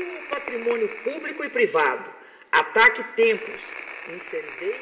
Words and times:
o 0.00 0.28
patrimônio 0.28 0.88
público 1.04 1.44
e 1.44 1.48
privado. 1.48 2.04
Ataque 2.52 3.02
templos. 3.16 3.60
Incendeio. 4.08 4.76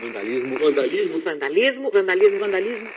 Vandalismo. 0.00 0.58
Vandalismo. 0.58 1.20
Vandalismo. 1.20 1.90
Vandalismo. 1.90 2.38
Vandalismo. 2.38 2.88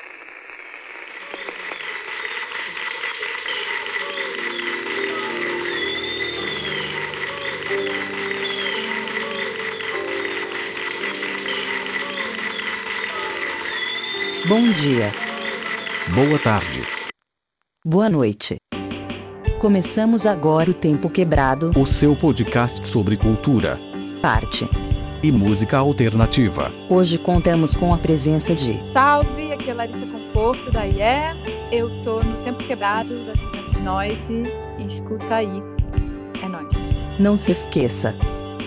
Bom 14.48 14.72
dia. 14.74 15.12
Boa 16.14 16.38
tarde. 16.38 16.82
Boa 17.84 18.10
noite. 18.10 18.58
Começamos 19.66 20.28
agora 20.28 20.70
o 20.70 20.76
Tempo 20.76 21.10
Quebrado, 21.10 21.72
O 21.76 21.88
seu 21.88 22.16
podcast 22.16 22.88
sobre 22.88 23.18
cultura 23.18 23.80
parte. 24.22 24.70
e 25.24 25.32
música 25.32 25.80
alternativa. 25.80 26.72
Hoje 26.88 27.18
contamos 27.18 27.74
com 27.74 27.92
a 27.92 27.98
presença 27.98 28.54
de 28.54 28.80
Salve, 28.94 29.52
aqui 29.52 29.72
é 29.72 29.74
Larissa 29.74 30.06
Conforto 30.06 30.72
da 30.72 30.86
IE. 30.86 31.36
Eu 31.72 31.90
tô 32.04 32.22
no 32.22 32.36
Tempo 32.44 32.64
Quebrado 32.64 33.10
da 33.26 33.34
Tribuna 33.34 33.80
Noise 33.80 34.44
e 34.78 34.86
escuta 34.86 35.34
aí. 35.34 35.64
É 36.44 36.48
nóis. 36.48 36.72
Não 37.20 37.36
se 37.36 37.52
esqueça. 37.52 38.14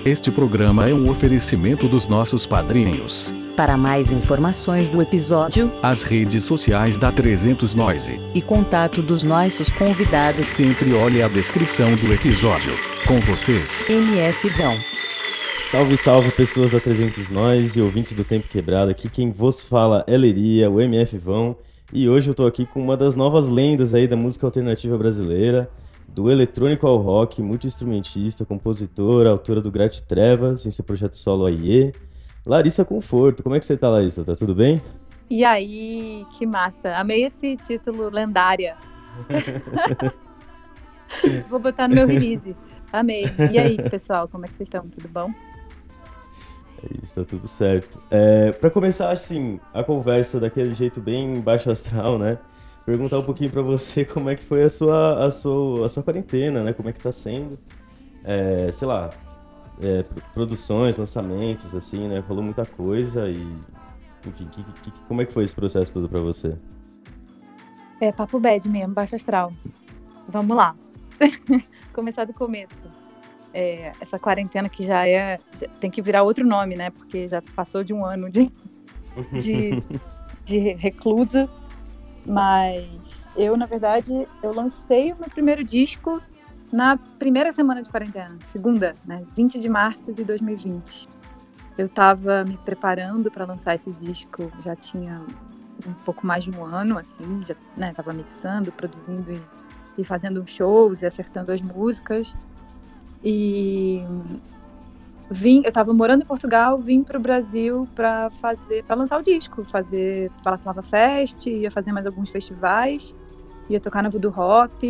Este 0.05 0.33
programa 0.33 0.88
é 0.88 0.92
um 0.92 1.08
oferecimento 1.08 1.86
dos 1.86 2.08
nossos 2.08 2.44
padrinhos. 2.44 3.33
Para 3.58 3.76
mais 3.76 4.12
informações 4.12 4.88
do 4.88 5.02
episódio 5.02 5.72
As 5.82 6.02
redes 6.02 6.44
sociais 6.44 6.96
da 6.96 7.10
300 7.10 7.74
Noise. 7.74 8.16
e 8.32 8.40
contato 8.40 9.02
dos 9.02 9.24
nossos 9.24 9.68
convidados, 9.68 10.46
Sempre 10.46 10.94
olhe 10.94 11.20
a 11.20 11.26
descrição 11.26 11.96
do 11.96 12.12
episódio. 12.12 12.72
Com 13.04 13.18
vocês, 13.18 13.84
MF 13.88 14.48
Vão. 14.50 14.78
Salve, 15.58 15.96
salve, 15.96 16.30
pessoas 16.30 16.70
da 16.70 16.78
300 16.78 17.30
Nós 17.30 17.77
e 17.77 17.80
ouvintes 17.80 18.12
do 18.12 18.22
Tempo 18.22 18.46
Quebrado. 18.46 18.92
Aqui 18.92 19.10
quem 19.10 19.33
vos 19.33 19.64
fala 19.64 20.05
é 20.06 20.16
Leria, 20.16 20.70
o 20.70 20.80
MF 20.80 21.18
Vão. 21.18 21.56
E 21.92 22.08
hoje 22.08 22.30
eu 22.30 22.34
tô 22.34 22.46
aqui 22.46 22.64
com 22.64 22.80
uma 22.80 22.96
das 22.96 23.16
novas 23.16 23.48
lendas 23.48 23.92
aí 23.92 24.06
da 24.06 24.14
música 24.14 24.46
alternativa 24.46 24.96
brasileira, 24.96 25.68
do 26.06 26.30
eletrônico 26.30 26.86
ao 26.86 26.98
rock, 26.98 27.42
multi-instrumentista, 27.42 28.44
compositora, 28.44 29.30
autora 29.30 29.61
do 29.61 29.68
Grat 29.68 30.00
Trevas, 30.02 30.64
em 30.64 30.70
seu 30.70 30.84
projeto 30.84 31.16
solo 31.16 31.46
AIE. 31.46 31.92
Larissa 32.48 32.82
Conforto. 32.82 33.42
Como 33.42 33.54
é 33.54 33.58
que 33.58 33.66
você 33.66 33.77
tá, 33.77 33.91
Larissa? 33.91 34.24
Tá 34.24 34.34
tudo 34.34 34.54
bem? 34.54 34.80
E 35.28 35.44
aí, 35.44 36.24
que 36.32 36.46
massa. 36.46 36.96
Amei 36.96 37.24
esse 37.24 37.58
título 37.58 38.08
lendária. 38.08 38.74
Vou 41.50 41.60
botar 41.60 41.86
no 41.86 41.94
meu 41.94 42.06
release. 42.06 42.56
Amei. 42.90 43.24
E 43.52 43.58
aí, 43.58 43.77
pessoal, 43.90 44.27
como 44.27 44.46
é 44.46 44.48
que 44.48 44.55
vocês 44.55 44.66
estão? 44.66 44.88
Tudo 44.88 45.08
bom? 45.08 45.30
É 46.82 46.86
isso, 47.02 47.16
tá 47.16 47.24
tudo 47.24 47.46
certo. 47.46 48.00
É, 48.10 48.52
para 48.52 48.70
começar, 48.70 49.10
assim, 49.10 49.60
a 49.74 49.84
conversa 49.84 50.40
daquele 50.40 50.72
jeito 50.72 51.02
bem 51.02 51.40
baixo 51.40 51.70
astral, 51.70 52.18
né? 52.18 52.38
Perguntar 52.86 53.18
um 53.18 53.24
pouquinho 53.24 53.50
pra 53.50 53.60
você 53.60 54.06
como 54.06 54.30
é 54.30 54.34
que 54.34 54.42
foi 54.42 54.62
a 54.62 54.70
sua, 54.70 55.27
a 55.27 55.30
sua, 55.30 55.84
a 55.84 55.88
sua 55.90 56.02
quarentena, 56.02 56.64
né? 56.64 56.72
Como 56.72 56.88
é 56.88 56.92
que 56.92 57.00
tá 57.00 57.12
sendo. 57.12 57.58
É, 58.24 58.70
sei 58.72 58.88
lá, 58.88 59.10
é, 59.82 60.02
pro- 60.02 60.22
produções, 60.34 60.96
lançamentos, 60.96 61.74
assim, 61.74 62.08
né? 62.08 62.18
Rolou 62.20 62.42
muita 62.42 62.64
coisa 62.66 63.28
e... 63.28 63.40
Enfim, 64.26 64.48
que- 64.48 64.62
que- 64.62 64.90
como 65.06 65.22
é 65.22 65.26
que 65.26 65.32
foi 65.32 65.44
esse 65.44 65.54
processo 65.54 65.92
todo 65.92 66.08
pra 66.08 66.20
você? 66.20 66.56
É 68.00 68.12
papo 68.12 68.38
bad 68.38 68.68
mesmo, 68.68 68.94
baixo 68.94 69.16
astral. 69.16 69.52
Vamos 70.28 70.56
lá. 70.56 70.74
Começar 71.92 72.24
do 72.24 72.32
começo. 72.32 72.74
É, 73.54 73.92
essa 74.00 74.18
quarentena 74.18 74.68
que 74.68 74.82
já 74.82 75.08
é. 75.08 75.38
já 75.58 75.66
tem 75.80 75.90
que 75.90 76.02
virar 76.02 76.22
outro 76.22 76.46
nome, 76.46 76.76
né? 76.76 76.90
Porque 76.90 77.26
já 77.26 77.40
passou 77.56 77.83
de 77.83 77.92
um 77.94 78.05
ano 78.05 78.28
de, 78.30 78.50
de, 79.40 79.83
de 80.44 80.58
reclusa. 80.74 81.48
Mas 82.27 83.28
eu, 83.34 83.56
na 83.56 83.64
verdade, 83.67 84.28
eu 84.42 84.55
lancei 84.55 85.12
o 85.12 85.17
meu 85.17 85.30
primeiro 85.30 85.64
disco 85.64 86.20
na 86.73 86.96
primeira 87.18 87.52
semana 87.52 87.83
de 87.83 87.89
quarentena, 87.89 88.36
segunda, 88.45 88.95
né? 89.06 89.24
20 89.34 89.58
de 89.58 89.68
março 89.68 90.12
de 90.12 90.24
2020. 90.24 91.08
Eu 91.77 91.86
estava 91.86 92.45
me 92.45 92.56
preparando 92.56 93.30
para 93.30 93.45
lançar 93.46 93.74
esse 93.74 93.90
disco, 93.92 94.51
já 94.62 94.74
tinha 94.74 95.14
um 95.86 95.92
pouco 96.05 96.27
mais 96.27 96.45
de 96.45 96.51
um 96.51 96.64
ano, 96.64 96.98
assim, 96.98 97.40
já 97.46 97.55
né, 97.77 97.92
tava 97.95 98.12
mixando, 98.12 98.73
produzindo 98.73 99.33
e, 99.33 99.40
e 99.96 100.05
fazendo 100.05 100.45
shows 100.46 101.02
e 101.02 101.06
acertando 101.06 101.52
as 101.52 101.61
músicas. 101.61 102.34
E 103.23 104.02
vim, 105.30 105.62
eu 105.64 105.73
tava 105.73 105.92
morando 105.92 106.23
em 106.23 106.27
Portugal, 106.27 106.79
vim 106.79 107.02
para 107.02 107.18
o 107.18 107.20
Brasil 107.20 107.89
para 107.95 108.29
fazer, 108.30 108.85
para 108.85 108.96
lançar 108.96 109.18
o 109.18 109.23
disco, 109.23 109.62
fazer 109.64 110.30
Balaclava 110.42 110.83
Fest, 110.83 111.46
ia 111.46 111.70
fazer 111.70 111.92
mais 111.92 112.06
alguns 112.06 112.29
festivais, 112.29 113.14
ia 113.70 113.80
tocar 113.80 114.02
na 114.02 114.08
Voodoo 114.08 114.33
Hop. 114.36 114.83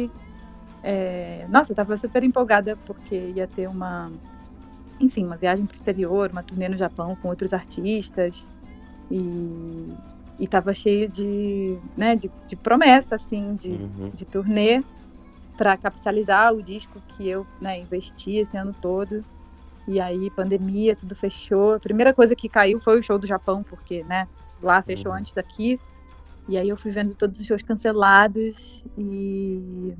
É, 0.90 1.46
nossa, 1.50 1.72
eu 1.72 1.76
tava 1.76 1.94
super 1.98 2.24
empolgada 2.24 2.74
porque 2.86 3.14
ia 3.14 3.46
ter 3.46 3.68
uma, 3.68 4.10
enfim, 4.98 5.22
uma 5.26 5.36
viagem 5.36 5.66
para 5.66 5.74
o 5.74 5.76
exterior, 5.76 6.30
uma 6.32 6.42
turnê 6.42 6.66
no 6.66 6.78
Japão 6.78 7.14
com 7.16 7.28
outros 7.28 7.52
artistas 7.52 8.46
e 9.10 9.92
e 10.40 10.46
tava 10.46 10.72
cheio 10.72 11.08
de, 11.10 11.76
né, 11.96 12.14
de, 12.14 12.30
de 12.48 12.54
promessa 12.54 13.16
assim, 13.16 13.54
de, 13.56 13.70
Uhum. 13.70 14.08
de 14.14 14.24
turnê 14.24 14.80
para 15.56 15.76
capitalizar 15.76 16.54
o 16.54 16.62
disco 16.62 17.02
que 17.08 17.28
eu 17.28 17.44
né, 17.60 17.80
investi 17.80 18.36
esse 18.36 18.56
ano 18.56 18.72
todo. 18.72 19.24
E 19.88 19.98
aí, 20.00 20.30
pandemia, 20.30 20.94
tudo 20.94 21.16
fechou. 21.16 21.74
A 21.74 21.80
primeira 21.80 22.14
coisa 22.14 22.36
que 22.36 22.48
caiu 22.48 22.78
foi 22.78 23.00
o 23.00 23.02
show 23.02 23.18
do 23.18 23.26
Japão, 23.26 23.64
porque 23.64 24.04
né, 24.04 24.28
lá 24.62 24.80
fechou 24.80 25.10
Uhum. 25.10 25.18
antes 25.18 25.32
daqui. 25.32 25.76
E 26.48 26.56
aí 26.56 26.68
eu 26.68 26.76
fui 26.76 26.92
vendo 26.92 27.16
todos 27.16 27.40
os 27.40 27.44
shows 27.44 27.62
cancelados 27.62 28.84
e. 28.96 29.92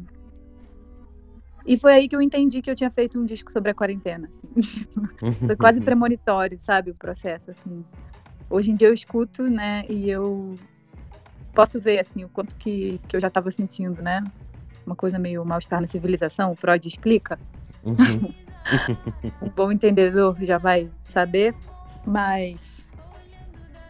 E 1.69 1.77
foi 1.77 1.93
aí 1.93 2.09
que 2.09 2.17
eu 2.17 2.23
entendi 2.23 2.63
que 2.63 2.71
eu 2.71 2.75
tinha 2.75 2.91
feito 2.91 3.21
um 3.21 3.27
disco 3.27 3.53
sobre 3.53 3.71
a 3.71 3.75
quarentena. 3.75 4.27
assim. 4.27 4.87
Foi 5.47 5.55
quase 5.55 5.79
premonitório, 5.85 6.57
sabe, 6.59 6.93
o 6.93 6.95
processo, 6.95 7.51
assim. 7.51 7.85
Hoje 8.49 8.71
em 8.71 8.75
dia 8.75 8.89
eu 8.89 8.95
escuto, 8.95 9.43
né, 9.43 9.85
e 9.87 10.09
eu 10.09 10.55
posso 11.55 11.79
ver, 11.79 11.99
assim, 11.99 12.25
o 12.25 12.29
quanto 12.31 12.57
que, 12.57 12.99
que 13.07 13.15
eu 13.15 13.21
já 13.21 13.29
estava 13.29 13.51
sentindo, 13.51 14.01
né? 14.01 14.25
Uma 14.87 14.97
coisa 14.97 15.19
meio 15.19 15.45
mal-estar 15.45 15.79
na 15.79 15.87
civilização, 15.87 16.53
o 16.53 16.57
Freud 16.57 16.89
explica. 16.89 17.39
Uhum. 17.85 18.33
Um 19.43 19.51
bom 19.55 19.71
entendedor 19.71 20.39
já 20.41 20.57
vai 20.57 20.91
saber, 21.03 21.55
mas... 22.07 22.87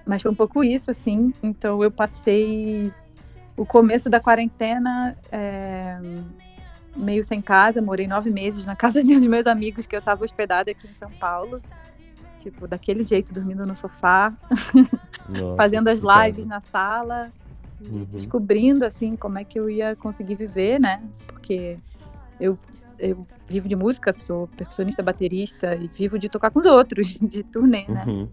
Mas 0.05 0.21
foi 0.21 0.33
um 0.33 0.35
pouco 0.35 0.65
isso, 0.65 0.91
assim. 0.91 1.33
Então 1.41 1.81
eu 1.85 1.93
passei 1.93 2.93
o 3.57 3.65
começo 3.65 4.11
da 4.11 4.19
quarentena 4.19 5.17
é, 5.31 5.99
meio 6.99 7.25
sem 7.25 7.41
casa, 7.41 7.81
morei 7.81 8.07
nove 8.07 8.31
meses 8.31 8.65
na 8.65 8.75
casa 8.77 9.03
de 9.03 9.13
um 9.15 9.19
dos 9.19 9.27
meus 9.27 9.47
amigos 9.47 9.87
que 9.87 9.95
eu 9.95 10.01
estava 10.01 10.25
hospedada 10.25 10.71
aqui 10.71 10.87
em 10.89 10.95
São 10.95 11.11
Paulo. 11.11 11.61
Tipo, 12.41 12.69
daquele 12.69 13.03
jeito, 13.03 13.33
dormindo 13.33 13.67
no 13.67 13.77
sofá, 13.77 14.33
Nossa, 15.29 15.57
fazendo 15.57 15.89
as 15.89 15.99
lives 15.99 16.47
na 16.47 16.61
sala, 16.61 17.33
Uhum. 17.87 18.05
descobrindo, 18.11 18.85
assim, 18.85 19.15
como 19.15 19.39
é 19.39 19.45
que 19.45 19.59
eu 19.59 19.71
ia 19.71 19.95
conseguir 19.95 20.35
viver, 20.35 20.81
né? 20.81 21.01
Porque 21.27 21.79
eu, 22.41 22.59
eu 22.99 23.27
vivo 23.47 23.69
de 23.69 23.77
música, 23.77 24.13
sou 24.13 24.49
percussionista, 24.49 25.03
baterista 25.03 25.77
e 25.77 25.87
vivo 25.87 26.19
de 26.19 26.29
tocar 26.29 26.51
com 26.51 26.59
os 26.59 26.67
outros, 26.67 27.19
de 27.23 27.43
turnê, 27.45 27.85
né? 27.89 28.05
Uhum. 28.07 28.29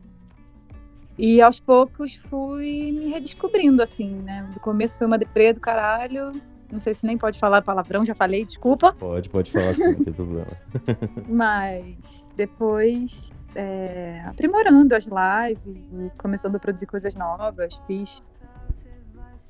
E 1.17 1.41
aos 1.41 1.59
poucos 1.59 2.15
fui 2.29 2.91
me 2.91 3.07
redescobrindo, 3.07 3.81
assim, 3.81 4.15
né? 4.15 4.49
No 4.53 4.59
começo 4.59 4.97
foi 4.97 5.07
uma 5.07 5.17
deprê 5.17 5.53
do 5.53 5.59
caralho. 5.61 6.29
Não 6.71 6.79
sei 6.79 6.93
se 6.93 7.05
nem 7.05 7.17
pode 7.17 7.39
falar 7.39 7.61
palavrão, 7.61 8.05
já 8.05 8.15
falei, 8.15 8.43
desculpa. 8.43 8.93
Pode, 8.93 9.29
pode 9.29 9.51
falar 9.51 9.73
sim, 9.73 9.93
não 9.93 10.03
tem 10.03 10.13
problema. 10.13 10.47
Mas 11.27 12.27
depois 12.35 13.33
é, 13.55 14.21
aprimorando 14.25 14.95
as 14.95 15.05
lives 15.05 15.91
e 15.91 16.11
começando 16.17 16.55
a 16.55 16.59
produzir 16.59 16.85
coisas 16.85 17.15
novas, 17.15 17.81
fiz 17.87 18.21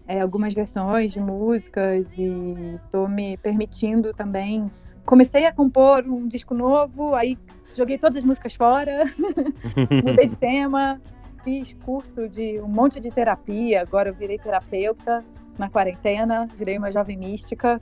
é, 0.08 0.22
algumas 0.22 0.54
versões 0.54 1.14
de 1.14 1.20
músicas 1.20 2.14
e 2.18 2.80
tô 2.92 3.08
me 3.08 3.38
permitindo 3.38 4.14
também. 4.14 4.70
Comecei 5.06 5.46
a 5.46 5.54
compor 5.54 6.04
um 6.08 6.28
disco 6.28 6.54
novo, 6.54 7.16
aí 7.16 7.38
joguei 7.76 7.98
todas 7.98 8.18
as 8.18 8.24
músicas 8.24 8.54
fora, 8.54 9.06
mudei 10.04 10.26
de 10.26 10.36
tema, 10.36 11.02
fiz 11.44 11.74
curso 11.86 12.28
de 12.28 12.60
um 12.60 12.68
monte 12.68 13.00
de 13.00 13.10
terapia, 13.12 13.82
agora 13.82 14.10
eu 14.10 14.14
virei 14.14 14.38
terapeuta 14.38 15.24
na 15.58 15.70
quarentena, 15.70 16.48
virei 16.56 16.78
uma 16.78 16.92
jovem 16.92 17.18
mística. 17.18 17.82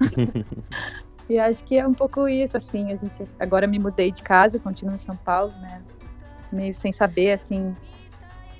E 1.28 1.38
acho 1.38 1.64
que 1.64 1.78
é 1.78 1.86
um 1.86 1.94
pouco 1.94 2.28
isso, 2.28 2.56
assim, 2.56 2.92
a 2.92 2.96
gente 2.96 3.26
agora 3.40 3.66
me 3.66 3.78
mudei 3.78 4.12
de 4.12 4.22
casa, 4.22 4.58
continuo 4.58 4.94
em 4.94 4.98
São 4.98 5.16
Paulo, 5.16 5.52
né? 5.60 5.80
Meio 6.52 6.74
sem 6.74 6.92
saber, 6.92 7.32
assim, 7.32 7.74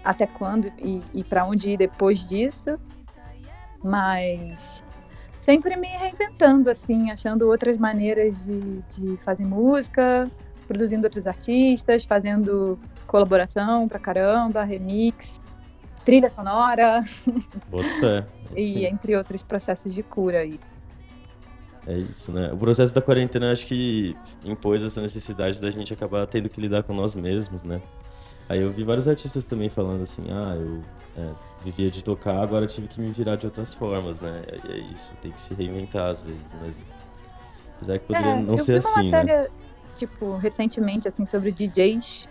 até 0.02 0.26
quando 0.26 0.72
e, 0.78 1.00
e 1.12 1.22
para 1.22 1.44
onde 1.44 1.70
ir 1.70 1.76
depois 1.76 2.26
disso. 2.26 2.78
Mas 3.82 4.82
sempre 5.32 5.76
me 5.76 5.88
reinventando, 5.88 6.70
assim, 6.70 7.10
achando 7.10 7.46
outras 7.48 7.76
maneiras 7.76 8.42
de, 8.42 8.82
de 8.96 9.16
fazer 9.18 9.44
música, 9.44 10.30
produzindo 10.66 11.04
outros 11.04 11.26
artistas, 11.26 12.04
fazendo 12.04 12.78
colaboração 13.06 13.86
pra 13.86 13.98
caramba, 13.98 14.64
remix, 14.64 15.38
trilha 16.04 16.28
sonora. 16.30 17.00
Boto 17.70 17.88
fé. 18.00 18.26
e 18.56 18.64
Sim. 18.64 18.84
entre 18.86 19.16
outros 19.16 19.42
processos 19.42 19.92
de 19.94 20.02
cura 20.02 20.40
aí. 20.40 20.58
É 21.86 21.96
isso, 21.98 22.32
né? 22.32 22.50
O 22.52 22.56
processo 22.56 22.94
da 22.94 23.02
quarentena 23.02 23.52
acho 23.52 23.66
que 23.66 24.16
impôs 24.44 24.82
essa 24.82 25.00
necessidade 25.00 25.60
da 25.60 25.70
gente 25.70 25.92
acabar 25.92 26.26
tendo 26.26 26.48
que 26.48 26.60
lidar 26.60 26.82
com 26.82 26.94
nós 26.94 27.14
mesmos, 27.14 27.62
né? 27.62 27.80
Aí 28.48 28.60
eu 28.62 28.70
vi 28.70 28.84
vários 28.84 29.08
artistas 29.08 29.46
também 29.46 29.68
falando 29.68 30.02
assim, 30.02 30.22
ah, 30.30 30.54
eu 30.54 30.82
é, 31.16 31.30
vivia 31.62 31.90
de 31.90 32.02
tocar, 32.04 32.42
agora 32.42 32.66
tive 32.66 32.88
que 32.88 33.00
me 33.00 33.10
virar 33.10 33.36
de 33.36 33.46
outras 33.46 33.74
formas, 33.74 34.20
né? 34.20 34.42
E 34.66 34.72
é 34.72 34.78
isso, 34.78 35.12
tem 35.22 35.30
que 35.30 35.40
se 35.40 35.54
reinventar 35.54 36.10
às 36.10 36.22
vezes 36.22 36.44
mesmo. 36.60 36.82
Apesar 37.76 37.98
que 37.98 38.06
poderia 38.06 38.30
É, 38.32 38.40
não 38.40 38.54
eu 38.54 38.58
ser 38.58 38.80
vi 38.80 38.86
uma 38.86 38.90
assim, 38.90 39.10
né? 39.10 39.18
matéria, 39.18 39.50
tipo, 39.96 40.36
recentemente, 40.36 41.08
assim, 41.08 41.26
sobre 41.26 41.50
DJs 41.50 42.28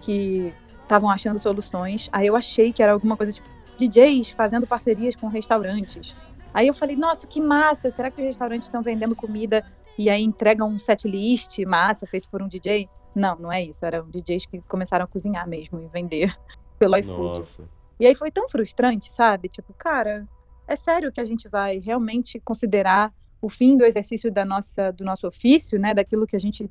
que 0.00 0.52
estavam 0.90 1.08
achando 1.08 1.38
soluções. 1.38 2.08
Aí 2.12 2.26
eu 2.26 2.34
achei 2.34 2.72
que 2.72 2.82
era 2.82 2.92
alguma 2.92 3.16
coisa 3.16 3.32
tipo 3.32 3.48
DJs 3.78 4.30
fazendo 4.30 4.66
parcerias 4.66 5.14
com 5.14 5.28
restaurantes. 5.28 6.16
Aí 6.52 6.66
eu 6.66 6.74
falei, 6.74 6.96
nossa, 6.96 7.28
que 7.28 7.40
massa! 7.40 7.90
Será 7.92 8.10
que 8.10 8.20
os 8.20 8.26
restaurantes 8.26 8.66
estão 8.66 8.82
vendendo 8.82 9.14
comida 9.14 9.64
e 9.96 10.10
aí 10.10 10.22
entregam 10.22 10.68
um 10.68 10.80
set 10.80 11.06
list 11.06 11.60
massa 11.60 12.06
feito 12.06 12.28
por 12.28 12.42
um 12.42 12.48
DJ? 12.48 12.88
Não, 13.14 13.36
não 13.36 13.52
é 13.52 13.62
isso. 13.62 13.86
Eram 13.86 14.08
DJs 14.10 14.46
que 14.46 14.60
começaram 14.62 15.04
a 15.04 15.08
cozinhar 15.08 15.48
mesmo 15.48 15.80
e 15.80 15.86
vender 15.86 16.36
pelo 16.78 16.96
iFood. 16.96 17.38
Nossa. 17.38 17.68
E 18.00 18.06
aí 18.06 18.14
foi 18.14 18.30
tão 18.30 18.48
frustrante, 18.48 19.12
sabe? 19.12 19.48
Tipo, 19.48 19.72
cara, 19.74 20.26
é 20.66 20.74
sério 20.74 21.12
que 21.12 21.20
a 21.20 21.24
gente 21.24 21.48
vai 21.48 21.78
realmente 21.78 22.40
considerar 22.40 23.12
o 23.40 23.48
fim 23.48 23.76
do 23.76 23.84
exercício 23.84 24.30
da 24.30 24.44
nossa, 24.44 24.90
do 24.90 25.04
nosso 25.04 25.26
ofício, 25.26 25.78
né? 25.78 25.94
Daquilo 25.94 26.26
que 26.26 26.36
a 26.36 26.40
gente 26.40 26.68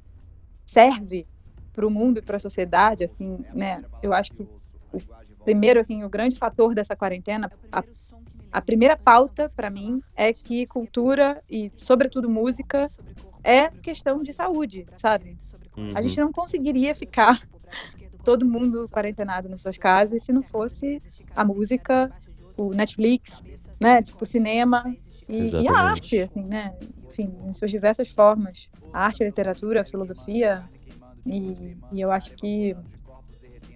serve 0.65 1.25
para 1.73 1.85
o 1.85 1.89
mundo 1.89 2.19
e 2.19 2.21
para 2.21 2.37
a 2.37 2.39
sociedade, 2.39 3.03
assim, 3.03 3.37
né? 3.53 3.83
Eu 4.01 4.13
acho 4.13 4.31
que 4.33 4.43
o 4.91 4.99
primeiro, 5.43 5.79
assim, 5.79 6.03
o 6.03 6.09
grande 6.09 6.37
fator 6.37 6.73
dessa 6.75 6.95
quarentena, 6.95 7.51
a, 7.71 7.83
a 8.51 8.61
primeira 8.61 8.97
pauta 8.97 9.49
para 9.55 9.69
mim 9.69 10.01
é 10.15 10.33
que 10.33 10.65
cultura 10.67 11.41
e, 11.49 11.71
sobretudo, 11.77 12.29
música 12.29 12.89
é 13.43 13.69
questão 13.81 14.21
de 14.21 14.33
saúde, 14.33 14.85
sabe? 14.97 15.37
A 15.75 15.79
Uhum. 15.97 16.01
gente 16.03 16.19
não 16.19 16.31
conseguiria 16.31 16.93
ficar 16.93 17.39
todo 18.23 18.45
mundo 18.45 18.87
quarentenado 18.89 19.47
nas 19.49 19.61
suas 19.61 19.77
casas 19.77 20.21
se 20.23 20.31
não 20.31 20.43
fosse 20.43 21.01
a 21.35 21.43
música, 21.45 22.11
o 22.57 22.73
Netflix, 22.73 23.41
né? 23.79 24.01
Tipo, 24.01 24.23
o 24.23 24.27
cinema 24.27 24.83
e, 25.27 25.49
e 25.61 25.67
a 25.67 25.73
arte, 25.79 26.19
assim, 26.19 26.43
né? 26.43 26.75
Enfim, 27.09 27.33
em 27.47 27.53
suas 27.53 27.71
diversas 27.71 28.09
formas. 28.09 28.67
A 28.91 29.05
arte, 29.05 29.23
a 29.23 29.25
literatura, 29.25 29.81
a 29.81 29.85
filosofia. 29.85 30.69
E, 31.31 31.77
e 31.91 32.01
eu 32.01 32.11
acho 32.11 32.33
que 32.35 32.75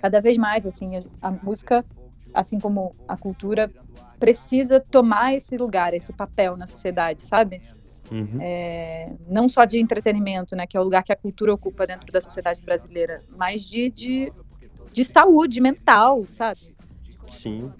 cada 0.02 0.20
vez 0.20 0.38
mais, 0.38 0.66
assim, 0.66 0.98
a, 0.98 1.04
a 1.22 1.32
música, 1.32 1.86
assim 2.34 2.60
como 2.60 2.94
a 3.08 3.16
cultura, 3.16 3.72
precisa 4.20 4.80
tomar 4.80 5.34
esse 5.34 5.58
lugar, 5.58 5.94
esse 5.94 6.14
papel 6.14 6.56
na 6.58 6.66
sociedade, 6.68 7.24
sabe? 7.24 7.62
Uhum. 8.12 8.38
É, 8.40 9.10
não 9.28 9.48
só 9.50 9.66
de 9.66 9.80
entretenimento, 9.80 10.56
né, 10.56 10.66
que 10.68 10.78
é 10.78 10.80
o 10.80 10.84
lugar 10.84 11.04
que 11.04 11.12
a 11.12 11.16
cultura 11.16 11.54
ocupa 11.54 11.86
dentro 11.88 12.12
da 12.12 12.22
sociedade 12.22 12.62
brasileira, 12.62 13.22
mas 13.30 13.66
de, 13.66 13.90
de, 13.90 14.32
de 14.92 15.04
saúde 15.04 15.60
mental, 15.62 16.26
sabe? 16.30 16.60
Sim. 17.28 17.72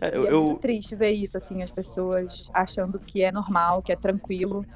É, 0.00 0.08
E 0.08 0.14
eu, 0.16 0.26
é 0.26 0.30
eu- 0.32 0.44
muito 0.44 0.60
triste 0.60 0.94
ver 0.94 1.10
isso, 1.12 1.36
assim, 1.36 1.62
as 1.62 1.70
pessoas 1.70 2.48
achando 2.52 2.98
que 2.98 3.22
é 3.22 3.30
normal, 3.32 3.82
que 3.82 3.92
é 3.92 3.96
tranquilo, 3.96 4.66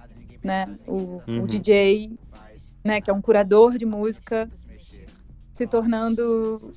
né? 0.42 0.78
O, 0.86 1.20
Uhum. 1.28 1.42
o 1.42 1.46
DJ, 1.46 2.10
né, 2.84 3.00
que 3.00 3.10
é 3.10 3.12
um 3.14 3.20
curador 3.20 3.76
de 3.76 3.84
música, 3.86 4.48
se 5.52 5.66
tornando 5.66 6.72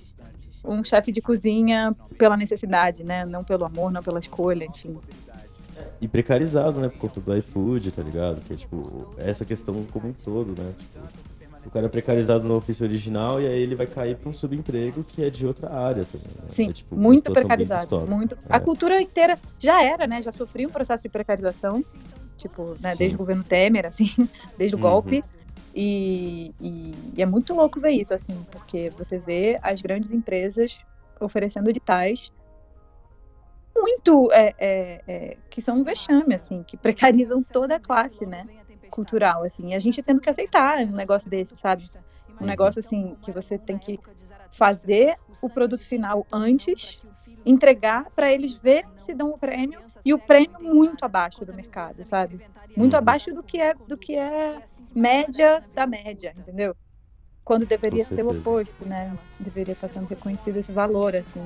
um 0.63 0.83
chefe 0.83 1.11
de 1.11 1.21
cozinha 1.21 1.95
pela 2.17 2.38
necessidade, 2.38 3.03
né? 3.03 3.25
Não 3.25 3.44
pelo 3.44 3.65
amor, 3.65 3.91
não 3.91 4.01
pela 4.03 4.19
escolha, 4.19 4.65
enfim. 4.65 4.97
E 6.00 6.07
precarizado, 6.07 6.79
né? 6.79 6.89
Por 6.89 6.97
conta 7.00 7.19
do 7.21 7.35
iFood, 7.38 7.91
tá 7.91 8.01
ligado? 8.01 8.41
Que 8.41 8.53
é 8.53 8.55
tipo, 8.55 9.13
essa 9.17 9.45
questão 9.45 9.83
como 9.91 10.09
um 10.09 10.13
todo, 10.13 10.50
né? 10.61 10.73
Tipo, 10.77 11.00
o 11.65 11.71
cara 11.71 11.85
é 11.85 11.89
precarizado 11.89 12.45
no 12.47 12.55
ofício 12.55 12.85
original 12.85 13.41
e 13.41 13.47
aí 13.47 13.61
ele 13.61 13.75
vai 13.75 13.88
cair 13.88 14.17
pra 14.17 14.29
um 14.29 14.33
subemprego 14.33 15.03
que 15.03 15.23
é 15.23 15.29
de 15.29 15.45
outra 15.45 15.69
área 15.73 16.03
também. 16.05 16.27
Né? 16.35 16.45
Sim, 16.50 16.69
é, 16.69 16.73
tipo, 16.73 16.95
muito 16.95 17.31
precarizado. 17.31 18.01
Muito. 18.01 18.35
É. 18.35 18.38
A 18.55 18.59
cultura 18.59 19.01
inteira 19.01 19.38
já 19.59 19.81
era, 19.81 20.05
né? 20.05 20.21
Já 20.21 20.31
sofria 20.33 20.67
um 20.67 20.71
processo 20.71 21.03
de 21.03 21.09
precarização, 21.09 21.83
tipo, 22.38 22.75
né, 22.81 22.94
desde 22.97 23.15
o 23.15 23.17
governo 23.17 23.44
Temer, 23.44 23.85
assim, 23.85 24.09
desde 24.57 24.75
o 24.75 24.77
Uhum. 24.77 24.83
golpe. 24.83 25.23
E, 25.73 26.53
e- 26.61 27.13
e 27.17 27.21
é 27.21 27.25
muito 27.25 27.53
louco 27.53 27.79
ver 27.79 27.91
isso, 27.91 28.13
assim, 28.13 28.45
porque 28.51 28.91
você 28.91 29.17
vê 29.19 29.59
as 29.61 29.81
grandes 29.81 30.11
empresas 30.11 30.77
oferecendo 31.19 31.69
editais 31.69 32.31
muito 33.75 34.31
é, 34.31 34.53
é, 34.57 35.01
é, 35.07 35.37
que 35.49 35.61
são 35.61 35.79
um 35.79 35.83
vexame, 35.83 36.33
assim, 36.33 36.63
que 36.63 36.77
precarizam 36.77 37.41
toda 37.43 37.75
a 37.75 37.79
classe, 37.79 38.25
né? 38.25 38.47
Cultural, 38.89 39.43
assim. 39.43 39.69
E 39.69 39.73
a 39.73 39.79
gente 39.79 40.01
tendo 40.03 40.21
que 40.21 40.29
aceitar 40.29 40.77
um 40.79 40.91
negócio 40.93 41.29
desse, 41.29 41.57
sabe? 41.57 41.89
Um 42.39 42.45
negócio 42.45 42.79
assim 42.79 43.15
que 43.21 43.31
você 43.31 43.57
tem 43.57 43.77
que 43.77 43.99
fazer 44.49 45.15
o 45.41 45.49
produto 45.49 45.85
final 45.87 46.27
antes, 46.31 47.01
entregar 47.45 48.05
para 48.15 48.31
eles 48.31 48.53
verem 48.55 48.85
se 48.95 49.13
dão 49.13 49.31
o 49.31 49.37
prêmio 49.37 49.81
e 50.05 50.13
o 50.13 50.19
prêmio 50.19 50.51
muito 50.61 51.03
abaixo 51.03 51.43
do 51.45 51.53
mercado, 51.53 52.05
sabe? 52.05 52.41
Muito 52.75 52.93
Uhum. 52.93 52.99
abaixo 52.99 53.33
do 53.33 53.43
que 53.43 53.59
é 53.59 53.73
do 53.87 53.97
que 53.97 54.15
é 54.15 54.61
média 54.95 55.63
da 55.73 55.85
média, 55.87 56.33
entendeu? 56.37 56.75
Quando 57.43 57.65
deveria 57.65 58.05
ser 58.05 58.23
o 58.23 58.31
oposto, 58.39 58.85
né? 58.85 59.13
Deveria 59.39 59.73
estar 59.73 59.87
sendo 59.87 60.05
reconhecido 60.07 60.57
esse 60.57 60.71
valor, 60.71 61.15
assim. 61.15 61.45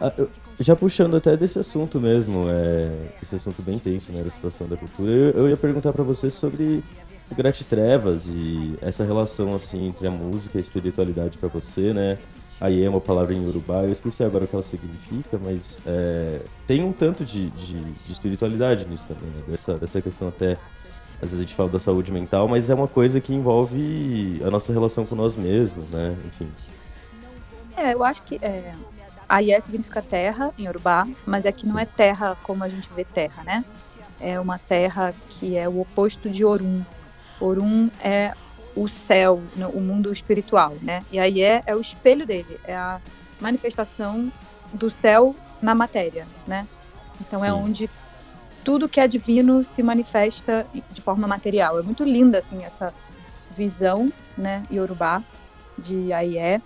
Ah, 0.00 0.12
eu- 0.16 0.30
já 0.60 0.76
puxando 0.76 1.16
até 1.16 1.36
desse 1.36 1.58
assunto 1.58 2.00
mesmo, 2.00 2.46
é, 2.48 3.08
esse 3.22 3.34
assunto 3.34 3.62
bem 3.62 3.78
tenso, 3.78 4.12
né, 4.12 4.22
da 4.22 4.30
situação 4.30 4.68
da 4.68 4.76
cultura, 4.76 5.10
eu, 5.10 5.30
eu 5.30 5.48
ia 5.48 5.56
perguntar 5.56 5.92
pra 5.92 6.04
você 6.04 6.30
sobre 6.30 6.82
o 7.30 7.34
Gratitrevas 7.34 8.28
e 8.28 8.76
essa 8.80 9.04
relação, 9.04 9.54
assim, 9.54 9.88
entre 9.88 10.06
a 10.06 10.10
música 10.10 10.56
e 10.56 10.58
a 10.58 10.60
espiritualidade 10.60 11.38
pra 11.38 11.48
você, 11.48 11.92
né? 11.92 12.18
Aí 12.60 12.82
é 12.84 12.88
uma 12.88 13.00
palavra 13.00 13.34
em 13.34 13.46
Urubá, 13.46 13.82
eu 13.82 13.90
esqueci 13.90 14.22
agora 14.24 14.44
o 14.44 14.48
que 14.48 14.54
ela 14.54 14.62
significa, 14.62 15.38
mas 15.42 15.82
é, 15.86 16.40
tem 16.66 16.82
um 16.84 16.92
tanto 16.92 17.22
de, 17.24 17.50
de, 17.50 17.80
de 17.80 18.12
espiritualidade 18.12 18.86
nisso 18.86 19.06
também, 19.06 19.28
né? 19.30 19.42
Dessa, 19.48 19.76
dessa 19.78 20.00
questão 20.00 20.28
até, 20.28 20.56
às 21.16 21.30
vezes 21.30 21.38
a 21.38 21.42
gente 21.42 21.54
fala 21.54 21.68
da 21.68 21.78
saúde 21.78 22.12
mental, 22.12 22.46
mas 22.46 22.68
é 22.68 22.74
uma 22.74 22.88
coisa 22.88 23.20
que 23.20 23.34
envolve 23.34 24.40
a 24.44 24.50
nossa 24.50 24.72
relação 24.72 25.06
com 25.06 25.14
nós 25.14 25.34
mesmos, 25.34 25.88
né? 25.90 26.16
Enfim. 26.26 26.48
É, 27.76 27.94
eu 27.94 28.04
acho 28.04 28.22
que 28.22 28.38
é, 28.42 28.72
Aié 29.28 29.60
significa 29.60 30.00
terra 30.02 30.52
em 30.58 30.68
Urubá, 30.68 31.06
mas 31.26 31.44
é 31.44 31.52
que 31.52 31.66
não 31.66 31.78
é 31.78 31.84
terra 31.84 32.36
como 32.42 32.62
a 32.62 32.68
gente 32.68 32.88
vê 32.94 33.04
terra, 33.04 33.42
né? 33.44 33.64
É 34.20 34.38
uma 34.40 34.58
terra 34.58 35.14
que 35.30 35.56
é 35.56 35.68
o 35.68 35.80
oposto 35.80 36.28
de 36.30 36.44
Orum. 36.44 36.82
Orum 37.40 37.90
é 38.00 38.32
o 38.74 38.88
céu, 38.88 39.42
né, 39.54 39.66
o 39.66 39.80
mundo 39.80 40.12
espiritual, 40.12 40.74
né? 40.82 41.02
E 41.10 41.18
Aié 41.18 41.62
é 41.66 41.74
o 41.74 41.80
espelho 41.80 42.26
dele, 42.26 42.60
é 42.64 42.76
a 42.76 43.00
manifestação 43.40 44.30
do 44.72 44.90
céu 44.90 45.34
na 45.60 45.74
matéria, 45.74 46.26
né? 46.46 46.66
Então 47.20 47.44
é 47.44 47.48
Sim. 47.48 47.54
onde 47.54 47.90
tudo 48.66 48.88
que 48.88 48.98
é 48.98 49.06
divino 49.06 49.62
se 49.62 49.80
manifesta 49.80 50.66
de 50.90 51.00
forma 51.00 51.28
material. 51.28 51.78
É 51.78 51.82
muito 51.82 52.02
linda 52.02 52.38
assim 52.38 52.64
essa 52.64 52.92
visão, 53.56 54.12
né, 54.36 54.64
Yorubá 54.72 55.22
de 55.78 56.12
Aié. 56.12 56.60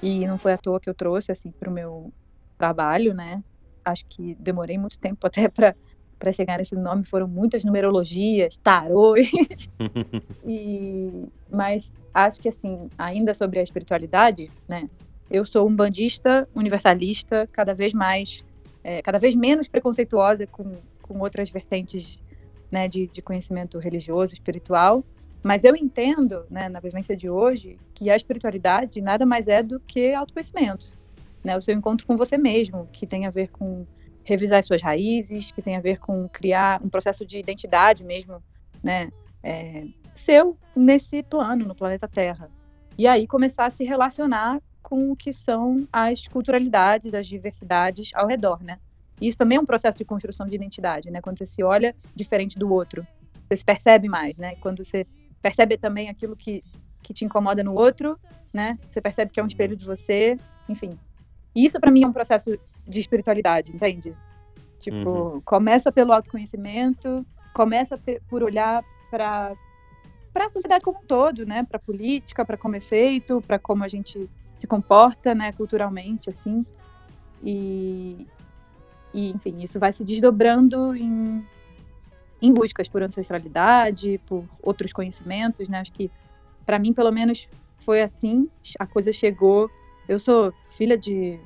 E 0.00 0.24
não 0.28 0.38
foi 0.38 0.52
à 0.52 0.58
toa 0.58 0.78
que 0.78 0.88
eu 0.88 0.94
trouxe 0.94 1.32
assim 1.32 1.50
para 1.50 1.68
o 1.68 1.72
meu 1.72 2.12
trabalho, 2.56 3.14
né? 3.14 3.42
Acho 3.84 4.06
que 4.06 4.36
demorei 4.38 4.78
muito 4.78 4.96
tempo 4.96 5.26
até 5.26 5.48
para 5.48 5.74
para 6.20 6.30
chegar 6.30 6.58
nesse 6.58 6.76
nome, 6.76 7.04
foram 7.04 7.26
muitas 7.26 7.64
numerologias, 7.64 8.56
tarô, 8.56 9.16
e 10.46 11.26
mas 11.50 11.92
acho 12.14 12.40
que 12.40 12.48
assim, 12.48 12.88
ainda 12.96 13.34
sobre 13.34 13.58
a 13.58 13.62
espiritualidade, 13.64 14.48
né? 14.68 14.88
Eu 15.28 15.44
sou 15.44 15.66
um 15.68 15.74
bandista 15.74 16.48
universalista, 16.54 17.48
cada 17.50 17.74
vez 17.74 17.92
mais, 17.92 18.44
é, 18.84 19.02
cada 19.02 19.18
vez 19.18 19.34
menos 19.34 19.66
preconceituosa 19.66 20.46
com, 20.46 20.70
com 21.12 21.20
outras 21.20 21.50
vertentes, 21.50 22.22
né, 22.70 22.88
de, 22.88 23.06
de 23.06 23.20
conhecimento 23.20 23.78
religioso, 23.78 24.32
espiritual. 24.32 25.04
Mas 25.42 25.64
eu 25.64 25.74
entendo, 25.76 26.46
né, 26.48 26.68
na 26.68 26.80
vivência 26.80 27.16
de 27.16 27.28
hoje, 27.28 27.78
que 27.94 28.08
a 28.08 28.16
espiritualidade 28.16 29.00
nada 29.00 29.26
mais 29.26 29.48
é 29.48 29.62
do 29.62 29.80
que 29.80 30.14
autoconhecimento, 30.14 30.96
né? 31.42 31.56
O 31.56 31.60
seu 31.62 31.74
encontro 31.74 32.06
com 32.06 32.16
você 32.16 32.38
mesmo, 32.38 32.88
que 32.92 33.06
tem 33.06 33.26
a 33.26 33.30
ver 33.30 33.48
com 33.48 33.84
revisar 34.24 34.60
as 34.60 34.66
suas 34.66 34.80
raízes, 34.80 35.50
que 35.50 35.60
tem 35.60 35.76
a 35.76 35.80
ver 35.80 35.98
com 35.98 36.28
criar 36.28 36.80
um 36.82 36.88
processo 36.88 37.26
de 37.26 37.38
identidade 37.38 38.04
mesmo, 38.04 38.40
né? 38.82 39.10
É, 39.42 39.84
seu 40.12 40.56
nesse 40.76 41.24
plano, 41.24 41.66
no 41.66 41.74
planeta 41.74 42.06
Terra. 42.06 42.48
E 42.96 43.08
aí 43.08 43.26
começar 43.26 43.66
a 43.66 43.70
se 43.70 43.84
relacionar 43.84 44.60
com 44.80 45.10
o 45.10 45.16
que 45.16 45.32
são 45.32 45.88
as 45.92 46.26
culturalidades, 46.28 47.14
as 47.14 47.26
diversidades 47.26 48.10
ao 48.14 48.28
redor, 48.28 48.62
né? 48.62 48.78
Isso 49.20 49.38
também 49.38 49.58
é 49.58 49.60
um 49.60 49.66
processo 49.66 49.98
de 49.98 50.04
construção 50.04 50.46
de 50.46 50.54
identidade, 50.54 51.10
né? 51.10 51.20
Quando 51.20 51.38
você 51.38 51.46
se 51.46 51.62
olha 51.62 51.94
diferente 52.14 52.58
do 52.58 52.72
outro, 52.72 53.06
você 53.48 53.56
se 53.56 53.64
percebe 53.64 54.08
mais, 54.08 54.36
né? 54.36 54.56
Quando 54.56 54.84
você 54.84 55.06
percebe 55.40 55.76
também 55.76 56.08
aquilo 56.08 56.36
que, 56.36 56.62
que 57.02 57.12
te 57.12 57.24
incomoda 57.24 57.62
no 57.62 57.74
outro, 57.74 58.18
né? 58.52 58.78
Você 58.88 59.00
percebe 59.00 59.30
que 59.30 59.40
é 59.40 59.42
um 59.42 59.46
espelho 59.46 59.76
de 59.76 59.84
você, 59.84 60.36
enfim. 60.68 60.98
Isso 61.54 61.78
para 61.78 61.90
mim 61.90 62.02
é 62.02 62.06
um 62.06 62.12
processo 62.12 62.58
de 62.86 63.00
espiritualidade, 63.00 63.70
entende? 63.70 64.14
Tipo, 64.80 65.10
uhum. 65.10 65.40
começa 65.42 65.92
pelo 65.92 66.12
autoconhecimento, 66.12 67.24
começa 67.52 67.98
por 68.28 68.42
olhar 68.42 68.82
para 69.10 69.54
para 70.32 70.46
a 70.46 70.48
sociedade 70.48 70.82
como 70.82 70.98
um 70.98 71.06
todo, 71.06 71.44
né? 71.44 71.62
Para 71.62 71.76
a 71.76 71.80
política, 71.80 72.42
para 72.42 72.56
como 72.56 72.74
é 72.74 72.80
feito, 72.80 73.42
para 73.42 73.58
como 73.58 73.84
a 73.84 73.88
gente 73.88 74.30
se 74.54 74.66
comporta, 74.66 75.34
né? 75.34 75.52
Culturalmente, 75.52 76.30
assim. 76.30 76.64
E, 77.44 78.26
e, 79.12 79.30
enfim, 79.30 79.62
isso 79.62 79.78
vai 79.78 79.92
se 79.92 80.04
desdobrando 80.04 80.94
em, 80.96 81.44
em 82.40 82.52
buscas 82.52 82.88
por 82.88 83.02
ancestralidade, 83.02 84.20
por 84.26 84.44
outros 84.62 84.92
conhecimentos, 84.92 85.68
né? 85.68 85.80
Acho 85.80 85.92
que, 85.92 86.10
para 86.64 86.78
mim, 86.78 86.92
pelo 86.92 87.12
menos, 87.12 87.48
foi 87.78 88.02
assim. 88.02 88.48
A 88.78 88.86
coisa 88.86 89.12
chegou. 89.12 89.70
Eu 90.08 90.18
sou 90.18 90.52
filha 90.66 90.96
de 90.96 91.38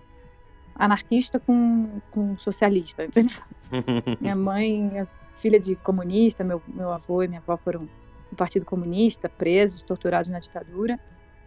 anarquista 0.75 1.41
com, 1.41 2.01
com 2.11 2.39
socialista, 2.39 3.05
entendeu? 3.05 3.37
minha 4.21 4.37
mãe 4.37 4.99
é 4.99 5.07
filha 5.37 5.59
de 5.59 5.75
comunista, 5.77 6.45
meu, 6.45 6.63
meu 6.69 6.93
avô 6.93 7.23
e 7.23 7.29
minha 7.29 7.41
avó 7.41 7.57
foram 7.57 7.89
do 8.31 8.37
Partido 8.37 8.65
Comunista, 8.65 9.29
presos, 9.29 9.83
torturados 9.83 10.31
na 10.31 10.39
ditadura. 10.39 10.99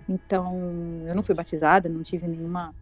Então, 0.08 0.54
eu 1.08 1.16
não 1.16 1.22
fui 1.22 1.36
batizada, 1.36 1.88
não 1.88 2.02
tive 2.02 2.28
nenhuma 2.28 2.74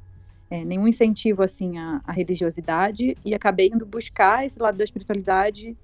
é, 0.49 0.63
nenhum 0.63 0.87
incentivo 0.87 1.43
assim 1.43 1.77
à, 1.77 2.01
à, 2.03 2.11
religiosidade. 2.11 3.15
E 3.23 3.33
acabei 3.33 3.67
indo 3.67 3.85
buscar 3.85 4.45
esse 4.45 4.59
lado 4.59 4.77
da 4.77 4.83
espiritualidade 4.83 5.75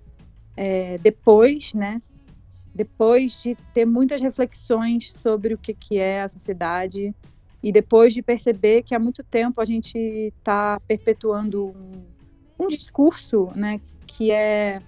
é, 0.56 0.98
depois, 1.00 1.74
né? 1.74 2.02
Depois 2.74 3.42
de 3.44 3.56
ter 3.74 3.86
muitas 3.86 4.22
reflexões 4.22 5.14
sobre 5.22 5.54
o 5.54 5.58
que, 5.58 5.74
que 5.74 5.98
é 5.98 6.22
a 6.22 6.28
sociedade. 6.28 7.14
E 7.62 7.72
depois 7.72 8.14
de 8.14 8.22
perceber 8.22 8.84
que 8.84 8.94
há 8.94 9.00
muito 9.00 9.24
tempo 9.24 9.62
a 9.62 9.66
gente 9.66 9.98
está 9.98 10.80
perpetuando 10.82 11.68
um, 11.68 12.66
um, 12.66 12.68
discurso, 12.68 13.52
né, 13.56 13.80
que 14.06 14.32
é 14.32 14.82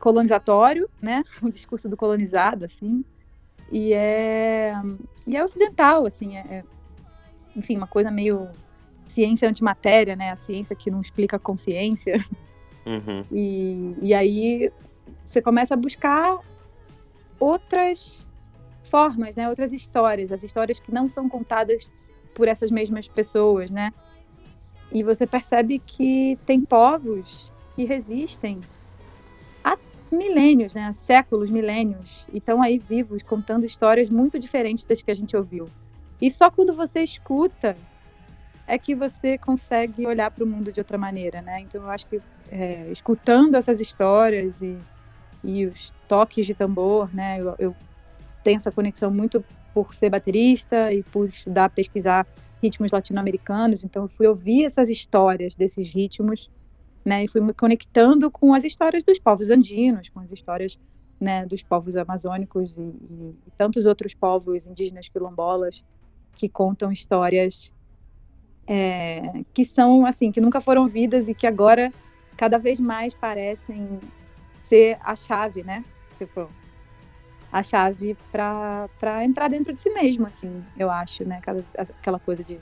colonizatório, 0.00 0.88
né, 1.02 1.22
um 1.42 1.50
discurso 1.50 1.86
do 1.86 1.98
colonizado, 1.98 2.64
assim, 2.64 3.04
e 3.70 3.92
é 3.92 4.72
e 5.26 5.36
é 5.36 5.44
ocidental, 5.44 6.06
assim, 6.06 6.36
é, 6.36 6.40
é 6.40 6.64
enfim, 7.54 7.76
uma 7.76 7.86
coisa 7.86 8.10
meio 8.10 8.48
ciência 9.06 9.48
antimatéria, 9.48 10.16
né? 10.16 10.30
A 10.30 10.36
ciência 10.36 10.74
que 10.74 10.90
não 10.90 11.00
explica 11.00 11.36
a 11.36 11.38
consciência. 11.38 12.16
Uhum. 12.86 13.24
E, 13.32 13.94
e 14.02 14.14
aí 14.14 14.70
você 15.24 15.40
começa 15.40 15.74
a 15.74 15.76
buscar 15.76 16.38
outras 17.38 18.26
formas, 18.90 19.34
né? 19.36 19.48
Outras 19.48 19.72
histórias, 19.72 20.30
as 20.30 20.42
histórias 20.42 20.78
que 20.78 20.92
não 20.92 21.08
são 21.08 21.28
contadas 21.28 21.88
por 22.34 22.48
essas 22.48 22.70
mesmas 22.70 23.08
pessoas, 23.08 23.70
né? 23.70 23.92
E 24.92 25.02
você 25.02 25.26
percebe 25.26 25.78
que 25.78 26.38
tem 26.46 26.60
povos 26.60 27.52
que 27.74 27.84
resistem 27.84 28.60
há 29.64 29.76
milênios, 30.10 30.74
né? 30.74 30.86
Há 30.86 30.92
séculos, 30.92 31.50
milênios, 31.50 32.26
e 32.32 32.38
estão 32.38 32.62
aí 32.62 32.78
vivos 32.78 33.22
contando 33.22 33.64
histórias 33.64 34.08
muito 34.08 34.38
diferentes 34.38 34.84
das 34.84 35.02
que 35.02 35.10
a 35.10 35.14
gente 35.14 35.36
ouviu. 35.36 35.68
E 36.20 36.30
só 36.30 36.50
quando 36.50 36.72
você 36.72 37.00
escuta 37.00 37.76
é 38.66 38.78
que 38.78 38.94
você 38.94 39.36
consegue 39.38 40.06
olhar 40.06 40.30
para 40.30 40.44
o 40.44 40.46
mundo 40.46 40.72
de 40.72 40.80
outra 40.80 40.96
maneira, 40.96 41.42
né? 41.42 41.60
Então 41.60 41.82
eu 41.82 41.90
acho 41.90 42.06
que 42.06 42.20
é, 42.50 42.90
escutando 42.90 43.56
essas 43.56 43.80
histórias 43.80 44.60
e, 44.62 44.78
e 45.42 45.66
os 45.66 45.92
toques 46.08 46.46
de 46.46 46.54
tambor, 46.54 47.14
né? 47.14 47.40
Eu, 47.40 47.54
eu, 47.58 47.76
tenho 48.42 48.56
essa 48.56 48.70
conexão 48.70 49.10
muito 49.10 49.42
por 49.72 49.94
ser 49.94 50.10
baterista 50.10 50.92
e 50.92 51.02
por 51.02 51.26
estudar, 51.26 51.70
pesquisar 51.70 52.26
ritmos 52.62 52.92
latino-americanos. 52.92 53.84
Então 53.84 54.02
eu 54.04 54.08
fui 54.08 54.26
ouvir 54.26 54.64
essas 54.64 54.88
histórias 54.88 55.54
desses 55.54 55.92
ritmos, 55.92 56.50
né? 57.04 57.24
E 57.24 57.28
fui 57.28 57.40
me 57.40 57.52
conectando 57.52 58.30
com 58.30 58.54
as 58.54 58.64
histórias 58.64 59.02
dos 59.02 59.18
povos 59.18 59.50
andinos, 59.50 60.08
com 60.08 60.20
as 60.20 60.30
histórias 60.32 60.78
né, 61.20 61.46
dos 61.46 61.62
povos 61.62 61.96
amazônicos 61.96 62.76
e, 62.76 62.82
e, 62.82 63.34
e 63.46 63.50
tantos 63.56 63.86
outros 63.86 64.14
povos 64.14 64.66
indígenas 64.66 65.08
quilombolas 65.08 65.84
que 66.34 66.48
contam 66.48 66.90
histórias 66.90 67.72
é, 68.66 69.42
que 69.52 69.64
são 69.64 70.06
assim, 70.06 70.32
que 70.32 70.40
nunca 70.40 70.60
foram 70.60 70.86
vidas 70.86 71.28
e 71.28 71.34
que 71.34 71.46
agora 71.46 71.92
cada 72.36 72.58
vez 72.58 72.80
mais 72.80 73.14
parecem 73.14 74.00
ser 74.62 74.98
a 75.00 75.14
chave, 75.14 75.62
né? 75.62 75.84
Tipo, 76.18 76.48
a 77.52 77.62
chave 77.62 78.16
para 78.32 79.24
entrar 79.24 79.48
dentro 79.48 79.72
de 79.72 79.80
si 79.80 79.90
mesmo, 79.90 80.26
assim, 80.26 80.64
eu 80.76 80.90
acho, 80.90 81.24
né? 81.24 81.38
Aquela, 81.38 81.64
aquela 81.76 82.18
coisa 82.18 82.42
de 82.42 82.58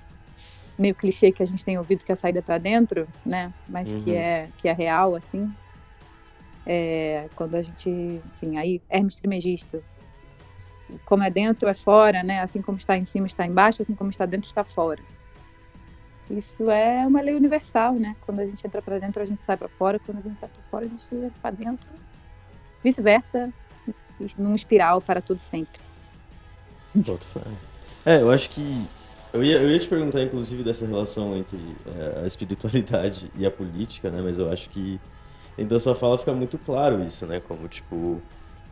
meio 0.79 0.95
clichê 0.95 1.31
que 1.31 1.43
a 1.43 1.47
gente 1.47 1.65
tem 1.65 1.79
ouvido 1.79 2.05
que 2.05 2.13
é 2.13 2.15
a 2.15 2.17
saída 2.17 2.43
para 2.43 2.59
dentro, 2.59 3.07
né? 3.25 3.53
Mas 3.69 3.93
uhum. 3.93 4.03
que 4.03 4.15
é 4.15 4.49
que 4.59 4.69
é 4.69 4.73
real, 4.73 5.15
assim. 5.15 5.53
É, 6.67 7.29
quando 7.35 7.55
a 7.57 7.63
gente, 7.63 7.91
enfim, 7.91 8.57
aí 8.57 8.81
Hermes 8.89 9.17
Trimegisto, 9.19 9.83
como 11.05 11.23
é 11.23 11.31
dentro 11.31 11.69
é 11.69 11.75
fora, 11.75 12.23
né? 12.23 12.41
Assim 12.41 12.61
como 12.61 12.79
está 12.79 12.97
em 12.97 13.05
cima 13.05 13.27
está 13.27 13.47
embaixo, 13.47 13.83
assim 13.83 13.95
como 13.95 14.11
está 14.11 14.27
dentro 14.27 14.49
está 14.49 14.65
fora. 14.65 15.03
Isso 16.33 16.71
é 16.71 17.07
uma 17.07 17.21
lei 17.21 17.35
universal, 17.35 17.95
né? 17.95 18.17
Quando 18.25 18.41
a 18.41 18.47
gente 18.47 18.67
entra 18.67 18.81
para 18.81 18.99
dentro, 18.99 19.23
a 19.23 19.25
gente 19.25 19.43
sai 19.43 19.57
para 19.57 19.69
fora. 19.69 19.99
Quando 19.99 20.19
a 20.19 20.23
gente 20.23 20.41
sai 20.41 20.49
para 20.49 20.62
fora, 20.71 20.87
a 20.87 20.89
gente 20.89 21.15
entra 21.15 21.39
para 21.41 21.51
dentro. 21.51 21.89
Vice-versa, 22.83 23.53
num 24.39 24.55
espiral 24.55 25.01
para 25.01 25.21
tudo 25.21 25.39
sempre. 25.39 25.81
Boto. 26.95 27.27
É, 28.05 28.21
eu 28.21 28.31
acho 28.31 28.51
que. 28.51 28.89
Eu 29.33 29.43
ia, 29.43 29.61
eu 29.61 29.71
ia 29.71 29.79
te 29.79 29.89
perguntar, 29.89 30.23
inclusive, 30.23 30.62
dessa 30.62 30.87
relação 30.87 31.37
entre 31.37 31.59
é, 31.87 32.23
a 32.25 32.27
espiritualidade 32.27 33.31
e 33.37 33.47
a 33.47 33.51
política, 33.51 34.11
né? 34.11 34.21
Mas 34.23 34.39
eu 34.39 34.51
acho 34.51 34.69
que 34.71 35.01
então 35.57 35.79
sua 35.79 35.95
fala 35.95 36.17
fica 36.17 36.33
muito 36.33 36.59
claro 36.59 37.03
isso, 37.05 37.27
né? 37.27 37.41
Como, 37.41 37.69
tipo. 37.69 38.21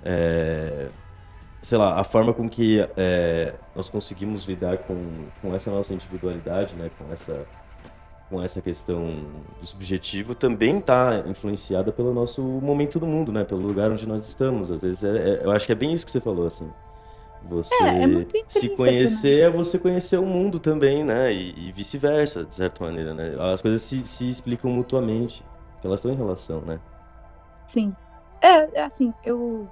É, 0.03 0.89
sei 1.61 1.77
lá, 1.77 2.01
a 2.01 2.05
forma 2.05 2.33
com 2.33 2.49
que 2.49 2.87
é, 2.97 3.55
nós 3.75 3.89
conseguimos 3.89 4.47
lidar 4.47 4.79
com, 4.79 4.97
com 5.43 5.55
essa 5.55 5.71
nossa 5.71 5.93
individualidade, 5.93 6.75
né, 6.75 6.91
com 6.99 7.13
essa 7.13 7.47
com 8.31 8.41
essa 8.41 8.63
questão 8.63 9.25
do 9.59 9.67
subjetivo 9.67 10.37
também 10.37 10.79
está 10.79 11.25
influenciada 11.27 11.91
pelo 11.91 12.15
nosso 12.15 12.41
momento 12.41 13.01
do 13.01 13.05
mundo, 13.05 13.33
né, 13.33 13.43
pelo 13.43 13.61
lugar 13.61 13.91
onde 13.91 14.09
nós 14.09 14.25
estamos. 14.25 14.71
Às 14.71 14.83
vezes, 14.83 15.03
é, 15.03 15.09
é, 15.09 15.45
eu 15.45 15.51
acho 15.51 15.67
que 15.67 15.73
é 15.73 15.75
bem 15.75 15.93
isso 15.93 16.07
que 16.07 16.13
você 16.13 16.21
falou, 16.21 16.47
assim. 16.47 16.71
Você 17.43 17.75
é, 17.83 18.05
é 18.05 18.27
se 18.47 18.69
conhecer 18.69 19.41
é 19.41 19.51
você 19.51 19.81
conhecer 19.81 20.19
o 20.19 20.27
mundo 20.27 20.61
também, 20.61 21.03
né, 21.03 21.33
e, 21.33 21.69
e 21.69 21.73
vice-versa, 21.73 22.45
de 22.45 22.55
certa 22.55 22.85
maneira, 22.85 23.13
né. 23.13 23.35
As 23.53 23.61
coisas 23.61 23.83
se, 23.83 24.07
se 24.07 24.31
explicam 24.31 24.71
mutuamente, 24.71 25.45
elas 25.83 25.99
estão 25.99 26.13
em 26.13 26.17
relação, 26.17 26.61
né. 26.61 26.79
Sim. 27.67 27.93
É, 28.41 28.79
é 28.79 28.85
assim, 28.85 29.13
eu 29.25 29.69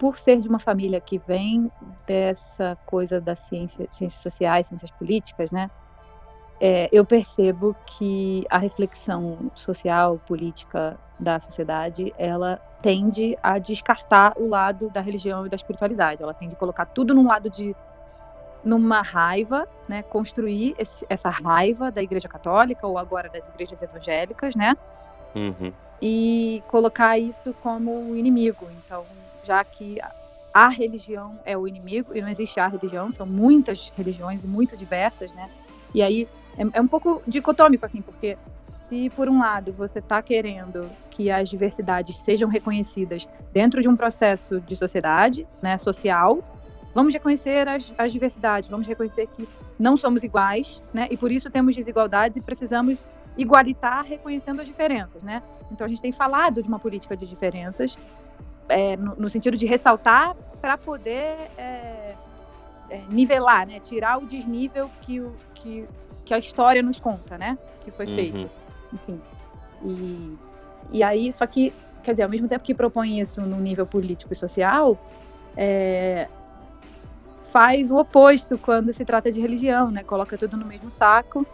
por 0.00 0.16
ser 0.16 0.40
de 0.40 0.48
uma 0.48 0.58
família 0.58 0.98
que 0.98 1.18
vem 1.18 1.70
dessa 2.06 2.74
coisa 2.86 3.20
da 3.20 3.36
ciência, 3.36 3.86
ciências 3.92 4.22
sociais, 4.22 4.66
ciências 4.66 4.90
políticas, 4.92 5.50
né? 5.50 5.70
É, 6.58 6.88
eu 6.90 7.04
percebo 7.04 7.76
que 7.84 8.46
a 8.48 8.56
reflexão 8.56 9.50
social, 9.54 10.18
política 10.26 10.96
da 11.18 11.38
sociedade, 11.38 12.14
ela 12.16 12.56
tende 12.80 13.36
a 13.42 13.58
descartar 13.58 14.32
o 14.38 14.48
lado 14.48 14.88
da 14.88 15.02
religião 15.02 15.44
e 15.44 15.50
da 15.50 15.56
espiritualidade. 15.56 16.22
Ela 16.22 16.32
tende 16.32 16.54
a 16.54 16.58
colocar 16.58 16.86
tudo 16.86 17.14
num 17.14 17.26
lado 17.26 17.50
de 17.50 17.76
numa 18.64 19.02
raiva, 19.02 19.68
né, 19.86 20.02
construir 20.02 20.74
esse, 20.78 21.04
essa 21.10 21.28
raiva 21.28 21.90
da 21.90 22.02
Igreja 22.02 22.28
Católica 22.28 22.86
ou 22.86 22.96
agora 22.96 23.28
das 23.28 23.48
igrejas 23.48 23.82
evangélicas, 23.82 24.54
né, 24.54 24.76
uhum. 25.34 25.72
e 26.00 26.62
colocar 26.68 27.18
isso 27.18 27.54
como 27.62 28.14
inimigo. 28.16 28.66
Então, 28.84 29.04
já 29.50 29.64
que 29.64 29.98
a 30.54 30.68
religião 30.68 31.40
é 31.44 31.58
o 31.58 31.66
inimigo 31.66 32.14
e 32.14 32.20
não 32.20 32.28
existe 32.28 32.60
a 32.60 32.68
religião, 32.68 33.10
são 33.10 33.26
muitas 33.26 33.90
religiões 33.96 34.44
muito 34.44 34.76
diversas, 34.76 35.32
né? 35.32 35.50
E 35.92 36.00
aí 36.02 36.28
é, 36.56 36.78
é 36.78 36.80
um 36.80 36.86
pouco 36.86 37.20
dicotômico, 37.26 37.84
assim, 37.84 38.00
porque 38.00 38.38
se 38.84 39.10
por 39.10 39.28
um 39.28 39.40
lado 39.40 39.72
você 39.72 39.98
está 39.98 40.22
querendo 40.22 40.88
que 41.10 41.32
as 41.32 41.48
diversidades 41.48 42.14
sejam 42.16 42.48
reconhecidas 42.48 43.28
dentro 43.52 43.82
de 43.82 43.88
um 43.88 43.96
processo 43.96 44.60
de 44.60 44.76
sociedade, 44.76 45.48
né, 45.60 45.76
social, 45.76 46.38
vamos 46.94 47.12
reconhecer 47.12 47.66
as, 47.66 47.92
as 47.98 48.12
diversidades, 48.12 48.68
vamos 48.68 48.86
reconhecer 48.86 49.26
que 49.36 49.48
não 49.76 49.96
somos 49.96 50.22
iguais, 50.22 50.80
né, 50.94 51.08
e 51.10 51.16
por 51.16 51.32
isso 51.32 51.50
temos 51.50 51.74
desigualdades 51.74 52.36
e 52.36 52.40
precisamos 52.40 53.08
igualitar 53.36 54.04
reconhecendo 54.04 54.60
as 54.60 54.68
diferenças, 54.68 55.24
né? 55.24 55.42
Então 55.72 55.84
a 55.84 55.88
gente 55.88 56.02
tem 56.02 56.12
falado 56.12 56.62
de 56.62 56.68
uma 56.68 56.78
política 56.78 57.16
de 57.16 57.26
diferenças 57.26 57.96
é, 58.70 58.96
no, 58.96 59.16
no, 59.16 59.30
sentido 59.30 59.56
de 59.56 59.66
ressaltar 59.66 60.34
para 60.60 60.78
poder 60.78 61.50
é, 61.58 62.14
é, 62.88 63.00
nivelar, 63.10 63.66
né? 63.66 63.80
Tirar 63.80 64.18
o 64.18 64.26
desnível 64.26 64.90
que, 65.02 65.20
o, 65.20 65.34
que, 65.54 65.86
que 66.24 66.32
a 66.32 66.38
história 66.38 66.82
nos 66.82 66.98
conta, 66.98 67.36
né? 67.36 67.58
Que 67.82 67.90
foi 67.90 68.06
feito. 68.06 68.44
Uhum. 68.44 68.50
Enfim. 68.94 69.20
E, 69.84 70.38
e 70.92 71.02
aí, 71.02 71.32
só 71.32 71.46
que, 71.46 71.72
quer 72.02 72.12
dizer, 72.12 72.22
ao 72.22 72.28
mesmo 72.28 72.48
tempo 72.48 72.64
que 72.64 72.74
propõe 72.74 73.20
isso 73.20 73.40
no 73.40 73.56
nível 73.56 73.86
político 73.86 74.32
e 74.32 74.36
social, 74.36 74.98
é, 75.56 76.28
faz 77.50 77.90
o 77.90 77.96
oposto 77.96 78.56
quando 78.58 78.92
se 78.92 79.04
trata 79.04 79.30
de 79.30 79.40
religião, 79.40 79.90
né? 79.90 80.02
Coloca 80.02 80.38
tudo 80.38 80.56
no 80.56 80.66
mesmo 80.66 80.90
saco. 80.90 81.46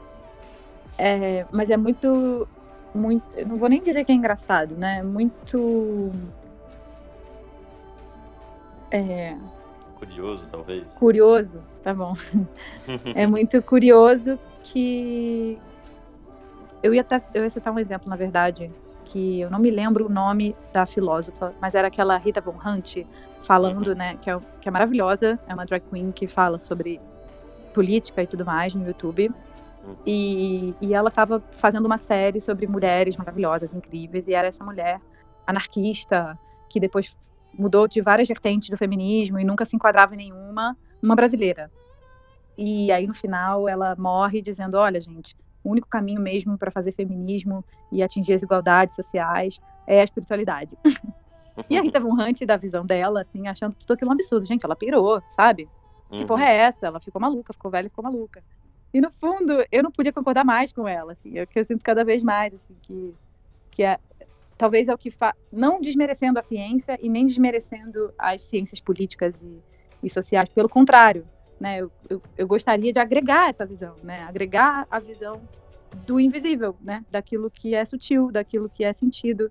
É, 0.99 1.45
mas 1.53 1.71
é 1.71 1.77
muito, 1.77 2.49
muito, 2.95 3.25
eu 3.37 3.47
não 3.47 3.57
vou 3.57 3.69
nem 3.69 3.83
dizer 3.83 4.05
que 4.05 4.13
é 4.13 4.15
engraçado, 4.15 4.75
né? 4.75 5.03
Muito 5.03 6.11
é, 8.91 9.37
Curioso, 9.99 10.47
talvez. 10.51 10.85
curioso, 10.95 11.63
tá 11.83 11.95
bom. 11.95 12.15
é 13.15 13.27
muito 13.27 13.63
curioso 13.63 14.39
que 14.63 15.59
eu 16.83 16.95
ia, 16.95 17.01
até, 17.01 17.23
eu 17.33 17.43
ia 17.43 17.51
citar 17.51 17.73
um 17.73 17.79
exemplo, 17.79 18.09
na 18.09 18.17
verdade, 18.17 18.71
que 19.07 19.41
eu 19.41 19.51
não 19.51 19.59
me 19.59 19.71
lembro 19.71 20.07
o 20.07 20.09
nome 20.09 20.55
da 20.73 20.85
filósofa, 20.85 21.55
mas 21.61 21.75
era 21.75 21.89
aquela 21.89 22.19
Rita 22.19 22.41
Von 22.41 22.57
Hunt 22.65 22.99
falando, 23.43 23.95
né, 23.95 24.17
que 24.21 24.29
é, 24.29 24.39
que 24.61 24.69
é 24.69 24.71
maravilhosa, 24.71 25.39
é 25.49 25.55
uma 25.55 25.65
drag 25.65 25.83
queen 25.89 26.13
que 26.13 26.29
fala 26.29 26.59
sobre 26.59 27.01
política 27.73 28.23
e 28.23 28.27
tudo 28.27 28.45
mais 28.45 28.75
no 28.75 28.87
YouTube. 28.87 29.31
E, 30.05 30.75
e 30.81 30.93
ela 30.93 31.09
estava 31.09 31.41
fazendo 31.53 31.87
uma 31.87 31.97
série 31.97 32.41
sobre 32.41 32.67
mulheres 32.67 33.17
maravilhosas, 33.17 33.73
incríveis, 33.73 34.27
e 34.27 34.35
era 34.35 34.49
essa 34.49 34.65
mulher 34.65 35.01
anarquista 35.47 36.37
que 36.69 36.81
depois 36.81 37.17
mudou 37.59 37.89
de 37.89 38.01
várias 38.01 38.29
vertentes 38.29 38.69
do 38.69 38.77
feminismo 38.77 39.39
e 39.39 39.45
nunca 39.45 39.65
se 39.65 39.77
enquadrava 39.77 40.15
em 40.15 40.19
nenhuma, 40.19 40.77
uma 41.03 41.15
brasileira. 41.17 41.71
E 42.57 42.91
aí 42.91 43.07
no 43.07 43.15
final 43.15 43.69
ela 43.69 43.95
morre 43.97 44.41
dizendo: 44.41 44.77
olha, 44.77 45.01
gente, 45.01 45.37
o 45.63 45.71
único 45.71 45.89
caminho 45.89 46.21
mesmo 46.21 46.57
para 46.57 46.71
fazer 46.71 46.93
feminismo 46.93 47.65
e 47.91 48.03
atingir 48.03 48.33
as 48.35 48.43
igualdades 48.43 48.95
sociais 48.95 49.61
é 49.87 50.01
a 50.01 50.05
espiritualidade. 50.05 50.77
e 51.69 51.77
a 51.77 51.83
Rita 51.83 52.01
Von 52.01 52.15
Hunt, 52.15 52.45
da 52.45 52.57
visão 52.57 52.85
dela, 52.85 53.21
assim, 53.21 53.49
achando 53.49 53.75
tudo 53.75 53.93
aquilo 53.95 54.11
um 54.11 54.15
absurdo. 54.15 54.47
Gente, 54.47 54.65
ela 54.65 54.77
pirou, 54.77 55.23
sabe? 55.29 55.69
Que 56.11 56.21
Uhum. 56.21 56.27
porra 56.27 56.45
é 56.45 56.57
essa? 56.57 56.87
Ela 56.87 57.01
ficou 57.01 57.21
maluca, 57.21 57.53
ficou 57.53 57.71
velha, 57.71 57.89
ficou 57.89 58.05
maluca. 58.05 58.43
E 58.95 59.01
no 59.01 59.11
fundo, 59.11 59.53
eu 59.73 59.83
não 59.83 59.91
podia 59.91 60.13
concordar 60.13 60.45
mais 60.45 60.73
com 60.73 60.87
ela, 60.87 61.13
assim, 61.13 61.39
é 61.39 61.45
que 61.45 61.59
eu 61.59 61.65
sinto 61.65 61.85
cada 61.85 62.05
vez 62.05 62.23
mais, 62.23 62.55
assim, 62.55 62.75
que, 62.81 63.15
que 63.71 63.83
é, 63.83 63.99
talvez 64.57 64.89
é 64.89 64.95
o 64.95 64.99
que 64.99 65.11
fa... 65.11 65.35
não 65.53 65.81
desmerecendo 65.81 66.39
a 66.39 66.43
ciência 66.43 66.99
e 67.01 67.09
nem 67.09 67.27
desmerecendo 67.27 68.13
as 68.19 68.43
ciências 68.43 68.81
políticas 68.81 69.43
e, 69.43 69.63
e 70.03 70.11
sociais, 70.11 70.49
pelo 70.49 70.69
contrário, 70.69 71.27
né, 71.61 71.81
eu, 71.81 71.91
eu, 72.09 72.23
eu 72.37 72.47
gostaria 72.47 72.93
de 72.93 73.01
agregar 73.01 73.49
essa 73.49 73.65
visão, 73.65 73.97
né, 74.03 74.23
agregar 74.25 74.87
a 74.91 74.99
visão 74.99 75.41
do 76.07 76.21
invisível, 76.21 76.77
né, 76.81 77.05
daquilo 77.11 77.51
que 77.51 77.75
é 77.75 77.85
sutil, 77.85 78.31
daquilo 78.31 78.69
que 78.69 78.85
é 78.85 78.93
sentido, 78.93 79.51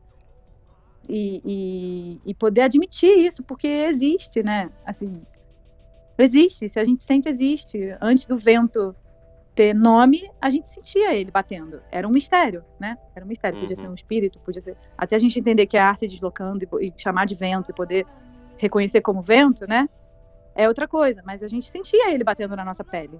e, 1.08 1.42
e, 1.46 2.22
e 2.26 2.34
poder 2.34 2.62
admitir 2.62 3.18
isso, 3.18 3.44
porque 3.44 3.68
existe, 3.68 4.44
né, 4.44 4.72
assim, 4.86 5.22
existe, 6.18 6.70
se 6.70 6.80
a 6.80 6.84
gente 6.84 7.04
sente, 7.04 7.30
existe, 7.30 7.96
antes 8.02 8.26
do 8.26 8.38
vento 8.38 8.96
ter 9.56 9.74
nome, 9.74 10.30
a 10.42 10.50
gente 10.50 10.68
sentia 10.68 11.14
ele 11.16 11.32
batendo. 11.32 11.82
Era 11.90 12.06
um 12.08 12.12
mistério, 12.12 12.64
né? 12.80 12.98
Era 13.16 13.24
um 13.24 13.28
mistério. 13.28 13.58
Podia 13.58 13.76
Uhum. 13.76 13.82
ser 13.82 13.88
um 13.88 13.94
espírito, 13.94 14.38
podia 14.40 14.62
ser. 14.62 14.76
Até 14.98 15.16
a 15.16 15.20
gente 15.20 15.40
entender 15.40 15.66
que 15.66 15.78
é 15.78 15.82
ar 15.82 15.98
se 15.98 16.08
deslocando 16.08 16.66
e, 16.82 16.88
e 16.88 16.94
chamar 16.98 17.26
de 17.26 17.36
vento 17.36 17.72
e 17.72 17.74
poder 17.74 18.06
reconhecer 18.58 19.00
como 19.02 19.22
vento, 19.22 19.66
né? 19.66 19.88
É 20.54 20.68
outra 20.68 20.88
coisa. 20.88 21.22
Mas 21.26 21.42
a 21.42 21.48
gente 21.48 21.70
sentia 21.70 22.12
ele 22.14 22.24
batendo 22.24 22.56
na 22.56 22.66
nossa 22.66 22.84
pele, 22.84 23.20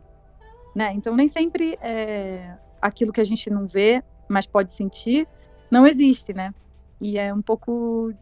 né? 0.76 0.92
Então 0.94 1.16
nem 1.16 1.28
sempre 1.28 1.78
é, 1.82 2.54
aquilo 2.82 3.14
que 3.14 3.22
a 3.22 3.26
gente 3.26 3.50
não 3.50 3.66
vê, 3.66 4.04
mas 4.28 4.46
pode 4.46 4.72
sentir, 4.72 5.26
não 5.72 5.88
existe, 5.88 6.34
né? 6.34 6.54
E 7.00 7.18
é 7.18 7.34
um 7.34 7.42
pouco 7.42 8.14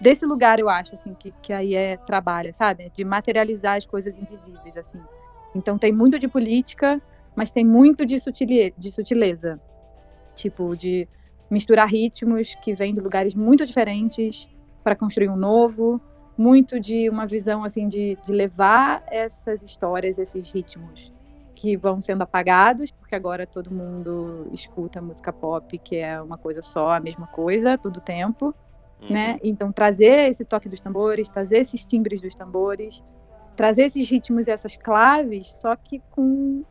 desse 0.00 0.24
lugar, 0.26 0.58
eu 0.58 0.68
acho, 0.68 0.94
assim, 0.94 1.14
que, 1.14 1.32
que 1.42 1.52
aí 1.52 1.74
é 1.74 1.96
trabalha, 1.96 2.52
sabe? 2.52 2.90
De 2.90 3.04
materializar 3.04 3.76
as 3.76 3.86
coisas 3.86 4.16
invisíveis, 4.18 4.76
assim. 4.76 5.00
Então 5.54 5.78
tem 5.78 5.92
muito 5.92 6.18
de 6.18 6.26
política, 6.28 7.00
mas 7.36 7.52
tem 7.52 7.64
muito 7.64 8.04
de, 8.04 8.18
sutile, 8.20 8.74
de 8.76 8.90
sutileza. 8.90 9.60
Tipo, 10.34 10.76
de 10.76 11.08
misturar 11.50 11.88
ritmos 11.88 12.54
que 12.56 12.74
vêm 12.74 12.92
de 12.92 13.00
lugares 13.00 13.34
muito 13.34 13.64
diferentes 13.64 14.48
para 14.82 14.96
construir 14.96 15.28
um 15.28 15.36
novo. 15.36 16.00
Muito 16.36 16.80
de 16.80 17.08
uma 17.08 17.26
visão, 17.26 17.62
assim, 17.62 17.88
de, 17.88 18.18
de 18.24 18.32
levar 18.32 19.04
essas 19.08 19.62
histórias, 19.62 20.18
esses 20.18 20.50
ritmos 20.50 21.12
que 21.54 21.76
vão 21.76 22.00
sendo 22.00 22.22
apagados, 22.22 22.90
porque 22.90 23.14
agora 23.14 23.46
todo 23.46 23.70
mundo 23.70 24.48
escuta 24.52 25.00
música 25.00 25.32
pop, 25.32 25.78
que 25.78 25.94
é 25.96 26.20
uma 26.20 26.36
coisa 26.36 26.60
só, 26.60 26.90
a 26.90 26.98
mesma 26.98 27.28
coisa, 27.28 27.78
todo 27.78 28.00
tempo 28.00 28.52
Uhum. 29.04 29.12
né? 29.12 29.38
Então 29.42 29.70
trazer 29.72 30.30
esse 30.30 30.44
toque 30.44 30.68
dos 30.68 30.80
tambores, 30.80 31.28
trazer 31.28 31.58
esses 31.58 31.84
timbres 31.84 32.20
dos 32.20 32.34
tambores, 32.34 33.04
trazer 33.56 33.84
esses 33.84 34.08
ritmos 34.08 34.46
e 34.46 34.50
essas 34.50 34.76
claves, 34.76 35.52
só 35.52 35.76
que 35.76 36.00
com 36.10 36.64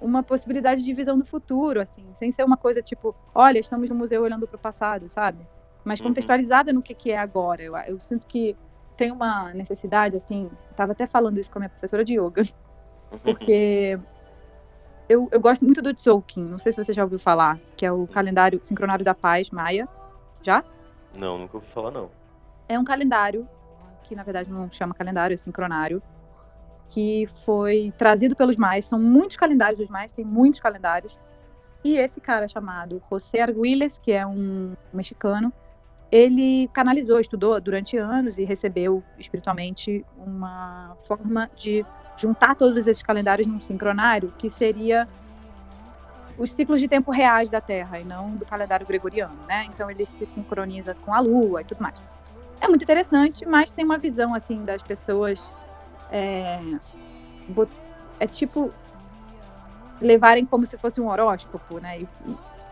uma 0.00 0.22
possibilidade 0.22 0.82
de 0.82 0.92
visão 0.92 1.16
do 1.16 1.24
futuro, 1.24 1.80
assim, 1.80 2.04
sem 2.14 2.30
ser 2.32 2.44
uma 2.44 2.56
coisa 2.56 2.82
tipo, 2.82 3.14
olha, 3.34 3.58
estamos 3.58 3.88
no 3.88 3.94
museu 3.94 4.22
olhando 4.22 4.46
para 4.46 4.56
o 4.56 4.60
passado, 4.60 5.08
sabe? 5.08 5.46
Mas 5.84 6.00
Uhum. 6.00 6.06
contextualizada 6.08 6.72
no 6.72 6.82
que, 6.82 6.94
que 6.94 7.10
é 7.10 7.18
agora. 7.18 7.62
Eu, 7.62 7.76
eu 7.76 8.00
sinto 8.00 8.26
que 8.26 8.56
tem 8.96 9.10
uma 9.10 9.52
necessidade, 9.54 10.16
assim, 10.16 10.50
estava 10.70 10.92
até 10.92 11.06
falando 11.06 11.38
isso 11.38 11.50
com 11.50 11.58
a 11.58 11.60
minha 11.60 11.68
professora 11.70 12.04
de 12.04 12.14
yoga, 12.18 12.42
porque 13.22 13.98
eu, 15.08 15.28
eu 15.30 15.40
gosto 15.40 15.64
muito 15.64 15.82
do 15.82 15.92
Tzolk'in, 15.94 16.42
não 16.44 16.58
sei 16.58 16.72
se 16.72 16.82
você 16.82 16.92
já 16.92 17.02
ouviu 17.02 17.18
falar, 17.18 17.58
que 17.76 17.84
é 17.84 17.92
o 17.92 18.06
calendário 18.06 18.60
sincronário 18.62 19.04
da 19.04 19.14
paz 19.14 19.50
maia. 19.50 19.88
Já? 20.42 20.62
Não, 21.14 21.38
nunca 21.38 21.56
ouvi 21.56 21.66
falar, 21.66 21.90
não. 21.90 22.10
é 22.68 22.78
um 22.78 22.84
calendário, 22.84 23.48
que 24.02 24.14
na 24.14 24.22
verdade 24.22 24.50
não 24.50 24.70
chama 24.70 24.94
calendário, 24.94 25.34
é 25.34 25.36
sincronário, 25.36 26.02
que 26.94 27.26
foi 27.44 27.92
trazido 27.98 28.36
pelos 28.36 28.54
mais. 28.54 28.86
São 28.86 29.00
muitos 29.00 29.36
calendários 29.36 29.80
dos 29.80 29.88
mais, 29.88 30.12
tem 30.12 30.24
muitos 30.24 30.60
calendários. 30.60 31.18
E 31.82 31.96
esse 31.96 32.20
cara 32.20 32.46
chamado 32.46 33.02
José 33.10 33.40
Arguiles, 33.40 33.98
que 33.98 34.12
é 34.12 34.24
um 34.24 34.74
mexicano, 34.92 35.52
ele 36.10 36.68
canalizou, 36.72 37.18
estudou 37.18 37.60
durante 37.60 37.96
anos 37.96 38.38
e 38.38 38.44
recebeu 38.44 39.02
espiritualmente 39.18 40.06
uma 40.16 40.96
forma 41.08 41.50
de 41.56 41.84
juntar 42.16 42.54
todos 42.54 42.86
esses 42.86 43.02
calendários 43.02 43.48
num 43.48 43.60
sincronário, 43.60 44.32
que 44.38 44.48
seria 44.48 45.08
os 46.38 46.52
ciclos 46.52 46.80
de 46.80 46.86
tempo 46.86 47.10
reais 47.10 47.50
da 47.50 47.60
Terra 47.60 47.98
e 47.98 48.04
não 48.04 48.36
do 48.36 48.46
calendário 48.46 48.86
gregoriano, 48.86 49.36
né? 49.48 49.64
Então 49.64 49.90
ele 49.90 50.06
se 50.06 50.24
sincroniza 50.24 50.94
com 50.94 51.12
a 51.12 51.18
Lua 51.18 51.62
e 51.62 51.64
tudo 51.64 51.82
mais. 51.82 52.00
É 52.60 52.68
muito 52.68 52.84
interessante, 52.84 53.44
mas 53.44 53.72
tem 53.72 53.84
uma 53.84 53.98
visão 53.98 54.32
assim 54.32 54.64
das 54.64 54.80
pessoas 54.80 55.52
é, 56.14 56.60
é 58.20 58.26
tipo 58.26 58.72
levarem 60.00 60.46
como 60.46 60.66
se 60.66 60.76
fosse 60.78 61.00
um 61.00 61.08
horóscopo, 61.08 61.78
né? 61.78 62.00
E, 62.00 62.08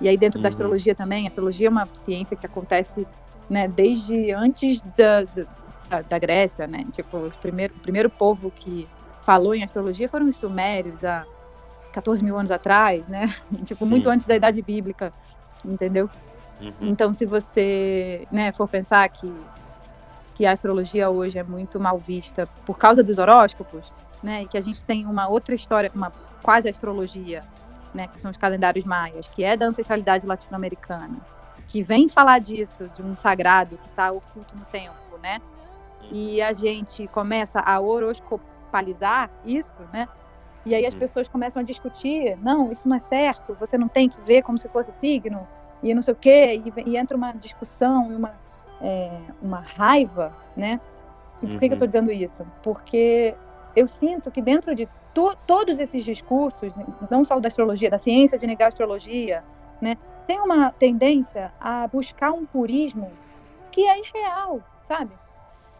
e- 0.00 0.08
aí 0.08 0.16
dentro 0.16 0.40
da 0.40 0.48
Uhum. 0.48 0.50
astrologia 0.50 0.94
também, 0.94 1.24
a 1.24 1.28
astrologia 1.28 1.68
é 1.68 1.70
uma 1.70 1.88
ciência 1.94 2.36
que 2.36 2.46
acontece, 2.46 3.08
né? 3.48 3.68
Desde 3.68 4.32
antes 4.32 4.82
da, 4.82 5.24
da, 5.88 6.02
da 6.02 6.18
Grécia, 6.18 6.66
né? 6.66 6.84
Tipo, 6.92 7.26
o 7.28 7.30
primeiro, 7.40 7.74
o 7.76 7.80
primeiro 7.80 8.10
povo 8.10 8.50
que 8.50 8.88
falou 9.24 9.54
em 9.54 9.62
astrologia 9.62 10.08
foram 10.08 10.28
os 10.28 10.36
sumérios 10.36 11.04
há 11.04 11.24
14 11.92 12.24
mil 12.24 12.36
anos 12.38 12.50
atrás, 12.50 13.06
né? 13.08 13.26
tipo, 13.66 13.84
Sim. 13.84 13.90
muito 13.90 14.08
antes 14.10 14.26
da 14.26 14.34
Idade 14.36 14.60
Bíblica, 14.62 15.14
entendeu? 15.64 16.10
Uhum. 16.60 16.72
Então, 16.90 17.14
se 17.14 17.24
você 17.26 18.26
né, 18.30 18.52
for 18.52 18.68
pensar 18.68 19.08
que, 19.08 19.46
que 20.34 20.46
a 20.46 20.52
astrologia 20.52 21.10
hoje 21.10 21.38
é 21.38 21.42
muito 21.42 21.78
mal 21.78 21.98
vista 21.98 22.46
por 22.64 22.78
causa 22.78 23.02
dos 23.02 23.18
horóscopos, 23.18 23.92
né, 24.22 24.42
e 24.42 24.46
que 24.46 24.56
a 24.56 24.60
gente 24.60 24.84
tem 24.84 25.04
uma 25.06 25.28
outra 25.28 25.54
história, 25.54 25.90
uma 25.94 26.12
quase 26.42 26.68
astrologia, 26.68 27.42
né, 27.94 28.06
que 28.08 28.20
são 28.20 28.30
os 28.30 28.36
calendários 28.36 28.84
maias, 28.84 29.28
que 29.28 29.44
é 29.44 29.56
da 29.56 29.66
ancestralidade 29.66 30.26
latino-americana, 30.26 31.16
que 31.68 31.82
vem 31.82 32.08
falar 32.08 32.38
disso, 32.38 32.88
de 32.94 33.02
um 33.02 33.14
sagrado 33.16 33.76
que 33.78 33.88
está 33.88 34.10
oculto 34.12 34.56
no 34.56 34.64
tempo, 34.66 34.94
né? 35.22 35.40
E 36.10 36.42
a 36.42 36.52
gente 36.52 37.06
começa 37.08 37.60
a 37.60 37.78
horoscopalizar 37.80 39.30
isso, 39.44 39.82
né? 39.92 40.08
E 40.64 40.74
aí 40.74 40.86
as 40.86 40.94
Uhum. 40.94 41.00
pessoas 41.00 41.28
começam 41.28 41.62
a 41.62 41.64
discutir, 41.64 42.36
não, 42.42 42.70
isso 42.70 42.88
não 42.88 42.96
é 42.96 42.98
certo, 43.00 43.54
você 43.54 43.76
não 43.76 43.88
tem 43.88 44.08
que 44.08 44.20
ver 44.20 44.42
como 44.42 44.58
se 44.58 44.68
fosse 44.68 44.92
signo, 44.92 45.46
e 45.82 45.92
não 45.94 46.02
sei 46.02 46.14
o 46.14 46.16
quê, 46.16 46.62
e, 46.64 46.90
e 46.90 46.96
entra 46.96 47.16
uma 47.16 47.32
discussão 47.32 48.12
e 48.12 48.14
uma, 48.14 48.32
é, 48.82 49.10
uma 49.40 49.60
raiva, 49.60 50.34
né? 50.56 50.80
E 51.42 51.46
por 51.46 51.58
que, 51.58 51.58
que 51.60 51.64
eu 51.66 51.68
Uhum. 51.70 51.72
estou 51.74 51.86
dizendo 51.86 52.12
isso? 52.12 52.46
Porque 52.62 53.34
eu 53.74 53.86
sinto 53.88 54.30
que 54.30 54.42
dentro 54.42 54.74
de 54.74 54.88
to- 55.14 55.36
todos 55.46 55.78
esses 55.78 56.04
discursos, 56.04 56.72
não 57.10 57.24
só 57.24 57.38
da 57.40 57.48
astrologia, 57.48 57.90
da 57.90 57.98
ciência 57.98 58.38
de 58.38 58.46
negar 58.46 58.66
a 58.66 58.68
astrologia, 58.68 59.42
né? 59.80 59.96
Tem 60.26 60.38
uma 60.40 60.70
tendência 60.72 61.52
a 61.60 61.86
buscar 61.88 62.32
um 62.32 62.44
purismo 62.46 63.10
que 63.70 63.86
é 63.86 63.98
irreal, 63.98 64.60
sabe? 64.82 65.10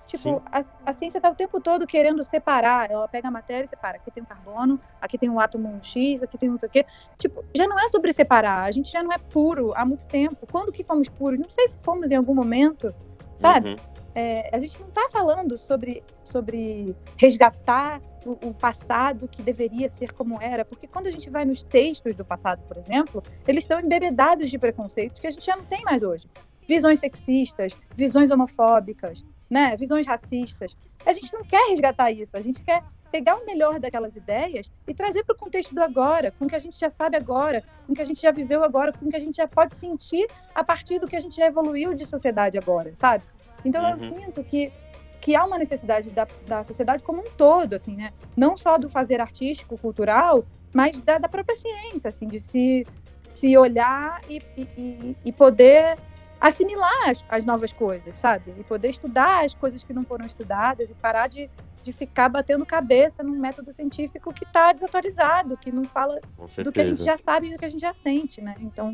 Tipo, 0.07 0.43
a, 0.47 0.65
a 0.87 0.93
ciência 0.93 1.19
está 1.19 1.31
o 1.31 1.35
tempo 1.35 1.61
todo 1.61 1.87
querendo 1.87 2.23
separar. 2.25 2.91
Ela 2.91 3.09
pega 3.09 3.29
a 3.29 3.31
matéria 3.31 3.65
e 3.65 3.69
separa. 3.69 3.97
Aqui 3.97 4.11
tem 4.11 4.23
o 4.23 4.27
carbono, 4.27 4.81
aqui 5.01 5.17
tem 5.17 5.31
o 5.31 5.41
átomo 5.41 5.79
X, 5.83 6.23
aqui 6.23 6.37
tem 6.37 6.49
não 6.49 6.59
sei 6.59 6.69
o 6.69 6.73
quê. 6.73 6.87
Tipo, 7.19 7.45
já 7.55 7.67
não 7.67 7.79
é 7.79 7.89
sobre 7.89 8.13
separar. 8.13 8.65
A 8.65 8.71
gente 8.71 8.91
já 8.91 9.03
não 9.03 9.13
é 9.13 9.19
puro 9.19 9.73
há 9.75 9.85
muito 9.85 10.07
tempo. 10.07 10.47
Quando 10.51 10.73
que 10.73 10.85
fomos 10.85 11.09
puros? 11.09 11.41
Não 11.41 11.51
sei 11.51 11.69
se 11.69 11.79
fomos 11.79 12.11
em 12.11 12.17
algum 12.17 12.35
momento, 12.35 12.95
sabe? 13.37 13.71
Uhum. 13.71 13.77
É, 14.15 14.55
a 14.55 14.59
gente 14.59 14.79
não 14.79 14.89
está 14.89 15.09
falando 15.11 15.57
sobre, 15.57 16.03
sobre 16.23 16.95
resgatar 17.17 18.01
o, 18.27 18.49
o 18.49 18.55
passado 18.55 19.27
que 19.27 19.43
deveria 19.43 19.89
ser 19.89 20.13
como 20.13 20.41
era, 20.41 20.65
porque 20.65 20.87
quando 20.87 21.07
a 21.07 21.11
gente 21.11 21.31
vai 21.31 21.45
nos 21.45 21.63
textos 21.63 22.15
do 22.15 22.25
passado, 22.25 22.63
por 22.69 22.77
exemplo, 22.77 23.23
eles 23.47 23.65
estão 23.65 23.81
embebedados 23.81 24.51
de 24.51 24.59
preconceitos 24.59 25.19
que 25.19 25.27
a 25.27 25.31
gente 25.31 25.45
já 25.45 25.57
não 25.57 25.65
tem 25.65 25.83
mais 25.83 26.03
hoje. 26.03 26.27
Visões 26.69 27.01
sexistas, 27.01 27.73
visões 27.95 28.31
homofóbicas, 28.31 29.25
né, 29.53 29.77
visões 29.77 30.07
racistas. 30.07 30.75
A 31.05 31.13
gente 31.13 31.31
não 31.33 31.45
quer 31.45 31.69
resgatar 31.69 32.11
isso, 32.11 32.35
a 32.37 32.41
gente 32.41 32.63
quer 32.63 32.83
pegar 33.11 33.37
o 33.37 33.45
melhor 33.45 33.79
daquelas 33.79 34.17
ideias 34.17 34.73
e 34.89 34.95
trazer 34.95 35.23
para 35.25 35.35
o 35.35 35.39
contexto 35.39 35.75
do 35.75 35.83
agora, 35.83 36.33
com 36.39 36.47
o 36.47 36.49
que 36.49 36.57
a 36.57 36.59
gente 36.59 36.79
já 36.81 36.89
sabe 36.89 37.19
agora, 37.19 37.63
com 37.87 37.93
o 37.93 37.95
que 37.95 38.01
a 38.01 38.05
gente 38.05 38.23
já 38.23 38.31
viveu 38.31 38.65
agora, 38.65 38.91
com 38.95 39.05
o 39.07 39.11
que 39.11 39.17
a 39.17 39.21
gente 39.21 39.37
já 39.37 39.47
pode 39.47 39.75
sentir 39.75 40.27
a 40.55 40.65
partir 40.65 40.99
do 40.99 41.07
que 41.07 41.15
a 41.15 41.21
gente 41.21 41.37
já 41.37 41.45
evoluiu 41.47 41.93
de 41.93 42.07
sociedade 42.07 42.57
agora, 42.57 42.93
sabe? 42.97 43.23
Então 43.63 43.87
eu 43.87 43.97
Uhum. 43.99 44.09
sinto 44.21 44.43
que 44.43 44.73
que 45.21 45.37
há 45.37 45.45
uma 45.45 45.57
necessidade 45.57 46.11
da, 46.11 46.27
da 46.49 46.65
sociedade 46.65 47.01
como 47.01 47.21
um 47.21 47.31
todo, 47.37 47.75
assim, 47.75 47.95
né? 47.95 48.13
Não 48.37 48.57
só 48.57 48.77
do 48.77 48.89
fazer 48.91 49.21
artístico, 49.21 49.79
cultural, 49.79 50.45
mas 50.75 50.99
da, 50.99 51.17
da 51.19 51.29
própria 51.29 51.57
ciência, 51.57 52.09
assim, 52.09 52.27
de 52.27 52.41
se, 52.41 52.85
se 53.33 53.57
olhar 53.57 54.21
e- 54.29 54.41
e, 54.57 55.17
e 55.25 55.31
poder 55.31 55.97
assimilar 56.43 57.09
as, 57.09 57.25
as 57.29 57.45
novas 57.45 57.73
coisas, 57.73 58.17
sabe? 58.17 58.53
E 58.59 58.65
poder 58.65 58.89
estudar 58.89 59.45
as 59.45 59.55
coisas 59.55 59.85
que 59.85 59.93
não 59.93 60.03
foram 60.03 60.27
estudadas 60.27 60.91
e 60.91 60.95
parar 60.95 61.29
de, 61.29 61.49
de 61.85 61.93
ficar 61.93 62.29
batendo 62.29 62.67
cabeça 62.67 63.23
num 63.23 63.39
método 63.39 63.73
científico 63.73 64.35
que 64.35 64.43
está 64.43 64.73
desatualizado, 64.73 65.57
que 65.57 65.71
não 65.71 65.85
fala 65.85 66.21
do 66.65 66.73
que 66.73 66.81
a 66.81 66.85
gente 66.85 67.05
já 67.05 67.17
sabe 67.17 67.47
e 67.47 67.53
do 67.53 67.59
que 67.59 67.65
a 67.65 67.69
gente 67.69 67.81
já 67.81 67.95
sente, 67.95 68.41
né? 68.41 68.57
Então, 68.59 68.93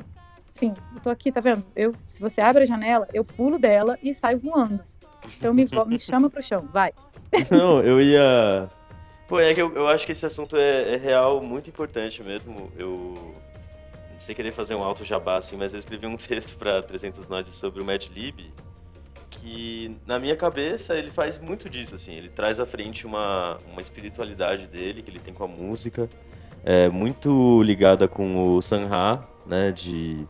enfim, 0.54 0.74
eu 0.94 1.00
tô 1.00 1.08
aqui, 1.08 1.32
tá 1.32 1.40
vendo? 1.40 1.64
Eu, 1.74 1.94
se 2.06 2.20
você 2.20 2.42
abre 2.42 2.64
a 2.64 2.66
janela, 2.66 3.08
eu 3.14 3.24
pulo 3.24 3.58
dela 3.58 3.98
e 4.02 4.12
saio 4.12 4.38
voando. 4.38 4.84
Então 5.38 5.54
me, 5.54 5.64
me 5.86 5.98
chama 5.98 6.28
pro 6.28 6.42
chão, 6.42 6.68
vai. 6.70 6.92
Não, 7.50 7.80
eu 7.80 7.98
ia. 7.98 8.68
Pô, 9.26 9.40
é 9.40 9.54
que 9.54 9.62
eu, 9.62 9.74
eu 9.74 9.88
acho 9.88 10.04
que 10.04 10.12
esse 10.12 10.24
assunto 10.24 10.54
é, 10.56 10.94
é 10.94 10.96
real, 10.96 11.42
muito 11.42 11.70
importante 11.70 12.22
mesmo. 12.22 12.70
Eu. 12.76 13.34
Sem 14.18 14.34
querer 14.34 14.52
fazer 14.52 14.74
um 14.74 14.82
alto 14.82 15.04
jabá 15.04 15.38
assim, 15.38 15.56
mas 15.56 15.72
eu 15.72 15.78
escrevi 15.78 16.06
um 16.06 16.16
texto 16.18 16.58
pra 16.58 16.82
300 16.82 17.28
Nós 17.28 17.46
sobre 17.48 17.80
o 17.80 17.84
Mad 17.84 18.04
Lib, 18.08 18.52
que 19.30 19.96
na 20.06 20.18
minha 20.18 20.36
cabeça 20.36 20.94
ele 20.94 21.10
faz 21.10 21.38
muito 21.38 21.70
disso, 21.70 21.94
assim. 21.94 22.14
Ele 22.14 22.28
traz 22.28 22.58
à 22.60 22.66
frente 22.66 23.06
uma, 23.06 23.56
uma 23.70 23.80
espiritualidade 23.80 24.66
dele, 24.66 25.02
que 25.02 25.10
ele 25.10 25.20
tem 25.20 25.32
com 25.32 25.44
a 25.44 25.48
música, 25.48 26.08
é, 26.64 26.88
muito 26.88 27.62
ligada 27.62 28.08
com 28.08 28.56
o 28.56 28.60
Sanha, 28.60 29.24
né, 29.46 29.72
de 29.72 30.26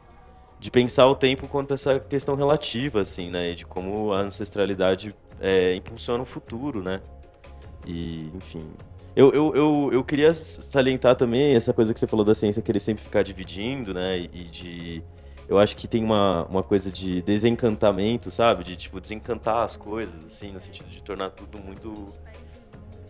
de 0.61 0.70
pensar 0.70 1.07
o 1.07 1.14
tempo 1.14 1.46
quanto 1.46 1.72
essa 1.72 2.01
questão 2.01 2.35
relativa, 2.35 3.01
assim, 3.01 3.31
né? 3.31 3.53
De 3.53 3.64
como 3.64 4.12
a 4.12 4.20
ancestralidade 4.20 5.14
é, 5.40 5.74
impulsiona 5.74 6.22
o 6.22 6.27
futuro, 6.27 6.83
né? 6.83 7.01
E, 7.87 8.31
enfim. 8.35 8.68
Eu, 9.19 9.33
eu, 9.33 9.53
eu, 9.57 9.91
eu 9.95 10.05
queria 10.05 10.33
salientar 10.33 11.17
também 11.17 11.57
essa 11.57 11.73
coisa 11.73 11.93
que 11.93 11.99
você 11.99 12.07
falou 12.07 12.25
da 12.25 12.37
ciência 12.37 12.63
querer 12.63 12.79
sempre 12.79 13.03
ficar 13.03 13.25
dividindo, 13.25 13.93
né? 13.93 14.17
E 14.17 14.45
de. 14.45 15.03
Eu 15.49 15.59
acho 15.59 15.77
que 15.77 15.89
tem 15.89 16.05
uma, 16.05 16.45
uma 16.47 16.63
coisa 16.63 16.89
de 16.89 17.21
desencantamento, 17.23 18.31
sabe? 18.31 18.63
De, 18.63 18.77
tipo, 18.77 19.01
desencantar 19.01 19.65
as 19.65 19.77
coisas, 19.77 20.25
assim, 20.25 20.53
no 20.53 20.61
sentido 20.61 20.89
de 20.89 21.03
tornar 21.03 21.31
tudo 21.31 21.59
muito 21.61 21.93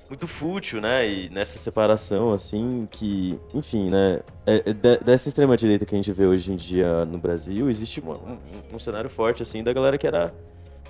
muito 0.09 0.27
fútil, 0.27 0.81
né? 0.81 1.07
E 1.07 1.29
nessa 1.29 1.59
separação, 1.59 2.33
assim, 2.33 2.89
que, 2.91 3.39
enfim, 3.53 3.91
né? 3.91 4.21
é- 4.47 4.71
é 4.71 4.73
de- 4.73 4.97
dessa 5.05 5.29
extrema-direita 5.29 5.85
que 5.85 5.95
a 5.95 5.99
gente 5.99 6.11
vê 6.11 6.25
hoje 6.25 6.51
em 6.51 6.57
dia 6.57 7.05
no 7.05 7.19
Brasil, 7.19 7.69
existe 7.69 8.01
uma- 8.01 8.17
um, 8.17 8.39
um 8.73 8.79
cenário 8.79 9.11
forte, 9.11 9.43
assim, 9.43 9.63
da 9.63 9.71
galera 9.75 9.99
que 9.99 10.07
era, 10.07 10.33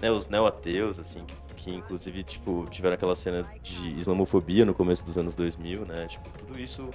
né, 0.00 0.10
os 0.10 0.28
neo-ateus, 0.28 0.98
assim, 0.98 1.24
que, 1.24 1.54
que 1.54 1.70
inclusive, 1.74 2.22
tipo, 2.22 2.66
tiveram 2.70 2.94
aquela 2.94 3.14
cena 3.16 3.46
de 3.62 3.88
islamofobia 3.90 4.64
no 4.64 4.74
começo 4.74 5.04
dos 5.04 5.18
anos 5.18 5.34
2000, 5.34 5.84
né? 5.84 6.06
Tipo, 6.06 6.28
tudo 6.38 6.58
isso 6.58 6.88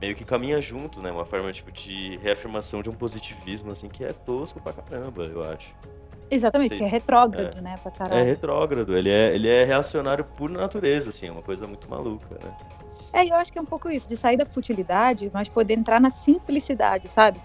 meio 0.00 0.14
que 0.16 0.24
caminha 0.24 0.60
junto, 0.60 1.00
né? 1.00 1.10
Uma 1.12 1.24
forma, 1.24 1.52
tipo, 1.52 1.70
de 1.70 2.16
reafirmação 2.18 2.82
de 2.82 2.88
um 2.90 2.92
positivismo, 2.92 3.70
assim, 3.70 3.88
que 3.88 4.04
é 4.04 4.12
tosco 4.12 4.60
pra 4.60 4.72
caramba, 4.72 5.24
eu 5.24 5.42
acho. 5.48 5.74
Exatamente, 6.30 6.70
Sim. 6.70 6.78
que 6.78 6.84
é 6.84 6.88
retrógrado, 6.88 7.60
né, 7.60 7.76
pra 7.82 7.90
É 7.90 7.98
caralho. 7.98 8.24
retrógrado, 8.24 8.96
ele 8.96 9.10
é, 9.10 9.34
ele 9.34 9.48
é 9.48 9.64
reacionário 9.64 10.24
por 10.24 10.48
natureza, 10.48 11.08
assim, 11.08 11.26
é 11.26 11.32
uma 11.32 11.42
coisa 11.42 11.66
muito 11.66 11.90
maluca, 11.90 12.36
né? 12.42 12.56
É, 13.12 13.24
e 13.24 13.30
eu 13.30 13.34
acho 13.34 13.52
que 13.52 13.58
é 13.58 13.62
um 13.62 13.66
pouco 13.66 13.88
isso, 13.90 14.08
de 14.08 14.16
sair 14.16 14.36
da 14.36 14.46
futilidade, 14.46 15.28
mas 15.34 15.48
poder 15.48 15.74
entrar 15.76 16.00
na 16.00 16.08
simplicidade, 16.10 17.08
sabe? 17.08 17.40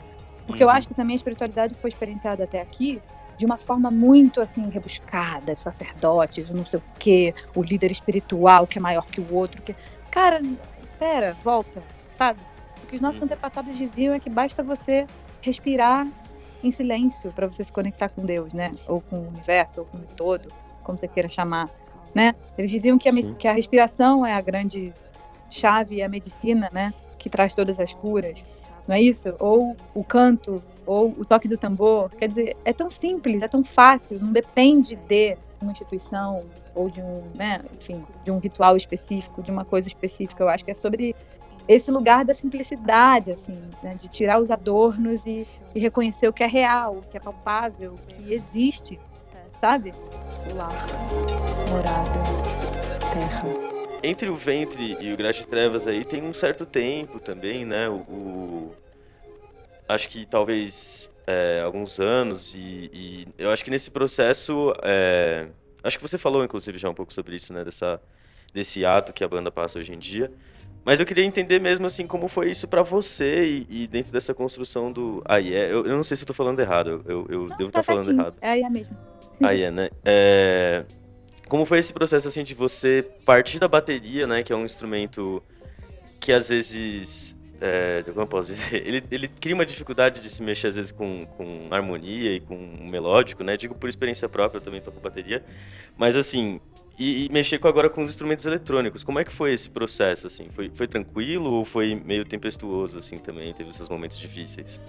Porque 0.46 0.64
eu 0.64 0.68
Uhum. 0.68 0.74
acho 0.76 0.88
que 0.88 0.94
também 0.94 1.14
a 1.14 1.16
espiritualidade 1.16 1.74
foi 1.74 1.88
experienciada 1.90 2.44
até 2.44 2.62
aqui 2.62 3.02
de 3.38 3.46
uma 3.46 3.58
forma 3.58 3.92
muito, 3.92 4.40
assim, 4.42 4.70
rebuscada, 4.70 5.56
sacerdotes, 5.56 6.50
não 6.50 6.66
sei 6.66 6.80
o 6.80 6.84
quê, 6.98 7.34
o 7.56 7.62
líder 7.62 7.92
espiritual 7.92 8.66
que 8.66 8.78
é 8.78 8.82
maior 8.82 9.06
que 9.06 9.20
o 9.20 9.34
outro, 9.34 9.62
que... 9.62 9.76
Cara, 10.10 10.42
pera, 10.98 11.36
volta, 11.44 11.84
sabe? 12.18 12.40
O 12.84 12.88
que 12.88 12.96
os 12.96 13.02
nossos 13.02 13.20
Uhum. 13.22 13.26
antepassados 13.26 13.78
diziam 13.78 14.14
é 14.14 14.20
que 14.20 14.30
basta 14.30 14.64
você 14.64 15.06
respirar 15.42 16.08
em 16.64 16.72
silêncio 16.72 17.32
para 17.34 17.48
você 17.48 17.64
se 17.64 17.72
conectar 17.72 18.10
com 18.10 18.26
Deus, 18.26 18.54
né? 18.54 18.72
Ou 18.88 19.02
com 19.02 19.18
o 19.20 19.28
universo, 19.28 19.82
ou 19.82 19.86
com 19.86 19.98
o 19.98 20.02
todo, 20.16 20.48
como 20.84 20.98
você 20.98 21.08
queira 21.08 21.28
chamar, 21.30 21.70
né? 22.14 22.34
Eles 22.58 22.72
diziam 22.72 22.98
que 22.98 23.10
a, 23.10 23.12
que 23.38 23.48
a 23.48 23.54
respiração 23.54 24.26
é 24.26 24.34
a 24.34 24.42
grande 24.42 24.94
chave, 25.50 26.02
a 26.02 26.08
medicina, 26.10 26.70
né? 26.72 26.94
Que 27.20 27.30
traz 27.30 27.54
todas 27.54 27.80
as 27.80 27.94
curas, 27.94 28.46
não 28.88 28.96
é 28.96 29.02
isso? 29.02 29.34
Ou 29.40 29.76
o 29.94 30.04
canto, 30.04 30.64
ou 30.86 31.10
o 31.18 31.26
toque 31.26 31.48
do 31.48 31.58
tambor. 31.58 32.10
Quer 32.12 32.28
dizer, 32.28 32.58
é 32.64 32.74
tão 32.74 32.90
simples, 32.90 33.42
é 33.42 33.48
tão 33.48 33.64
fácil, 33.64 34.20
não 34.22 34.32
depende 34.32 34.96
de 34.96 35.38
uma 35.62 35.72
instituição 35.72 36.44
ou 36.74 36.90
de 36.90 37.02
um, 37.02 37.24
né, 37.36 37.62
enfim, 37.80 38.04
de 38.24 38.32
um 38.32 38.38
ritual 38.38 38.76
específico, 38.76 39.42
de 39.42 39.52
uma 39.52 39.66
coisa 39.66 39.88
específica. 39.88 40.44
Eu 40.44 40.50
acho 40.50 40.64
que 40.64 40.72
é 40.72 40.74
sobre 40.76 41.16
esse 41.68 41.90
lugar 41.90 42.24
da 42.24 42.34
simplicidade, 42.34 43.32
assim, 43.32 43.58
né, 43.82 43.96
de 43.96 44.08
tirar 44.08 44.40
os 44.40 44.52
adornos 44.52 45.26
e, 45.26 45.48
e 45.74 45.80
reconhecer 45.80 46.28
o 46.28 46.34
que 46.34 46.44
é 46.44 46.48
real, 46.48 46.98
o 46.98 47.02
que 47.02 47.18
é 47.18 47.20
palpável, 47.20 47.94
o 47.94 48.02
que 48.14 48.34
existe, 48.34 49.00
sabe? 49.60 49.94
Lar, 50.54 50.72
morada, 51.70 52.12
terra. 53.14 53.76
Entre 54.04 54.30
o 54.30 54.36
ventre 54.36 54.96
e 55.00 55.14
o 55.14 55.18
de 55.18 55.48
Trevas 55.48 55.88
aí 55.88 56.06
tem 56.06 56.22
um 56.22 56.34
certo 56.34 56.64
tempo 56.64 57.20
também, 57.20 57.66
né? 57.66 57.90
O, 57.90 57.96
o- 57.96 58.72
acho 59.88 60.10
que 60.10 60.26
talvez 60.26 61.12
é, 61.28 61.62
alguns 61.64 62.00
anos 62.00 62.56
e, 62.56 62.90
e 62.94 63.28
eu 63.38 63.52
acho 63.52 63.64
que 63.64 63.72
nesse 63.72 63.92
processo, 63.92 64.74
é, 64.84 65.48
acho 65.84 65.98
que 65.98 66.02
você 66.02 66.18
falou 66.18 66.44
inclusive 66.44 66.78
já 66.78 66.90
um 66.90 66.94
pouco 66.94 67.14
sobre 67.14 67.36
isso, 67.36 67.54
né? 67.54 67.64
Dessa, 67.64 68.02
desse 68.54 68.86
ato 68.86 69.14
que 69.14 69.24
a 69.24 69.28
banda 69.28 69.52
passa 69.52 69.80
hoje 69.80 69.94
em 69.94 70.00
dia. 70.00 70.32
Mas 70.84 71.00
eu 71.00 71.06
queria 71.06 71.24
entender 71.24 71.60
mesmo 71.60 71.88
assim 71.88 72.06
como 72.06 72.28
foi 72.28 72.52
isso 72.52 72.68
pra 72.68 72.84
você 72.84 73.44
e, 73.44 73.68
e 73.84 73.88
dentro 73.88 74.12
dessa 74.12 74.36
construção 74.36 74.92
do. 74.92 75.22
Aí 75.26 75.52
é, 75.54 75.72
eu, 75.72 75.86
eu 75.86 75.96
não 75.96 76.04
sei 76.04 76.16
se 76.16 76.24
eu 76.24 76.28
tô 76.28 76.34
falando 76.34 76.60
errado, 76.60 77.04
eu, 77.08 77.26
eu 77.28 77.48
devo 77.58 77.70
estar 77.70 77.82
falando 77.82 78.06
certinho. 78.06 78.22
errado. 78.22 78.38
É 78.40 78.50
aí 78.52 78.62
é 78.62 78.70
mesmo. 78.70 78.96
Aí 79.42 79.64
é, 79.64 79.72
né? 79.72 79.90
É, 80.04 80.86
Como 81.48 81.66
foi 81.66 81.80
esse 81.80 81.92
processo, 81.92 82.28
assim, 82.28 82.44
de 82.44 82.54
você 82.54 83.06
partir 83.26 83.60
da 83.60 83.68
bateria, 83.68 84.26
né? 84.28 84.44
Que 84.44 84.54
é 84.54 84.56
um 84.56 84.64
instrumento 84.64 85.42
que 86.20 86.32
às 86.32 86.50
vezes... 86.50 87.35
É, 87.62 88.04
como 88.14 88.28
posso 88.28 88.48
dizer? 88.50 88.82
Ele, 88.86 89.04
ele 89.10 89.28
cria 89.28 89.56
uma 89.56 89.66
dificuldade 89.66 90.20
de 90.22 90.30
se 90.30 90.44
mexer, 90.44 90.68
às 90.68 90.76
vezes, 90.76 90.92
com, 90.92 91.26
com 91.38 91.68
harmonia 91.72 92.34
e 92.34 92.40
com 92.40 92.56
melódico, 92.90 93.44
né? 93.44 93.56
Digo 93.56 93.74
por 93.76 93.88
experiência 93.88 94.28
própria, 94.28 94.58
eu 94.60 94.62
também 94.62 94.82
toco 94.82 95.00
bateria. 95.00 95.44
Mas, 95.98 96.16
assim... 96.16 96.60
E, 96.98 97.26
e 97.26 97.30
mexer 97.30 97.58
com- 97.60 97.68
agora 97.68 97.90
com 97.90 98.02
os 98.04 98.10
instrumentos 98.10 98.46
eletrônicos. 98.46 99.04
Como 99.04 99.20
é 99.20 99.26
que 99.26 99.32
foi 99.32 99.52
esse 99.54 99.70
processo, 99.70 100.28
assim? 100.28 100.48
Foi, 100.50 100.72
foi 100.74 100.88
tranquilo 100.88 101.52
ou 101.52 101.66
foi 101.66 101.94
meio 101.94 102.24
tempestuoso, 102.24 102.98
assim, 102.98 103.18
também? 103.18 103.54
Teve 103.54 103.70
esses 103.70 103.90
momentos 103.90 104.18
difíceis? 104.18 104.80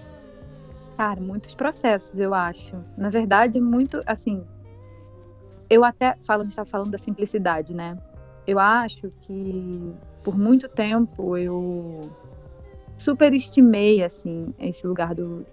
Cara, 0.95 1.19
muitos 1.19 1.53
processos, 1.53 2.17
eu 2.17 2.33
acho. 2.33 2.75
Na 2.97 3.09
verdade, 3.09 3.59
muito, 3.59 4.01
assim. 4.05 4.41
Eu 5.69 5.83
até 5.83 6.15
falo, 6.25 6.41
a 6.41 6.45
gente 6.45 6.51
estava 6.51 6.69
falando 6.69 6.91
da 6.91 6.97
simplicidade, 6.97 7.73
né? 7.73 7.97
Eu 8.47 8.57
acho 8.57 9.09
que 9.21 9.93
por 10.23 10.37
muito 10.37 10.69
tempo 10.69 11.37
eu 11.37 12.09
superestimei, 12.97 14.03
assim, 14.03 14.53
esse 14.59 14.85
lugar 14.85 15.13
do, 15.13 15.45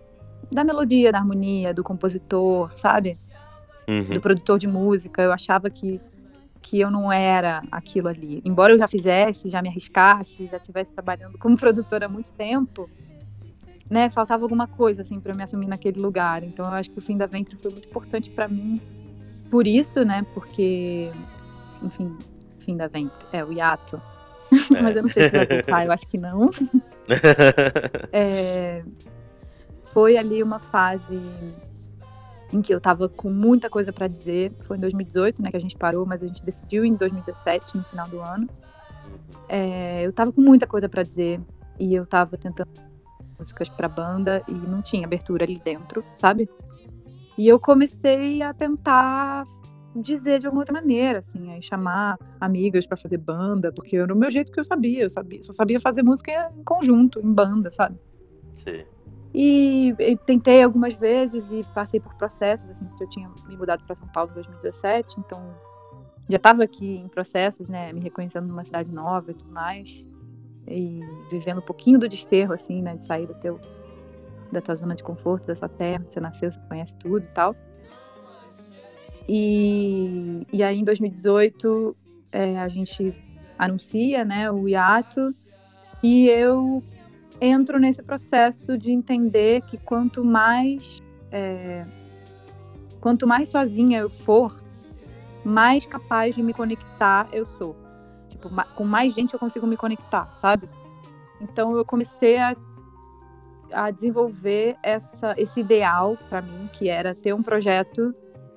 da 0.50 0.64
melodia, 0.64 1.12
da 1.12 1.18
harmonia, 1.18 1.74
do 1.74 1.84
compositor, 1.84 2.70
sabe? 2.74 3.16
Uhum. 3.86 4.14
do 4.14 4.20
produtor 4.20 4.58
de 4.58 4.66
música. 4.66 5.22
Eu 5.22 5.32
achava 5.32 5.68
que, 5.68 6.00
que 6.62 6.80
eu 6.80 6.90
não 6.90 7.12
era 7.12 7.62
aquilo 7.70 8.08
ali. 8.08 8.40
Embora 8.44 8.72
eu 8.72 8.78
já 8.78 8.88
fizesse, 8.88 9.48
já 9.48 9.60
me 9.60 9.68
arriscasse, 9.68 10.46
já 10.46 10.56
estivesse 10.56 10.90
trabalhando 10.90 11.38
como 11.38 11.56
produtora 11.58 12.06
há 12.06 12.08
muito 12.08 12.32
tempo, 12.32 12.88
né? 13.90 14.08
Faltava 14.08 14.42
alguma 14.42 14.66
coisa 14.66 15.02
assim 15.02 15.20
para 15.20 15.32
eu 15.32 15.36
me 15.36 15.42
assumir 15.42 15.66
naquele 15.66 16.00
lugar. 16.00 16.42
Então 16.42 16.64
eu 16.64 16.72
acho 16.72 16.90
que 16.90 16.98
o 16.98 17.02
fim 17.02 17.16
da 17.16 17.26
Ventre 17.26 17.56
foi 17.56 17.70
muito 17.70 17.88
importante 17.88 18.30
para 18.30 18.48
mim, 18.48 18.80
por 19.50 19.66
isso, 19.66 20.04
né? 20.04 20.26
Porque, 20.34 21.12
enfim, 21.82 22.16
fim 22.58 22.76
da 22.76 22.88
ventre. 22.88 23.26
É, 23.32 23.44
o 23.44 23.52
hiato. 23.52 24.00
É. 24.74 24.80
Mas 24.80 24.94
eu 24.94 25.02
não 25.02 25.08
sei 25.08 25.24
se 25.24 25.30
vai 25.30 25.46
voltar, 25.46 25.84
eu 25.84 25.90
acho 25.90 26.06
que 26.06 26.16
não. 26.16 26.48
É, 28.12 28.82
foi 29.86 30.16
ali 30.16 30.42
uma 30.42 30.58
fase 30.58 31.20
em 32.52 32.62
que 32.62 32.72
eu 32.72 32.80
tava 32.80 33.08
com 33.08 33.30
muita 33.30 33.68
coisa 33.68 33.92
para 33.92 34.06
dizer. 34.06 34.52
Foi 34.60 34.76
em 34.76 34.80
2018, 34.80 35.42
né, 35.42 35.50
que 35.50 35.56
a 35.56 35.60
gente 35.60 35.76
parou, 35.76 36.06
mas 36.06 36.22
a 36.22 36.26
gente 36.26 36.44
decidiu 36.44 36.84
em 36.84 36.94
2017, 36.94 37.76
no 37.76 37.84
final 37.84 38.08
do 38.08 38.20
ano. 38.20 38.48
É, 39.48 40.06
eu 40.06 40.12
tava 40.12 40.32
com 40.32 40.40
muita 40.40 40.66
coisa 40.66 40.88
para 40.88 41.02
dizer 41.02 41.40
e 41.78 41.94
eu 41.94 42.06
tava 42.06 42.36
tentando 42.36 42.70
músicas 43.38 43.68
pra 43.68 43.88
banda 43.88 44.42
e 44.48 44.52
não 44.52 44.80
tinha 44.80 45.04
abertura 45.04 45.44
ali 45.44 45.58
dentro, 45.62 46.04
sabe? 46.16 46.48
E 47.36 47.48
eu 47.48 47.58
comecei 47.58 48.40
a 48.42 48.54
tentar 48.54 49.44
dizer 50.00 50.40
de 50.40 50.46
alguma 50.46 50.62
outra 50.62 50.72
maneira, 50.72 51.20
assim, 51.20 51.52
aí 51.52 51.62
chamar 51.62 52.18
amigas 52.40 52.86
pra 52.86 52.96
fazer 52.96 53.18
banda, 53.18 53.72
porque 53.72 53.96
era 53.96 54.12
o 54.12 54.16
meu 54.16 54.30
jeito 54.30 54.50
que 54.50 54.58
eu 54.58 54.64
sabia, 54.64 55.02
eu 55.02 55.10
sabia, 55.10 55.42
só 55.42 55.52
sabia 55.52 55.78
fazer 55.78 56.02
música 56.02 56.30
em 56.56 56.64
conjunto, 56.64 57.20
em 57.20 57.32
banda, 57.32 57.70
sabe? 57.70 57.98
Sim. 58.54 58.84
E, 59.32 59.94
e 59.98 60.16
tentei 60.16 60.62
algumas 60.62 60.94
vezes 60.94 61.50
e 61.50 61.64
passei 61.74 61.98
por 61.98 62.14
processos, 62.14 62.70
assim, 62.70 62.86
porque 62.86 63.04
eu 63.04 63.08
tinha 63.08 63.30
me 63.48 63.56
mudado 63.56 63.84
para 63.84 63.94
São 63.94 64.06
Paulo 64.08 64.30
em 64.30 64.34
2017, 64.34 65.18
então 65.18 65.44
já 66.28 66.36
estava 66.36 66.62
aqui 66.62 66.96
em 66.96 67.08
processos, 67.08 67.68
né, 67.68 67.92
me 67.92 68.00
reconhecendo 68.00 68.46
numa 68.46 68.64
cidade 68.64 68.92
nova 68.92 69.30
e 69.30 69.34
tudo 69.34 69.52
mais, 69.52 70.06
e 70.66 71.00
vivendo 71.30 71.58
um 71.58 71.64
pouquinho 71.64 71.98
do 71.98 72.08
desterro, 72.08 72.52
assim, 72.52 72.80
né, 72.80 72.96
de 72.96 73.04
sair 73.04 73.26
do 73.26 73.34
teu, 73.34 73.60
da 74.50 74.60
tua 74.60 74.74
zona 74.74 74.94
de 74.94 75.02
conforto, 75.02 75.46
da 75.46 75.54
sua 75.56 75.68
terra, 75.68 76.04
você 76.08 76.20
nasceu, 76.20 76.50
você 76.50 76.60
conhece 76.68 76.96
tudo 76.96 77.24
e 77.24 77.28
tal. 77.28 77.54
E, 79.28 80.46
e 80.52 80.62
aí 80.62 80.78
em 80.78 80.84
2018 80.84 81.96
é, 82.32 82.58
a 82.58 82.68
gente 82.68 83.14
anuncia, 83.58 84.24
né, 84.24 84.50
o 84.50 84.68
hiato, 84.68 85.34
e 86.02 86.28
eu 86.28 86.82
entro 87.40 87.78
nesse 87.78 88.02
processo 88.02 88.76
de 88.76 88.90
entender 88.90 89.62
que 89.62 89.78
quanto 89.78 90.24
mais 90.24 91.02
é, 91.32 91.84
quanto 93.00 93.26
mais 93.26 93.48
sozinha 93.48 94.00
eu 94.00 94.10
for, 94.10 94.62
mais 95.44 95.86
capaz 95.86 96.34
de 96.34 96.42
me 96.42 96.54
conectar 96.54 97.28
eu 97.32 97.46
sou. 97.46 97.76
Tipo, 98.28 98.48
com 98.74 98.84
mais 98.84 99.14
gente 99.14 99.34
eu 99.34 99.40
consigo 99.40 99.66
me 99.66 99.76
conectar, 99.76 100.26
sabe? 100.40 100.68
Então 101.40 101.76
eu 101.76 101.84
comecei 101.84 102.38
a, 102.38 102.56
a 103.72 103.90
desenvolver 103.90 104.76
essa, 104.82 105.34
esse 105.36 105.60
ideal 105.60 106.16
pra 106.28 106.40
mim, 106.40 106.68
que 106.72 106.88
era 106.88 107.14
ter 107.14 107.34
um 107.34 107.42
projeto 107.42 108.14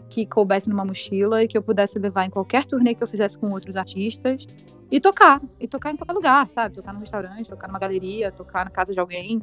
que 0.10 0.26
coubesse 0.26 0.70
numa 0.70 0.86
mochila 0.86 1.44
e 1.44 1.48
que 1.48 1.58
eu 1.58 1.62
pudesse 1.62 2.00
levar 2.00 2.26
em 2.26 2.30
qualquer 2.30 2.66
turnê 2.66 2.96
que 2.96 3.04
eu 3.04 3.08
fizesse 3.08 3.38
com 3.38 3.52
outros 3.52 3.76
artistas 3.76 4.46
e 4.90 5.00
tocar, 5.02 5.42
e 5.60 5.68
tocar 5.68 5.92
em 5.92 5.98
qualquer 5.98 6.14
lugar, 6.14 6.48
sabe? 6.50 6.76
Tocar 6.76 6.94
num 6.94 7.00
restaurante, 7.00 7.50
tocar 7.50 7.68
numa 7.68 7.80
galeria, 7.80 8.32
tocar 8.32 8.64
na 8.66 8.72
casa 8.72 8.94
de 8.94 9.00
alguém. 9.00 9.42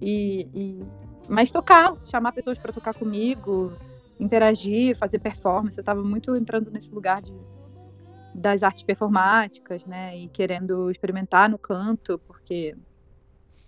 E, 0.00 0.46
e- 0.54 0.80
mas 1.28 1.50
tocar, 1.50 1.94
chamar 2.04 2.32
pessoas 2.32 2.58
para 2.58 2.72
tocar 2.72 2.94
comigo, 2.94 3.72
interagir, 4.20 4.96
fazer 4.96 5.18
performance. 5.18 5.76
Eu 5.78 5.82
estava 5.82 6.02
muito 6.02 6.36
entrando 6.36 6.70
nesse 6.70 6.90
lugar 6.90 7.22
de 7.22 7.32
das 8.34 8.62
artes 8.62 8.82
performáticas, 8.82 9.86
né? 9.86 10.14
E 10.18 10.28
querendo 10.28 10.90
experimentar 10.90 11.48
no 11.48 11.56
canto, 11.56 12.18
porque 12.26 12.76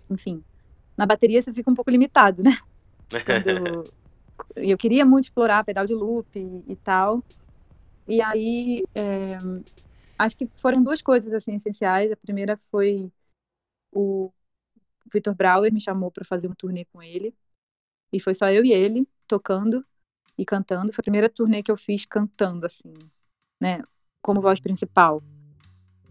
enfim, 0.07 0.43
na 0.95 1.07
bateria 1.07 1.41
você 1.41 1.51
fica 1.51 1.71
um 1.71 1.73
pouco 1.73 1.89
limitado, 1.89 2.43
né? 2.43 2.55
Quando 3.25 3.83
eu 4.55 4.77
queria 4.77 5.05
muito 5.05 5.25
explorar 5.25 5.63
pedal 5.63 5.85
de 5.85 5.93
loop 5.93 6.27
e, 6.37 6.71
e 6.71 6.75
tal. 6.75 7.23
E 8.07 8.21
aí, 8.21 8.83
é, 8.95 9.37
acho 10.17 10.37
que 10.37 10.47
foram 10.57 10.83
duas 10.83 11.01
coisas 11.01 11.33
assim 11.33 11.55
essenciais. 11.55 12.11
A 12.11 12.17
primeira 12.17 12.57
foi 12.57 13.11
o 13.91 14.31
Vitor 15.11 15.35
Brauer 15.35 15.73
me 15.73 15.81
chamou 15.81 16.11
para 16.11 16.25
fazer 16.25 16.47
um 16.47 16.53
turnê 16.53 16.85
com 16.85 17.01
ele. 17.01 17.33
E 18.11 18.19
foi 18.19 18.33
só 18.33 18.49
eu 18.49 18.65
e 18.65 18.71
ele 18.71 19.07
tocando 19.27 19.85
e 20.37 20.45
cantando. 20.45 20.91
Foi 20.91 21.01
a 21.01 21.03
primeira 21.03 21.29
turnê 21.29 21.61
que 21.61 21.71
eu 21.71 21.77
fiz 21.77 22.05
cantando 22.05 22.65
assim, 22.65 22.93
né, 23.61 23.83
como 24.21 24.41
voz 24.41 24.59
principal. 24.59 25.21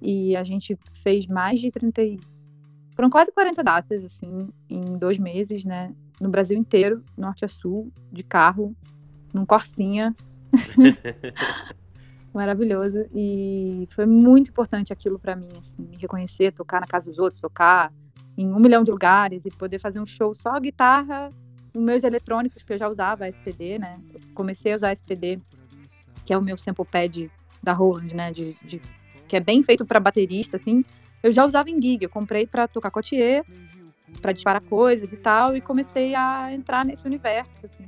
E 0.00 0.36
a 0.36 0.44
gente 0.44 0.78
fez 1.02 1.26
mais 1.26 1.60
de 1.60 1.70
30 1.70 2.02
e... 2.02 2.20
Foram 2.94 3.10
quase 3.10 3.30
40 3.32 3.62
datas, 3.62 4.04
assim, 4.04 4.48
em 4.68 4.98
dois 4.98 5.18
meses, 5.18 5.64
né? 5.64 5.94
No 6.20 6.28
Brasil 6.28 6.56
inteiro, 6.58 7.02
norte 7.16 7.44
a 7.44 7.48
sul, 7.48 7.92
de 8.12 8.22
carro, 8.22 8.74
num 9.32 9.46
Corsinha. 9.46 10.14
Maravilhoso. 12.32 13.06
E 13.14 13.86
foi 13.90 14.06
muito 14.06 14.50
importante 14.50 14.92
aquilo 14.92 15.18
pra 15.18 15.34
mim, 15.34 15.48
assim, 15.58 15.82
me 15.82 15.96
reconhecer, 15.96 16.52
tocar 16.52 16.80
na 16.80 16.86
casa 16.86 17.08
dos 17.10 17.18
outros, 17.18 17.40
tocar 17.40 17.92
em 18.36 18.52
um 18.52 18.58
milhão 18.60 18.84
de 18.84 18.90
lugares 18.90 19.44
e 19.44 19.50
poder 19.50 19.78
fazer 19.78 20.00
um 20.00 20.06
show 20.06 20.34
só 20.34 20.58
guitarra, 20.60 21.30
os 21.74 21.82
meus 21.82 22.04
eletrônicos, 22.04 22.62
que 22.62 22.72
eu 22.72 22.78
já 22.78 22.88
usava 22.88 23.24
a 23.24 23.28
SPD, 23.28 23.78
né? 23.78 23.98
Eu 24.14 24.20
comecei 24.34 24.72
a 24.72 24.76
usar 24.76 24.88
a 24.88 24.92
SPD, 24.92 25.40
que 26.24 26.32
é 26.32 26.38
o 26.38 26.42
meu 26.42 26.56
sample 26.56 26.84
pad 26.84 27.30
da 27.62 27.72
Roland, 27.72 28.14
né? 28.14 28.30
De, 28.32 28.54
de- 28.62 28.80
que 29.26 29.36
é 29.36 29.40
bem 29.40 29.62
feito 29.62 29.84
pra 29.84 29.98
baterista, 30.00 30.56
assim. 30.56 30.84
Eu 31.22 31.32
já 31.32 31.44
usava 31.44 31.68
em 31.68 31.80
gig, 31.82 32.02
eu 32.04 32.08
comprei 32.08 32.46
pra 32.46 32.68
tocar 32.68 32.90
cotier, 32.90 33.44
pra 34.20 34.32
disparar 34.32 34.60
coisas 34.62 35.12
e 35.12 35.16
tal, 35.16 35.56
e 35.56 35.60
comecei 35.60 36.14
a 36.14 36.52
entrar 36.52 36.84
nesse 36.84 37.06
universo, 37.06 37.64
assim, 37.64 37.84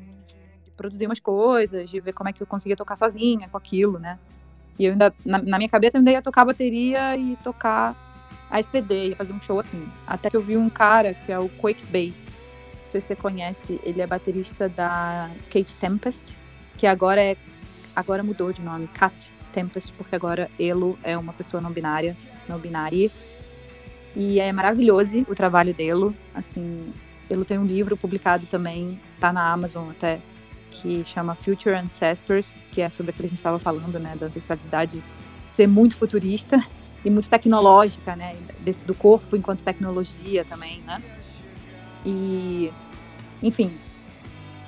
de 0.64 0.70
produzir 0.76 1.06
umas 1.06 1.20
coisas, 1.20 1.90
de 1.90 2.00
ver 2.00 2.12
como 2.12 2.28
é 2.28 2.32
que 2.32 2.42
eu 2.42 2.46
conseguia 2.46 2.76
tocar 2.76 2.96
sozinha 2.96 3.48
com 3.48 3.56
aquilo, 3.56 3.98
né? 3.98 4.18
E 4.78 4.84
eu 4.86 4.92
ainda, 4.92 5.12
na, 5.24 5.38
na 5.38 5.58
minha 5.58 5.68
cabeça, 5.68 5.96
eu 5.96 6.00
ainda 6.00 6.12
ia 6.12 6.22
tocar 6.22 6.44
bateria 6.44 7.16
e 7.16 7.36
tocar 7.44 7.94
a 8.50 8.58
SPD, 8.58 9.10
ia 9.10 9.16
fazer 9.16 9.32
um 9.32 9.40
show 9.40 9.58
assim. 9.58 9.86
Até 10.06 10.30
que 10.30 10.36
eu 10.36 10.40
vi 10.40 10.56
um 10.56 10.70
cara 10.70 11.14
que 11.14 11.30
é 11.30 11.38
o 11.38 11.48
Quake 11.48 11.84
Bass. 11.86 12.38
Não 12.84 12.90
sei 12.90 13.00
se 13.00 13.08
você 13.08 13.16
conhece, 13.16 13.80
ele 13.84 14.00
é 14.00 14.06
baterista 14.06 14.68
da 14.68 15.30
Kate 15.52 15.74
Tempest, 15.76 16.36
que 16.76 16.86
agora 16.86 17.22
é 17.22 17.36
agora 17.94 18.22
mudou 18.22 18.52
de 18.52 18.62
nome, 18.62 18.88
Kat 18.88 19.32
Tempest, 19.52 19.92
porque 19.92 20.14
agora 20.14 20.50
Elo 20.58 20.98
é 21.02 21.16
uma 21.16 21.32
pessoa 21.32 21.60
não 21.60 21.70
binária, 21.70 22.16
não 22.48 22.58
binária. 22.58 23.10
E 24.14 24.40
é 24.40 24.52
maravilhoso 24.52 25.24
o 25.28 25.34
trabalho 25.34 25.72
dele, 25.72 26.14
assim, 26.34 26.92
ele 27.28 27.44
tem 27.44 27.58
um 27.58 27.64
livro 27.64 27.96
publicado 27.96 28.44
também, 28.46 29.00
tá 29.20 29.32
na 29.32 29.52
Amazon 29.52 29.90
até, 29.90 30.18
que 30.70 31.04
chama 31.04 31.34
Future 31.34 31.74
Ancestors, 31.76 32.56
que 32.72 32.80
é 32.80 32.90
sobre 32.90 33.10
aquilo 33.10 33.22
que 33.22 33.26
a 33.26 33.30
gente 33.30 33.38
estava 33.38 33.58
falando, 33.58 33.98
né, 33.98 34.16
da 34.18 34.26
ancestralidade 34.26 35.02
ser 35.52 35.66
muito 35.66 35.96
futurista 35.96 36.64
e 37.04 37.10
muito 37.10 37.28
tecnológica, 37.30 38.16
né, 38.16 38.36
desse- 38.60 38.80
do 38.80 38.94
corpo 38.94 39.36
enquanto 39.36 39.62
tecnologia 39.62 40.44
também, 40.44 40.80
né. 40.82 41.00
E, 42.04 42.72
enfim, 43.42 43.72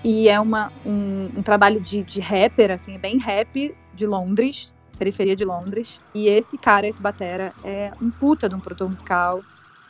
e 0.05 0.28
é 0.28 0.38
uma, 0.40 0.72
um, 0.85 1.31
um 1.37 1.42
trabalho 1.42 1.81
de, 1.81 2.02
de 2.02 2.20
rapper, 2.20 2.70
assim, 2.72 2.98
bem 2.98 3.18
rap 3.18 3.74
de 3.94 4.07
Londres, 4.07 4.72
periferia 5.02 5.34
de 5.34 5.44
Londres. 5.44 6.00
E 6.14 6.28
esse 6.28 6.56
cara, 6.56 6.86
esse 6.86 7.02
batera, 7.02 7.52
é 7.64 7.92
um 8.00 8.08
puta 8.08 8.48
de 8.48 8.54
um 8.54 8.60
produtor 8.60 8.88
musical 8.88 9.42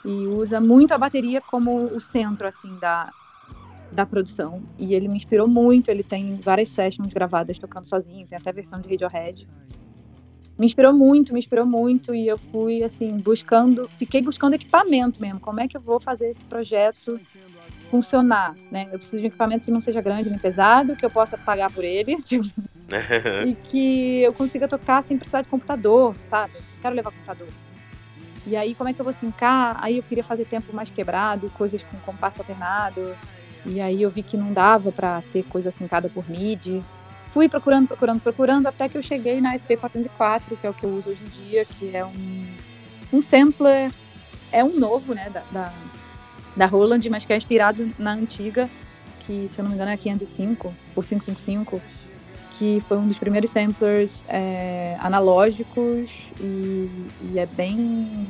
e 0.03 0.27
usa 0.27 0.59
muito 0.59 0.93
a 0.93 0.99
bateria 0.99 1.41
como 1.41 1.85
o 1.85 2.01
centro, 2.01 2.49
assim, 2.49 2.79
da, 2.79 3.13
da 3.93 4.07
produção. 4.07 4.63
E 4.79 4.95
ele 4.95 5.09
me 5.09 5.17
inspirou 5.17 5.47
muito, 5.47 5.91
ele 5.91 6.03
tem 6.03 6.37
várias 6.37 6.71
sessions 6.71 7.13
gravadas 7.13 7.59
tocando 7.59 7.85
sozinho, 7.85 8.27
tem 8.27 8.39
até 8.39 8.51
versão 8.53 8.81
de 8.81 8.89
Radiohead. 8.89 9.47
Me 10.59 10.67
inspirou 10.67 10.95
muito, 10.95 11.33
me 11.33 11.39
inspirou 11.39 11.67
muito, 11.67 12.15
e 12.15 12.27
eu 12.27 12.39
fui, 12.39 12.83
assim, 12.83 13.19
buscando, 13.19 13.89
fiquei 13.97 14.23
buscando 14.23 14.55
equipamento 14.55 15.21
mesmo, 15.21 15.41
como 15.41 15.61
é 15.61 15.69
que 15.69 15.77
eu 15.77 15.81
vou 15.81 16.01
fazer 16.01 16.31
esse 16.31 16.45
projeto 16.45 17.21
funcionar, 17.91 18.57
né? 18.71 18.89
Eu 18.91 18.99
preciso 18.99 19.19
de 19.19 19.25
um 19.25 19.29
equipamento 19.29 19.65
que 19.65 19.71
não 19.71 19.81
seja 19.83 20.01
grande 20.01 20.31
nem 20.31 20.39
pesado, 20.39 20.97
que 20.97 21.05
eu 21.05 21.11
possa 21.11 21.37
pagar 21.37 21.71
por 21.71 21.85
ele, 21.85 22.17
tipo, 22.25 22.49
e 23.47 23.55
que 23.55 24.23
eu 24.23 24.33
consiga 24.33 24.69
tocar 24.69 25.03
sem 25.03 25.17
precisar 25.17 25.43
de 25.43 25.49
computador, 25.49 26.15
sabe? 26.23 26.55
Quero 26.81 26.95
levar 26.95 27.11
computador. 27.11 27.49
E 28.47 28.57
aí, 28.57 28.75
como 28.75 28.91
é 28.91 28.93
que 28.93 29.01
eu 29.01 29.05
vou 29.05 29.15
sincar? 29.15 29.77
Aí 29.81 29.99
eu 29.99 30.03
queria 30.03 30.25
fazer 30.25 30.45
tempo 30.45 30.75
mais 30.75 30.91
quebrado, 30.91 31.51
coisas 31.51 31.83
com 31.83 31.97
compasso 31.99 32.41
alternado. 32.41 33.15
E 33.65 33.81
aí 33.81 34.03
eu 34.03 34.11
vi 34.11 34.23
que 34.23 34.37
não 34.37 34.53
dava 34.53 34.91
pra 34.91 35.21
ser 35.21 35.45
coisa 35.45 35.71
sincada 35.71 36.09
por 36.09 36.29
MIDI. 36.29 36.83
Fui 37.31 37.49
procurando, 37.49 37.87
procurando, 37.87 38.21
procurando, 38.21 38.67
até 38.67 38.89
que 38.89 38.99
eu 38.99 39.03
cheguei 39.03 39.41
na 39.41 39.57
SP404, 39.57 40.59
que 40.61 40.67
é 40.67 40.71
o 40.71 40.75
que 40.75 40.85
eu 40.85 40.91
uso 40.91 41.11
hoje 41.11 41.21
em 41.25 41.29
dia, 41.29 41.65
que 41.65 41.97
é 41.97 42.05
um, 42.05 42.47
um 43.13 43.23
sampler, 43.23 43.91
é 44.51 44.63
um 44.63 44.79
novo, 44.79 45.15
né, 45.15 45.31
da, 45.31 45.43
da, 45.51 45.73
da 46.55 46.67
Roland, 46.67 47.09
mas 47.09 47.25
que 47.25 47.33
é 47.33 47.37
inspirado 47.37 47.91
na 47.99 48.13
antiga, 48.13 48.69
que 49.21 49.49
se 49.49 49.59
eu 49.59 49.63
não 49.63 49.71
me 49.71 49.77
engano 49.77 49.93
é 49.93 49.95
a 49.95 49.97
505, 49.97 50.75
por 50.95 51.05
555, 51.05 51.81
que 52.53 52.81
foi 52.87 52.97
um 52.99 53.09
dos 53.09 53.19
primeiros 53.19 53.51
samplers 53.51 54.25
é, 54.29 54.97
analógicos 55.01 56.11
e, 56.41 56.91
e 57.23 57.39
é 57.39 57.47
bem. 57.47 58.27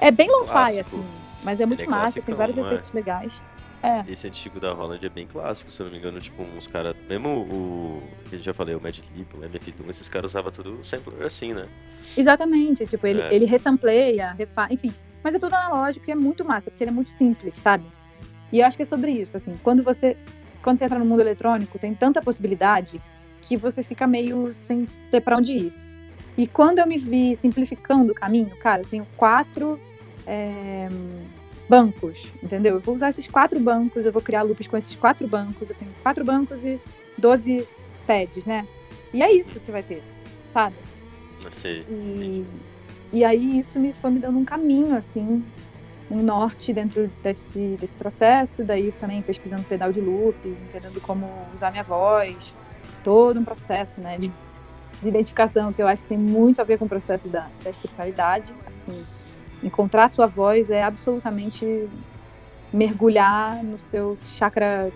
É 0.00 0.10
bem 0.10 0.28
lo-fi, 0.28 0.80
assim, 0.80 1.04
mas 1.42 1.60
é 1.60 1.66
muito 1.66 1.82
é 1.82 1.86
massa, 1.86 2.20
tem 2.20 2.34
vários 2.34 2.58
é? 2.58 2.60
efeitos 2.60 2.92
legais. 2.92 3.44
É. 3.82 4.02
Esse 4.10 4.26
antigo 4.26 4.58
da 4.58 4.72
Holland 4.72 5.04
é 5.04 5.10
bem 5.10 5.26
clássico, 5.26 5.70
se 5.70 5.80
eu 5.82 5.84
não 5.84 5.92
me 5.92 5.98
engano, 5.98 6.18
tipo, 6.18 6.42
uns 6.42 6.66
caras. 6.66 6.96
Mesmo 7.06 7.40
o. 7.40 8.02
que 8.28 8.34
a 8.34 8.38
gente 8.38 8.46
já 8.46 8.54
falei, 8.54 8.74
o 8.74 8.80
Mad 8.80 8.98
Lib, 9.14 9.26
o 9.34 9.44
MF 9.44 9.72
Doom, 9.72 9.90
esses 9.90 10.08
caras 10.08 10.30
usavam 10.30 10.50
tudo 10.50 10.82
sampler 10.82 11.22
assim, 11.22 11.52
né? 11.52 11.68
Exatamente. 12.16 12.86
Tipo, 12.86 13.06
ele, 13.06 13.20
É. 13.20 13.34
ele 13.34 13.44
ressampleia, 13.44 14.32
refa... 14.32 14.68
enfim. 14.70 14.94
Mas 15.22 15.34
é 15.34 15.38
tudo 15.38 15.54
analógico 15.54 16.08
e 16.08 16.12
é 16.12 16.14
muito 16.14 16.44
massa, 16.44 16.70
porque 16.70 16.82
ele 16.82 16.90
é 16.90 16.94
muito 16.94 17.12
simples, 17.12 17.56
sabe? 17.56 17.84
E 18.50 18.60
eu 18.60 18.66
acho 18.66 18.76
que 18.76 18.82
é 18.82 18.86
sobre 18.86 19.10
isso, 19.10 19.36
assim. 19.36 19.58
Quando 19.62 19.82
você, 19.82 20.16
quando 20.64 20.78
você 20.78 20.86
entra 20.86 20.98
no 20.98 21.04
mundo 21.04 21.20
eletrônico, 21.20 21.78
tem 21.78 21.94
tanta 21.94 22.22
possibilidade 22.22 23.00
que 23.42 23.54
você 23.54 23.82
fica 23.82 24.06
meio 24.06 24.54
sem 24.54 24.88
ter 25.10 25.20
pra 25.20 25.36
onde 25.36 25.52
ir. 25.52 25.72
E 26.38 26.46
quando 26.46 26.78
eu 26.78 26.86
me 26.86 26.96
vi 26.96 27.36
simplificando 27.36 28.12
o 28.12 28.14
caminho, 28.14 28.56
cara, 28.56 28.82
eu 28.82 28.88
tenho 28.88 29.06
quatro 29.16 29.78
é, 30.26 30.88
bancos, 31.68 32.28
entendeu? 32.42 32.76
Eu 32.76 32.80
vou 32.80 32.94
usar 32.94 33.10
esses 33.10 33.26
quatro 33.26 33.60
bancos, 33.60 34.06
eu 34.06 34.10
vou 34.10 34.22
criar 34.22 34.42
loops 34.42 34.66
com 34.66 34.76
esses 34.76 34.96
quatro 34.96 35.28
bancos, 35.28 35.68
eu 35.68 35.76
tenho 35.76 35.92
quatro 36.02 36.24
bancos 36.24 36.64
e 36.64 36.80
12 37.18 37.68
pads, 38.06 38.46
né? 38.46 38.66
E 39.12 39.22
é 39.22 39.30
isso 39.30 39.60
que 39.60 39.70
vai 39.70 39.82
ter, 39.82 40.02
sabe? 40.52 40.74
Sei. 41.52 41.84
E, 41.88 42.44
e 43.12 43.22
aí 43.22 43.58
isso 43.58 43.78
me 43.78 43.92
foi 43.92 44.10
me 44.10 44.18
dando 44.18 44.38
um 44.38 44.44
caminho, 44.44 44.96
assim, 44.96 45.44
um 46.10 46.22
norte 46.22 46.72
dentro 46.72 47.10
desse, 47.22 47.76
desse 47.80 47.94
processo. 47.94 48.62
Daí 48.64 48.92
também 48.92 49.22
pesquisando 49.22 49.62
pedal 49.64 49.92
de 49.92 50.00
loop, 50.00 50.36
entendendo 50.46 51.00
como 51.00 51.28
usar 51.54 51.70
minha 51.70 51.84
voz. 51.84 52.54
Todo 53.02 53.38
um 53.38 53.44
processo, 53.44 54.00
né, 54.00 54.16
de, 54.16 54.28
de 55.02 55.08
identificação, 55.08 55.72
que 55.72 55.82
eu 55.82 55.86
acho 55.86 56.02
que 56.02 56.08
tem 56.08 56.18
muito 56.18 56.60
a 56.60 56.64
ver 56.64 56.78
com 56.78 56.86
o 56.86 56.88
processo 56.88 57.28
da, 57.28 57.48
da 57.62 57.70
espiritualidade. 57.70 58.54
Assim, 58.66 59.04
encontrar 59.62 60.08
sua 60.08 60.26
voz 60.26 60.70
é 60.70 60.82
absolutamente 60.82 61.88
mergulhar 62.72 63.62
no 63.62 63.78
seu 63.78 64.18
chakra 64.22 64.90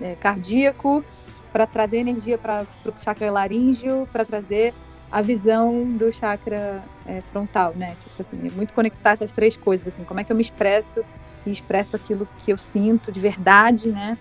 eh, 0.00 0.16
cardíaco 0.20 1.04
para 1.52 1.66
trazer 1.66 1.98
energia 1.98 2.36
para 2.36 2.66
o 2.84 2.92
chakra 2.98 3.30
laríngeo, 3.30 4.08
para 4.10 4.24
trazer 4.24 4.74
a 5.14 5.22
visão 5.22 5.92
do 5.92 6.12
chakra 6.12 6.82
é, 7.06 7.20
frontal, 7.20 7.72
né? 7.76 7.96
Tipo 8.02 8.22
assim, 8.22 8.48
é 8.48 8.50
muito 8.50 8.74
conectar 8.74 9.12
essas 9.12 9.30
três 9.30 9.56
coisas, 9.56 9.86
assim, 9.86 10.02
como 10.02 10.18
é 10.18 10.24
que 10.24 10.32
eu 10.32 10.34
me 10.34 10.42
expresso 10.42 11.04
e 11.46 11.52
expresso 11.52 11.94
aquilo 11.94 12.28
que 12.38 12.52
eu 12.52 12.58
sinto 12.58 13.12
de 13.12 13.20
verdade, 13.20 13.90
né? 13.90 14.18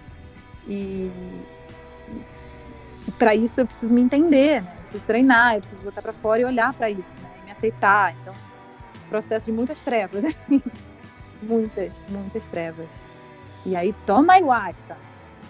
E, 0.67 1.09
e 3.07 3.11
para 3.17 3.33
isso 3.33 3.59
eu 3.59 3.65
preciso 3.65 3.91
me 3.91 4.01
entender, 4.01 4.61
né? 4.61 4.71
Eu 4.71 4.81
preciso 4.83 5.05
treinar, 5.05 5.55
eu 5.55 5.61
preciso 5.61 5.81
botar 5.81 6.03
para 6.03 6.13
fora 6.13 6.41
e 6.41 6.45
olhar 6.45 6.71
para 6.75 6.91
isso, 6.91 7.15
né? 7.23 7.29
E 7.41 7.45
me 7.45 7.51
aceitar. 7.51 8.13
Então, 8.21 8.35
processo 9.09 9.47
de 9.47 9.51
muitas 9.51 9.81
trevas, 9.81 10.23
assim. 10.23 10.61
muitas, 11.41 12.03
muitas 12.07 12.45
trevas. 12.45 13.03
E 13.65 13.75
aí 13.75 13.95
toma 14.05 14.33
ayahuasca, 14.33 14.95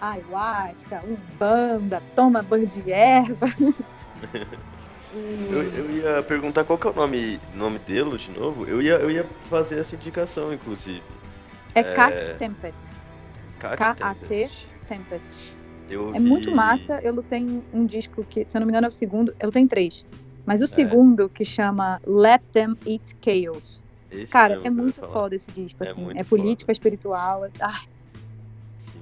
ayahuasca, 0.00 1.02
umbanda, 1.06 2.02
toma 2.16 2.42
banho 2.42 2.66
de 2.66 2.90
erva. 2.90 3.46
Eu, 5.14 5.62
eu 5.62 5.90
ia 5.90 6.22
perguntar 6.22 6.64
qual 6.64 6.78
que 6.78 6.86
é 6.86 6.90
o 6.90 6.94
nome, 6.94 7.40
nome 7.54 7.78
dele 7.78 8.16
de 8.16 8.30
novo. 8.32 8.64
Eu 8.66 8.82
ia, 8.82 8.94
eu 8.94 9.10
ia 9.10 9.24
fazer 9.48 9.78
essa 9.78 9.94
indicação, 9.94 10.52
inclusive. 10.52 11.02
É 11.74 11.82
Cat 11.82 12.34
Tempest. 12.38 12.84
K-A-T. 13.58 14.50
Tempest. 14.86 15.56
Eu 15.88 16.02
É 16.02 16.06
ouvi- 16.06 16.20
muito 16.20 16.50
massa. 16.54 17.00
Eu 17.02 17.22
tenho 17.22 17.62
um 17.72 17.86
disco 17.86 18.24
que, 18.28 18.44
se 18.46 18.56
eu 18.56 18.60
não 18.60 18.66
me 18.66 18.72
engano, 18.72 18.86
é 18.86 18.90
o 18.90 18.92
segundo. 18.92 19.34
Eu 19.40 19.50
tenho 19.50 19.68
três. 19.68 20.04
Mas 20.46 20.60
É. 20.60 20.64
o 20.64 20.68
segundo, 20.68 21.28
que 21.28 21.44
chama 21.44 22.00
Let 22.06 22.42
Them 22.52 22.74
Eat 22.86 23.14
Chaos. 23.22 23.82
Esse 24.10 24.32
Cara, 24.32 24.60
é 24.62 24.70
muito 24.70 25.00
falar. 25.00 25.12
foda 25.12 25.34
esse 25.34 25.50
disco, 25.50 25.82
É 25.82 25.90
assim. 25.90 26.08
É 26.16 26.20
é 26.20 26.72
espiritual. 26.72 27.44
é- 27.46 27.50
Ai, 27.60 27.82
Sim. 28.78 28.98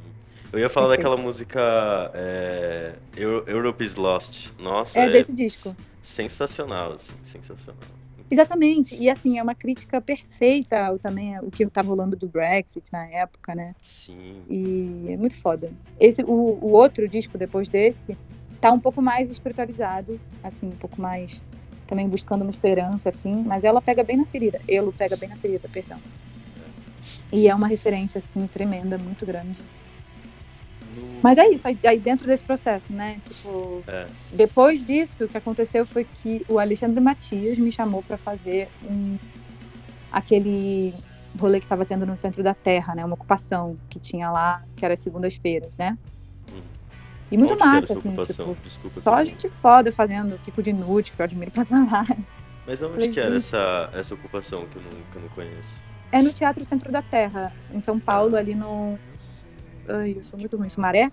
Eu 0.53 0.59
ia 0.61 0.69
falar 0.71 0.89
Perfeito. 0.89 1.09
daquela 1.11 1.23
música 1.23 2.11
é, 2.15 2.95
Eu- 3.17 3.45
Europe 3.47 3.83
is 3.85 3.97
Lost. 3.97 4.51
Nossa, 4.59 5.01
é 5.01 5.09
desse 5.11 5.33
disco. 5.33 5.77
Sensacional, 6.03 6.93
assim, 6.93 7.17
sensacional. 7.23 7.81
Exatamente. 8.31 8.97
E 8.97 9.09
assim, 9.09 9.39
é 9.39 9.43
uma 9.43 9.55
crítica 9.55 10.01
perfeita 10.01 10.87
ao, 10.87 10.99
também 10.99 11.39
o 11.41 11.51
que 11.51 11.67
tava 11.67 11.89
rolando 11.89 12.17
do 12.17 12.27
Brexit 12.27 12.91
na 12.93 13.07
época, 13.07 13.55
né? 13.55 13.75
Sim. 13.81 14.43
E 14.49 15.07
é 15.11 15.17
muito 15.17 15.41
foda. 15.41 15.71
Esse, 16.01 16.23
o, 16.25 16.59
o 16.61 16.73
outro 16.73 17.07
disco 17.07 17.37
depois 17.39 17.69
desse 17.69 18.17
tá 18.61 18.73
um 18.73 18.81
pouco 18.81 19.03
mais 19.03 19.29
espiritualizado, 19.29 20.21
assim, 20.43 20.67
um 20.67 20.77
pouco 20.77 21.01
mais 21.01 21.43
também 21.87 22.09
buscando 22.09 22.41
uma 22.41 22.51
esperança, 22.51 23.11
assim, 23.11 23.35
mas 23.43 23.65
ela 23.65 23.83
pega 23.83 24.03
bem 24.03 24.17
na 24.17 24.25
ferida. 24.25 24.61
Ele 24.67 24.91
pega 24.93 25.15
bem 25.17 25.29
na 25.29 25.37
ferida, 25.37 25.69
perdão. 25.69 25.99
E 27.31 27.49
é 27.49 27.55
uma 27.55 27.67
referência, 27.67 28.19
assim, 28.19 28.47
tremenda, 28.47 28.97
muito 28.97 29.27
grande. 29.27 29.59
Mas 31.23 31.39
é 31.39 31.49
isso, 31.49 31.67
aí, 31.67 31.99
dentro 31.99 32.27
desse 32.27 32.43
processo, 32.45 32.93
né? 32.93 33.21
Tipo, 33.29 33.83
É. 33.87 34.07
depois 34.33 34.85
disso, 34.87 35.25
o 35.25 35.29
que 35.29 35.37
aconteceu 35.37 35.87
foi 35.87 36.05
que 36.05 36.45
o 36.49 36.59
Alexandre 36.59 37.01
Matias 37.01 37.59
me 37.59 37.71
chamou 37.73 38.03
para 38.03 38.17
fazer 38.17 38.69
um 38.85 39.17
aquele 40.11 40.95
rolê 41.39 41.59
que 41.59 41.65
estava 41.65 41.85
tendo 41.85 42.05
no 42.05 42.17
centro 42.17 42.43
da 42.43 42.55
Terra, 42.55 42.95
né? 42.95 43.05
Uma 43.05 43.15
ocupação 43.15 43.77
que 43.89 43.99
tinha 43.99 44.31
lá, 44.31 44.63
que 44.77 44.85
era 44.85 44.95
as 44.95 45.01
segundas-feiras, 45.01 45.77
né? 45.77 45.97
Hum. 46.53 46.61
E 47.31 47.39
muito 47.39 47.55
Onde 47.55 47.65
massa, 47.65 47.95
assim, 47.95 48.11
tipo, 48.11 48.25
Desculpa. 48.63 49.01
só 49.03 49.21
eu- 49.21 49.27
gente 49.27 49.49
foda 49.49 49.91
fazendo 49.91 50.39
Kiko 50.43 50.63
de 50.63 50.73
Nude, 50.73 51.13
que 51.13 51.21
eu 51.21 51.25
admiro 51.25 51.51
pra 51.51 51.65
caralho. 51.65 52.25
Mas 52.67 52.83
onde 52.83 52.93
Falei, 52.95 53.09
que 53.09 53.19
era 53.21 53.35
essa, 53.37 53.91
essa 53.95 54.15
ocupação 54.15 54.67
que 54.67 54.77
eu, 54.77 54.83
não, 54.83 54.91
que 55.11 55.17
eu 55.17 55.23
não 55.23 55.29
conheço? 55.31 55.75
É 56.13 56.21
no 56.21 56.31
Teatro 56.33 56.63
Centro 56.65 56.93
da 56.93 57.01
Terra, 57.01 57.51
em 57.73 57.81
São 57.81 57.99
Paulo, 57.99 58.37
ali 58.37 58.55
no. 58.55 58.99
Ai, 59.89 60.15
eu 60.17 60.25
sou 60.25 60.39
muito 60.39 60.57
ruim, 60.57 60.69
Sumaré? 60.69 61.11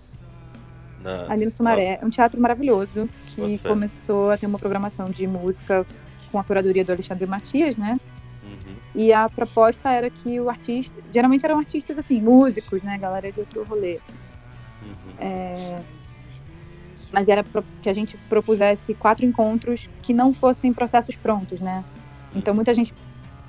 Na... 1.02 1.32
Ali 1.32 1.44
no 1.44 1.50
Sumaré. 1.50 1.98
É 2.00 2.04
um 2.04 2.10
teatro 2.10 2.40
maravilhoso 2.40 3.08
que 3.26 3.58
começou 3.58 4.30
a 4.30 4.36
ter 4.36 4.46
uma 4.46 4.58
programação 4.58 5.10
de 5.10 5.26
música 5.26 5.86
com 6.30 6.38
a 6.38 6.44
curadoria 6.44 6.84
do 6.84 6.92
Alexandre 6.92 7.26
Matias, 7.26 7.76
né? 7.78 7.98
Uhum. 8.44 8.76
E 8.94 9.12
a 9.12 9.28
proposta 9.28 9.90
era 9.90 10.10
que 10.10 10.40
o 10.40 10.48
artista. 10.48 11.00
Geralmente 11.12 11.44
eram 11.44 11.58
artistas 11.58 11.98
assim, 11.98 12.20
músicos, 12.20 12.82
né? 12.82 12.98
Galera 12.98 13.30
de 13.32 13.40
outro 13.40 13.64
rolê. 13.64 13.98
assim. 13.98 14.12
Uhum. 14.82 15.12
É, 15.18 15.82
Mas 17.12 17.28
era 17.28 17.44
que 17.82 17.88
a 17.88 17.92
gente 17.92 18.16
propusesse 18.28 18.94
quatro 18.94 19.26
encontros 19.26 19.88
que 20.02 20.14
não 20.14 20.32
fossem 20.32 20.72
processos 20.72 21.16
prontos, 21.16 21.60
né? 21.60 21.84
Então 22.34 22.54
muita 22.54 22.72
gente 22.72 22.94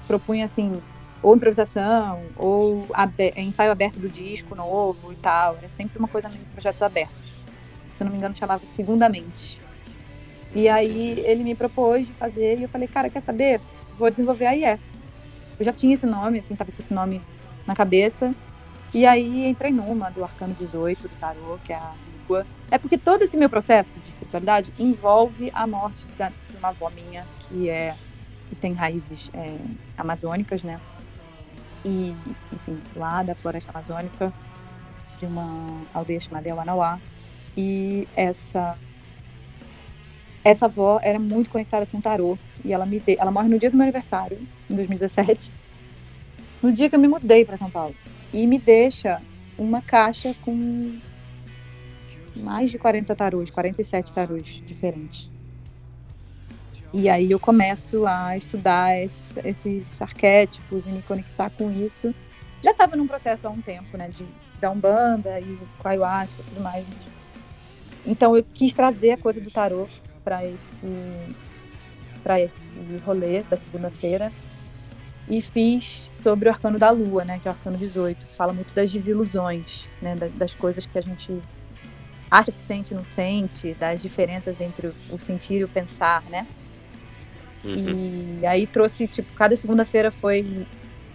propunha 0.07 0.45
assim, 0.45 0.81
ou 1.21 1.35
improvisação, 1.35 2.23
ou 2.35 2.87
ensaio 3.35 3.71
aberto 3.71 3.99
do 3.99 4.09
disco 4.09 4.55
novo 4.55 5.11
e 5.11 5.15
tal. 5.15 5.57
Era 5.57 5.69
sempre 5.69 5.99
uma 5.99 6.07
coisa 6.07 6.29
meio 6.29 6.43
projetos 6.45 6.81
abertos. 6.81 7.45
Se 7.93 8.01
eu 8.01 8.05
não 8.05 8.11
me 8.11 8.17
engano, 8.17 8.35
chamava 8.35 8.65
Segundamente. 8.65 9.61
E 10.53 10.67
aí 10.67 11.19
ele 11.21 11.43
me 11.43 11.55
propôs 11.55 12.05
de 12.05 12.13
fazer 12.13 12.59
e 12.59 12.63
eu 12.63 12.69
falei, 12.69 12.87
cara, 12.87 13.09
quer 13.09 13.21
saber? 13.21 13.61
Vou 13.97 14.09
desenvolver 14.09 14.47
a 14.47 14.55
IE. 14.55 14.79
Eu 15.57 15.65
já 15.65 15.71
tinha 15.71 15.93
esse 15.93 16.05
nome, 16.05 16.39
assim, 16.39 16.55
tava 16.55 16.71
com 16.71 16.79
esse 16.79 16.93
nome 16.93 17.21
na 17.65 17.75
cabeça. 17.75 18.33
E 18.93 19.05
aí 19.05 19.47
entrei 19.47 19.71
numa 19.71 20.09
do 20.09 20.23
Arcano 20.23 20.53
18, 20.55 21.07
do 21.07 21.15
Tarô, 21.15 21.57
que 21.63 21.71
é 21.71 21.77
a 21.77 21.93
língua. 22.05 22.45
É 22.69 22.77
porque 22.77 22.97
todo 22.97 23.21
esse 23.21 23.37
meu 23.37 23.49
processo 23.49 23.93
de 23.93 24.09
espiritualidade 24.09 24.73
envolve 24.77 25.49
a 25.53 25.65
morte 25.65 26.05
da, 26.17 26.29
de 26.29 26.57
uma 26.57 26.69
avó 26.69 26.89
minha, 26.89 27.25
que 27.39 27.69
é 27.69 27.95
que 28.49 28.55
tem 28.55 28.73
raízes 28.73 29.31
é, 29.33 29.57
amazônicas, 29.97 30.61
né? 30.61 30.77
E, 31.83 32.15
enfim, 32.53 32.79
lá 32.95 33.23
da 33.23 33.33
floresta 33.33 33.71
amazônica, 33.71 34.31
de 35.19 35.25
uma 35.25 35.81
aldeia 35.93 36.19
chamada 36.19 36.47
Ewanauá. 36.47 36.99
E 37.55 38.07
essa 38.15 38.77
essa 40.43 40.65
avó 40.65 40.99
era 41.03 41.19
muito 41.19 41.49
conectada 41.51 41.85
com 41.85 41.99
o 41.99 42.01
tarô 42.01 42.37
e 42.65 42.73
ela 42.73 42.85
me 42.85 42.99
de... 42.99 43.15
ela 43.19 43.31
morre 43.31 43.47
no 43.47 43.59
dia 43.59 43.69
do 43.69 43.77
meu 43.77 43.83
aniversário, 43.83 44.39
em 44.69 44.75
2017. 44.75 45.51
No 46.61 46.71
dia 46.71 46.89
que 46.89 46.95
eu 46.95 46.99
me 46.99 47.07
mudei 47.07 47.45
para 47.45 47.57
São 47.57 47.69
Paulo. 47.69 47.95
E 48.33 48.47
me 48.47 48.57
deixa 48.57 49.21
uma 49.57 49.81
caixa 49.81 50.33
com 50.41 50.99
mais 52.37 52.71
de 52.71 52.77
40 52.77 53.15
tarôs, 53.15 53.49
47 53.49 54.13
tarôs 54.13 54.63
diferentes. 54.65 55.31
E 56.93 57.09
aí 57.09 57.31
eu 57.31 57.39
começo 57.39 58.05
a 58.05 58.35
estudar 58.35 58.91
esses, 58.99 60.01
arquétipos 60.01 60.83
e 60.85 60.89
me 60.89 61.01
conectar 61.01 61.49
com 61.49 61.71
isso. 61.71 62.13
Já 62.61 62.71
estava 62.71 62.95
num 62.95 63.07
processo 63.07 63.47
há 63.47 63.49
um 63.49 63.61
tempo, 63.61 63.97
né, 63.97 64.09
de 64.09 64.25
da 64.59 64.69
Umbanda 64.69 65.39
e 65.39 65.57
com 65.79 65.87
Ayahuasca 65.87 66.39
e 66.39 66.43
tudo 66.43 66.61
mais. 66.61 66.85
Então 68.05 68.35
eu 68.35 68.45
quis 68.53 68.73
trazer 68.73 69.11
a 69.11 69.17
coisa 69.17 69.41
do 69.41 69.49
tarô 69.49 69.87
para 70.23 70.45
esse 70.45 71.35
para 72.21 72.39
esse 72.39 72.57
rolê 73.03 73.41
da 73.43 73.57
segunda-feira 73.57 74.31
e 75.27 75.41
fiz 75.41 76.11
sobre 76.21 76.47
o 76.47 76.51
arcano 76.51 76.77
da 76.77 76.91
lua, 76.91 77.25
né, 77.25 77.39
que 77.39 77.47
é 77.47 77.51
o 77.51 77.53
arcano 77.53 77.77
18, 77.77 78.27
que 78.27 78.35
fala 78.35 78.53
muito 78.53 78.75
das 78.75 78.91
desilusões, 78.91 79.87
né, 79.99 80.15
das, 80.15 80.53
coisas 80.53 80.85
que 80.85 80.97
a 80.99 81.01
gente 81.01 81.41
acha 82.29 82.51
que 82.51 82.61
sente 82.61 82.93
e 82.93 82.97
não 82.97 83.05
sente, 83.05 83.73
das 83.73 84.01
diferenças 84.03 84.61
entre 84.61 84.93
o 85.09 85.19
sentir 85.19 85.55
e 85.55 85.63
o 85.63 85.67
pensar, 85.67 86.21
né? 86.29 86.45
Uhum. 87.63 88.39
E 88.41 88.45
aí 88.45 88.65
trouxe, 88.67 89.07
tipo, 89.07 89.31
cada 89.33 89.55
segunda-feira 89.55 90.11
foi 90.11 90.65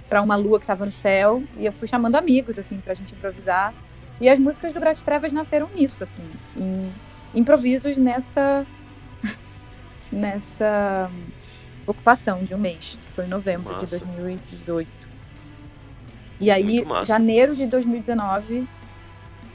para 0.09 0.23
uma 0.23 0.37
lua 0.37 0.59
que 0.59 0.65
estava 0.65 0.85
no 0.85 0.93
céu 0.93 1.43
e 1.57 1.67
eu 1.67 1.73
fui 1.73 1.89
chamando 1.89 2.15
amigos 2.15 2.59
assim 2.59 2.79
pra 2.79 2.95
gente 2.95 3.13
improvisar. 3.15 3.75
E 4.21 4.29
as 4.29 4.39
músicas 4.39 4.73
do 4.73 4.81
Grátis 4.81 5.03
Trevas 5.03 5.33
nasceram 5.33 5.69
nisso, 5.75 6.03
assim, 6.03 6.23
em 6.57 6.91
improvisos 7.35 7.97
nessa 7.97 8.65
nessa 10.11 11.11
ocupação 11.87 12.43
de 12.45 12.55
um 12.55 12.59
mês. 12.59 12.99
Foi 13.11 13.25
em 13.25 13.29
novembro 13.29 13.73
Massa. 13.73 13.99
de 13.99 14.05
2018. 14.05 14.89
E 16.39 16.51
aí, 16.51 16.85
janeiro 17.07 17.55
de 17.55 17.67
2019, 17.67 18.69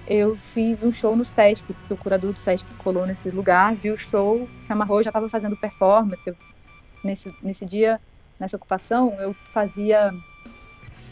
eu 0.07 0.35
fiz 0.35 0.81
um 0.81 0.91
show 0.91 1.15
no 1.15 1.23
Sesc, 1.23 1.63
porque 1.73 1.93
o 1.93 1.97
curador 1.97 2.33
do 2.33 2.39
Sesc 2.39 2.65
colou 2.79 3.05
nesse 3.05 3.29
lugar, 3.29 3.75
viu 3.75 3.93
o 3.93 3.97
show, 3.97 4.47
se 4.65 4.73
amarrou, 4.73 5.03
já 5.03 5.09
estava 5.09 5.29
fazendo 5.29 5.55
performance. 5.55 6.27
Eu- 6.27 6.35
nesse, 7.03 7.33
nesse 7.41 7.65
dia, 7.65 7.99
nessa 8.39 8.55
ocupação, 8.55 9.15
eu 9.19 9.33
fazia. 9.53 10.13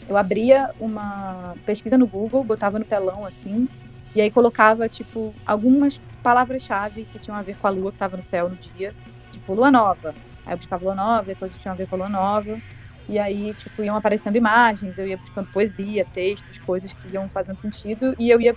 Eu 0.08 0.16
abria 0.16 0.70
uma 0.80 1.54
pesquisa 1.64 1.96
no 1.96 2.06
Google, 2.06 2.42
botava 2.42 2.78
no 2.78 2.84
telão 2.84 3.24
assim, 3.24 3.68
e 4.14 4.20
aí 4.20 4.30
colocava, 4.30 4.88
tipo, 4.88 5.32
algumas 5.46 6.00
palavras-chave 6.22 7.04
que 7.04 7.18
tinham 7.18 7.36
a 7.36 7.42
ver 7.42 7.56
com 7.56 7.66
a 7.66 7.70
lua 7.70 7.90
que 7.90 7.96
estava 7.96 8.16
no 8.16 8.24
céu 8.24 8.48
no 8.48 8.56
dia, 8.56 8.92
tipo, 9.30 9.54
lua 9.54 9.70
nova. 9.70 10.14
Aí 10.44 10.52
eu 10.52 10.56
buscava 10.56 10.84
lua 10.84 10.94
nova, 10.94 11.34
coisas 11.36 11.56
que 11.56 11.62
tinham 11.62 11.72
a 11.72 11.76
ver 11.76 11.86
com 11.86 11.94
a 11.94 11.98
lua 11.98 12.08
nova. 12.08 12.60
E 13.08 13.18
aí, 13.18 13.54
tipo, 13.54 13.82
iam 13.82 13.96
aparecendo 13.96 14.36
imagens, 14.36 14.98
eu 14.98 15.06
ia 15.06 15.16
buscando 15.16 15.50
poesia, 15.52 16.04
textos, 16.04 16.58
coisas 16.58 16.92
que 16.92 17.08
iam 17.08 17.28
fazendo 17.28 17.60
sentido, 17.60 18.14
e 18.18 18.30
eu 18.30 18.40
ia 18.40 18.54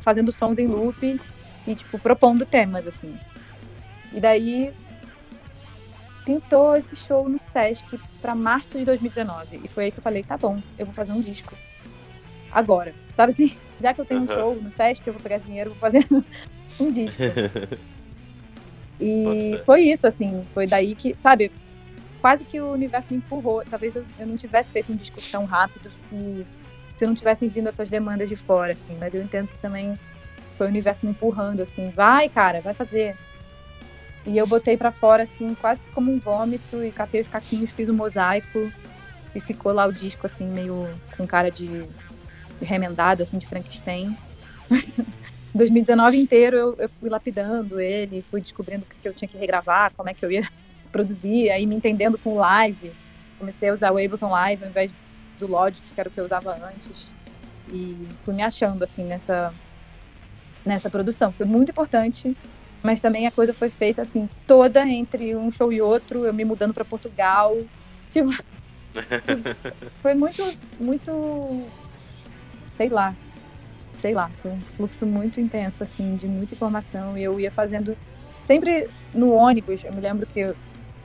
fazendo 0.00 0.32
sons 0.32 0.58
em 0.58 0.66
loop 0.66 1.20
e, 1.66 1.74
tipo, 1.74 1.98
propondo 1.98 2.44
temas, 2.44 2.86
assim. 2.86 3.16
E 4.12 4.20
daí 4.20 4.72
pintou 6.24 6.76
esse 6.76 6.94
show 6.96 7.28
no 7.28 7.38
Sesc 7.38 7.98
pra 8.20 8.34
março 8.34 8.78
de 8.78 8.84
2019. 8.84 9.60
E 9.64 9.68
foi 9.68 9.84
aí 9.84 9.90
que 9.90 9.98
eu 9.98 10.02
falei, 10.02 10.22
tá 10.22 10.36
bom, 10.36 10.56
eu 10.78 10.86
vou 10.86 10.94
fazer 10.94 11.12
um 11.12 11.20
disco. 11.20 11.54
Agora. 12.50 12.92
Sabe 13.14 13.32
assim? 13.32 13.56
Já 13.80 13.94
que 13.94 14.00
eu 14.00 14.04
tenho 14.04 14.20
um 14.20 14.24
Aham. 14.24 14.34
show 14.34 14.54
no 14.56 14.70
Sesc, 14.72 15.06
eu 15.06 15.12
vou 15.12 15.22
pegar 15.22 15.36
esse 15.36 15.46
dinheiro 15.46 15.70
vou 15.70 15.78
fazer 15.78 16.06
um 16.80 16.90
disco. 16.90 17.22
E 19.00 19.58
foi 19.64 19.84
isso, 19.84 20.06
assim, 20.06 20.44
foi 20.52 20.66
daí 20.66 20.94
que, 20.94 21.14
sabe, 21.16 21.50
quase 22.20 22.44
que 22.44 22.60
o 22.60 22.70
universo 22.72 23.08
me 23.10 23.16
empurrou. 23.16 23.64
Talvez 23.68 23.96
eu, 23.96 24.04
eu 24.18 24.26
não 24.26 24.36
tivesse 24.36 24.72
feito 24.72 24.92
um 24.92 24.96
disco 24.96 25.18
tão 25.32 25.46
rápido 25.46 25.90
se, 25.90 26.46
se 26.98 27.06
não 27.06 27.14
tivessem 27.14 27.48
vindo 27.48 27.68
essas 27.68 27.88
demandas 27.88 28.28
de 28.28 28.36
fora, 28.36 28.72
assim. 28.74 28.96
Mas 29.00 29.14
eu 29.14 29.22
entendo 29.22 29.48
que 29.48 29.58
também 29.58 29.98
foi 30.58 30.66
o 30.66 30.68
universo 30.68 31.06
me 31.06 31.12
empurrando, 31.12 31.62
assim, 31.62 31.88
vai, 31.88 32.28
cara, 32.28 32.60
vai 32.60 32.74
fazer. 32.74 33.16
E 34.26 34.36
eu 34.36 34.46
botei 34.46 34.76
pra 34.76 34.90
fora, 34.90 35.22
assim, 35.22 35.54
quase 35.54 35.80
como 35.94 36.12
um 36.12 36.18
vômito, 36.18 36.84
e 36.84 36.92
catei 36.92 37.20
os 37.20 37.28
caquinhos, 37.28 37.70
fiz 37.70 37.88
um 37.88 37.94
mosaico, 37.94 38.70
e 39.34 39.40
ficou 39.40 39.72
lá 39.72 39.86
o 39.86 39.92
disco, 39.92 40.26
assim, 40.26 40.46
meio 40.46 40.88
com 41.16 41.26
cara 41.26 41.50
de, 41.50 41.66
de 41.66 42.64
remendado, 42.64 43.22
assim, 43.22 43.38
de 43.38 43.46
Frankenstein. 43.46 44.16
2019 45.54 46.16
inteiro 46.16 46.56
eu, 46.56 46.76
eu 46.78 46.88
fui 46.88 47.10
lapidando 47.10 47.80
ele, 47.80 48.22
fui 48.22 48.40
descobrindo 48.40 48.84
o 48.84 48.86
que, 48.86 48.96
que 49.00 49.08
eu 49.08 49.12
tinha 49.12 49.28
que 49.28 49.36
regravar, 49.36 49.92
como 49.96 50.08
é 50.08 50.14
que 50.14 50.24
eu 50.24 50.30
ia 50.30 50.48
produzir, 50.92 51.50
aí 51.50 51.66
me 51.66 51.74
entendendo 51.74 52.18
com 52.18 52.36
live. 52.36 52.92
Comecei 53.38 53.70
a 53.70 53.72
usar 53.72 53.90
o 53.90 53.96
Ableton 53.96 54.28
Live 54.28 54.64
ao 54.64 54.70
invés 54.70 54.92
do 55.38 55.46
Logic, 55.46 55.82
que 55.82 55.98
era 55.98 56.08
o 56.08 56.12
que 56.12 56.20
eu 56.20 56.24
usava 56.24 56.54
antes. 56.54 57.08
E 57.72 58.06
fui 58.20 58.34
me 58.34 58.42
achando, 58.42 58.82
assim, 58.82 59.04
nessa, 59.04 59.52
nessa 60.64 60.90
produção. 60.90 61.32
Foi 61.32 61.46
muito 61.46 61.70
importante, 61.70 62.36
mas 62.82 63.00
também 63.00 63.26
a 63.26 63.30
coisa 63.30 63.52
foi 63.52 63.68
feita, 63.68 64.02
assim, 64.02 64.28
toda 64.46 64.86
entre 64.88 65.36
um 65.36 65.52
show 65.52 65.72
e 65.72 65.80
outro, 65.80 66.24
eu 66.24 66.32
me 66.32 66.44
mudando 66.44 66.74
para 66.74 66.84
Portugal. 66.84 67.56
Tipo, 68.10 68.32
foi 70.02 70.14
muito, 70.14 70.42
muito, 70.80 71.64
sei 72.70 72.88
lá, 72.88 73.14
sei 73.96 74.12
lá, 74.12 74.28
foi 74.30 74.50
um 74.50 74.60
fluxo 74.76 75.06
muito 75.06 75.40
intenso, 75.40 75.84
assim, 75.84 76.16
de 76.16 76.26
muita 76.26 76.54
informação. 76.54 77.16
E 77.16 77.22
eu 77.22 77.38
ia 77.38 77.52
fazendo 77.52 77.96
sempre 78.42 78.88
no 79.14 79.32
ônibus. 79.32 79.84
Eu 79.84 79.92
me 79.92 80.00
lembro 80.00 80.26
que, 80.26 80.44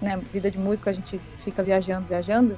né, 0.01 0.19
vida 0.33 0.49
de 0.49 0.57
músico, 0.57 0.89
a 0.89 0.93
gente 0.93 1.19
fica 1.43 1.61
viajando, 1.61 2.07
viajando. 2.07 2.57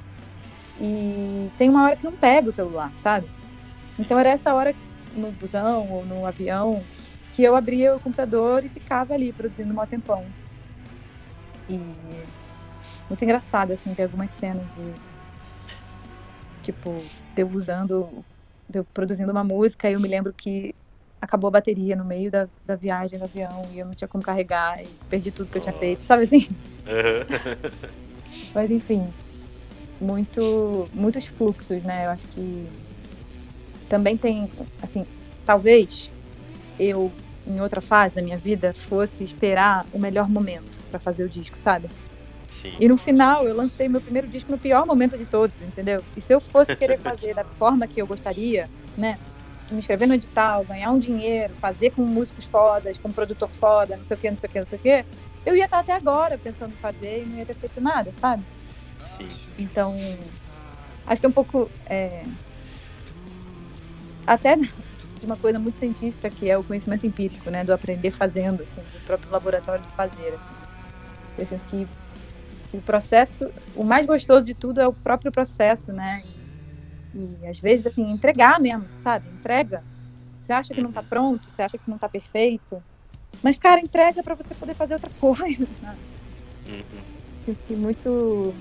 E 0.80 1.50
tem 1.58 1.68
uma 1.68 1.84
hora 1.84 1.96
que 1.96 2.04
não 2.04 2.12
pega 2.12 2.48
o 2.48 2.52
celular, 2.52 2.90
sabe? 2.96 3.28
Então 3.98 4.18
era 4.18 4.30
essa 4.30 4.54
hora 4.54 4.74
no 5.14 5.30
busão 5.32 5.90
ou 5.90 6.06
no 6.06 6.24
avião 6.24 6.82
que 7.38 7.44
eu 7.44 7.54
abria 7.54 7.94
o 7.94 8.00
computador 8.00 8.64
e 8.64 8.68
ficava 8.68 9.14
ali 9.14 9.32
produzindo 9.32 9.72
um 9.72 9.86
tempão. 9.86 10.26
E 11.70 11.78
muito 13.08 13.22
engraçado, 13.22 13.72
assim, 13.72 13.94
ter 13.94 14.02
algumas 14.02 14.32
cenas 14.32 14.74
de 14.74 14.92
tipo, 16.64 17.00
eu 17.36 17.48
usando, 17.50 18.08
eu 18.74 18.84
produzindo 18.92 19.30
uma 19.30 19.44
música, 19.44 19.88
e 19.88 19.92
eu 19.92 20.00
me 20.00 20.08
lembro 20.08 20.32
que 20.32 20.74
acabou 21.20 21.46
a 21.46 21.52
bateria 21.52 21.94
no 21.94 22.04
meio 22.04 22.28
da, 22.28 22.48
da 22.66 22.74
viagem 22.74 23.16
do 23.20 23.24
avião 23.26 23.68
e 23.72 23.78
eu 23.78 23.86
não 23.86 23.94
tinha 23.94 24.08
como 24.08 24.24
carregar 24.24 24.82
e 24.82 24.88
perdi 25.08 25.30
tudo 25.30 25.48
que 25.48 25.58
eu 25.58 25.62
tinha 25.62 25.72
feito, 25.72 26.02
sabe 26.02 26.24
assim? 26.24 26.48
Mas 28.52 28.68
enfim, 28.68 29.08
muito, 30.00 30.88
muitos 30.92 31.28
fluxos, 31.28 31.84
né? 31.84 32.06
Eu 32.06 32.10
acho 32.10 32.26
que 32.26 32.66
também 33.88 34.16
tem, 34.16 34.50
assim, 34.82 35.06
talvez 35.46 36.10
eu, 36.78 37.12
em 37.48 37.60
outra 37.60 37.80
fase 37.80 38.14
da 38.14 38.22
minha 38.22 38.36
vida, 38.36 38.72
fosse 38.74 39.24
esperar 39.24 39.86
o 39.92 39.98
melhor 39.98 40.28
momento 40.28 40.78
para 40.90 41.00
fazer 41.00 41.24
o 41.24 41.28
disco, 41.28 41.58
sabe? 41.58 41.88
Sim. 42.46 42.74
E 42.78 42.88
no 42.88 42.96
final, 42.96 43.46
eu 43.46 43.54
lancei 43.56 43.88
meu 43.88 44.00
primeiro 44.00 44.28
disco 44.28 44.50
no 44.50 44.58
pior 44.58 44.86
momento 44.86 45.16
de 45.16 45.24
todos, 45.24 45.60
entendeu? 45.60 46.02
E 46.16 46.20
se 46.20 46.32
eu 46.32 46.40
fosse 46.40 46.76
querer 46.76 46.98
fazer 46.98 47.34
da 47.34 47.44
forma 47.44 47.86
que 47.86 48.00
eu 48.00 48.06
gostaria, 48.06 48.68
né? 48.96 49.18
Me 49.70 49.78
inscrever 49.78 50.08
no 50.08 50.14
edital, 50.14 50.64
ganhar 50.64 50.90
um 50.90 50.98
dinheiro, 50.98 51.52
fazer 51.60 51.90
com 51.90 52.02
músicos 52.02 52.46
fodas, 52.46 52.96
com 52.96 53.08
um 53.08 53.12
produtor 53.12 53.50
foda, 53.50 53.96
não 53.96 54.06
sei 54.06 54.16
o 54.16 54.20
que, 54.20 54.30
não 54.30 54.38
sei 54.38 54.48
o 54.48 54.52
que, 54.52 54.60
não 54.60 54.66
sei 54.66 54.78
o 54.78 54.82
que, 54.82 55.04
eu 55.44 55.56
ia 55.56 55.66
estar 55.66 55.80
até 55.80 55.92
agora 55.92 56.38
pensando 56.38 56.72
em 56.72 56.76
fazer 56.76 57.22
e 57.22 57.26
não 57.26 57.38
ia 57.38 57.46
ter 57.46 57.54
feito 57.54 57.80
nada, 57.80 58.12
sabe? 58.12 58.42
Sim. 59.04 59.28
Então, 59.58 59.94
acho 61.06 61.20
que 61.20 61.26
é 61.26 61.28
um 61.28 61.32
pouco. 61.32 61.70
é, 61.86 62.22
até 64.26 64.56
de 65.18 65.26
uma 65.26 65.36
coisa 65.36 65.58
muito 65.58 65.78
científica, 65.78 66.30
que 66.30 66.48
é 66.48 66.56
o 66.56 66.64
conhecimento 66.64 67.06
empírico, 67.06 67.50
né? 67.50 67.64
Do 67.64 67.72
aprender 67.72 68.10
fazendo, 68.10 68.62
assim, 68.62 68.80
do 68.80 69.06
próprio 69.06 69.30
laboratório 69.30 69.84
de 69.84 69.92
fazer. 69.92 70.34
Assim. 70.34 70.58
Eu 71.38 71.46
sinto 71.46 71.64
que, 71.68 71.88
que 72.70 72.76
o 72.76 72.80
processo, 72.80 73.50
o 73.74 73.84
mais 73.84 74.06
gostoso 74.06 74.46
de 74.46 74.54
tudo 74.54 74.80
é 74.80 74.86
o 74.86 74.92
próprio 74.92 75.30
processo, 75.30 75.92
né? 75.92 76.22
E, 77.14 77.36
e 77.42 77.46
às 77.46 77.58
vezes, 77.58 77.86
assim, 77.86 78.10
entregar 78.10 78.60
mesmo, 78.60 78.86
sabe? 78.96 79.28
Entrega. 79.28 79.82
Você 80.40 80.52
acha 80.52 80.72
que 80.72 80.80
não 80.80 80.92
tá 80.92 81.02
pronto, 81.02 81.50
você 81.50 81.62
acha 81.62 81.76
que 81.76 81.90
não 81.90 81.98
tá 81.98 82.08
perfeito. 82.08 82.82
Mas, 83.42 83.58
cara, 83.58 83.80
entrega 83.80 84.22
para 84.22 84.34
você 84.34 84.54
poder 84.54 84.74
fazer 84.74 84.94
outra 84.94 85.10
coisa. 85.20 85.66
Sabe? 85.80 85.98
Uhum. 86.68 87.02
Sinto 87.40 87.62
que 87.62 87.74
muito. 87.74 88.54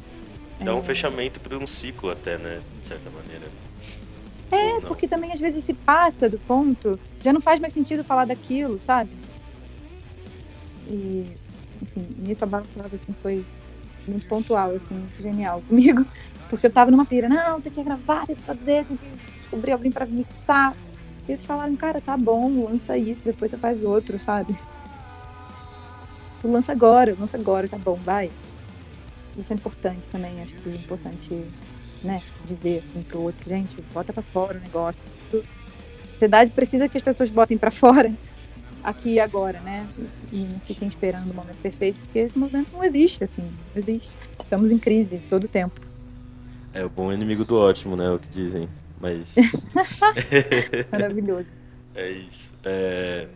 Dá 0.59 0.73
um 0.73 0.79
é, 0.79 0.83
fechamento 0.83 1.39
para 1.39 1.57
um 1.57 1.67
ciclo 1.67 2.09
até, 2.09 2.37
né? 2.37 2.61
De 2.79 2.85
certa 2.85 3.09
maneira. 3.09 3.45
É, 4.51 4.73
não. 4.73 4.81
porque 4.81 5.07
também 5.07 5.31
às 5.31 5.39
vezes 5.39 5.63
se 5.63 5.73
passa 5.73 6.29
do 6.29 6.39
ponto, 6.39 6.99
já 7.21 7.33
não 7.33 7.41
faz 7.41 7.59
mais 7.59 7.73
sentido 7.73 8.03
falar 8.03 8.25
daquilo, 8.25 8.79
sabe? 8.79 9.09
E, 10.87 11.25
enfim, 11.81 12.07
nisso 12.19 12.43
a 12.43 12.47
balaclava, 12.47 12.95
assim, 12.95 13.13
foi 13.21 13.45
muito 14.07 14.25
pontual, 14.27 14.71
assim, 14.71 15.05
genial 15.19 15.61
comigo. 15.67 16.05
Porque 16.49 16.65
eu 16.65 16.71
tava 16.71 16.89
numa 16.89 17.05
pira, 17.05 17.27
não, 17.27 17.59
tem 17.59 17.71
que 17.71 17.83
gravar, 17.83 18.25
tem 18.25 18.35
que 18.35 18.41
fazer, 18.41 18.85
tem 18.85 18.95
que 18.95 19.37
descobrir 19.39 19.73
alguém 19.73 19.91
pra 19.91 20.05
mixar. 20.05 20.73
E 21.27 21.33
eles 21.33 21.45
falaram, 21.45 21.75
cara, 21.75 21.99
tá 21.99 22.15
bom, 22.15 22.63
lança 22.63 22.97
isso, 22.97 23.25
depois 23.25 23.51
você 23.51 23.57
faz 23.57 23.83
outro, 23.83 24.17
sabe? 24.17 24.57
Tu 26.41 26.47
lança 26.47 26.71
agora, 26.71 27.15
lança 27.19 27.35
agora, 27.35 27.67
tá 27.67 27.77
bom, 27.77 27.95
vai. 27.95 28.31
Isso 29.37 29.51
é 29.51 29.55
importante 29.55 30.07
também, 30.07 30.41
acho 30.41 30.55
que 30.55 30.69
é 30.69 30.75
importante 30.75 31.45
né, 32.03 32.21
dizer 32.45 32.79
assim 32.79 33.03
pro 33.03 33.21
outro, 33.21 33.49
gente, 33.49 33.81
bota 33.93 34.13
pra 34.13 34.23
fora 34.23 34.57
o 34.57 34.61
negócio. 34.61 35.01
A 35.33 36.05
sociedade 36.05 36.51
precisa 36.51 36.87
que 36.89 36.97
as 36.97 37.03
pessoas 37.03 37.29
botem 37.29 37.57
pra 37.57 37.71
fora 37.71 38.13
aqui 38.83 39.13
e 39.15 39.19
agora, 39.19 39.59
né? 39.61 39.87
E 40.31 40.45
não 40.45 40.59
fiquem 40.61 40.87
esperando 40.87 41.31
o 41.31 41.33
momento 41.33 41.59
perfeito, 41.61 41.99
porque 42.01 42.19
esse 42.19 42.37
momento 42.37 42.73
não 42.73 42.83
existe, 42.83 43.23
assim, 43.23 43.43
não 43.43 43.81
existe. 43.81 44.17
Estamos 44.43 44.71
em 44.71 44.79
crise 44.79 45.19
todo 45.29 45.45
o 45.45 45.49
tempo. 45.49 45.81
É 46.73 46.83
o 46.85 46.89
bom 46.89 47.11
inimigo 47.11 47.43
do 47.45 47.57
ótimo, 47.57 47.95
né? 47.95 48.09
O 48.11 48.19
que 48.19 48.29
dizem. 48.29 48.69
Mas. 48.99 49.35
Maravilhoso. 50.91 51.47
É 51.95 52.09
isso. 52.11 52.53
É, 52.63 53.27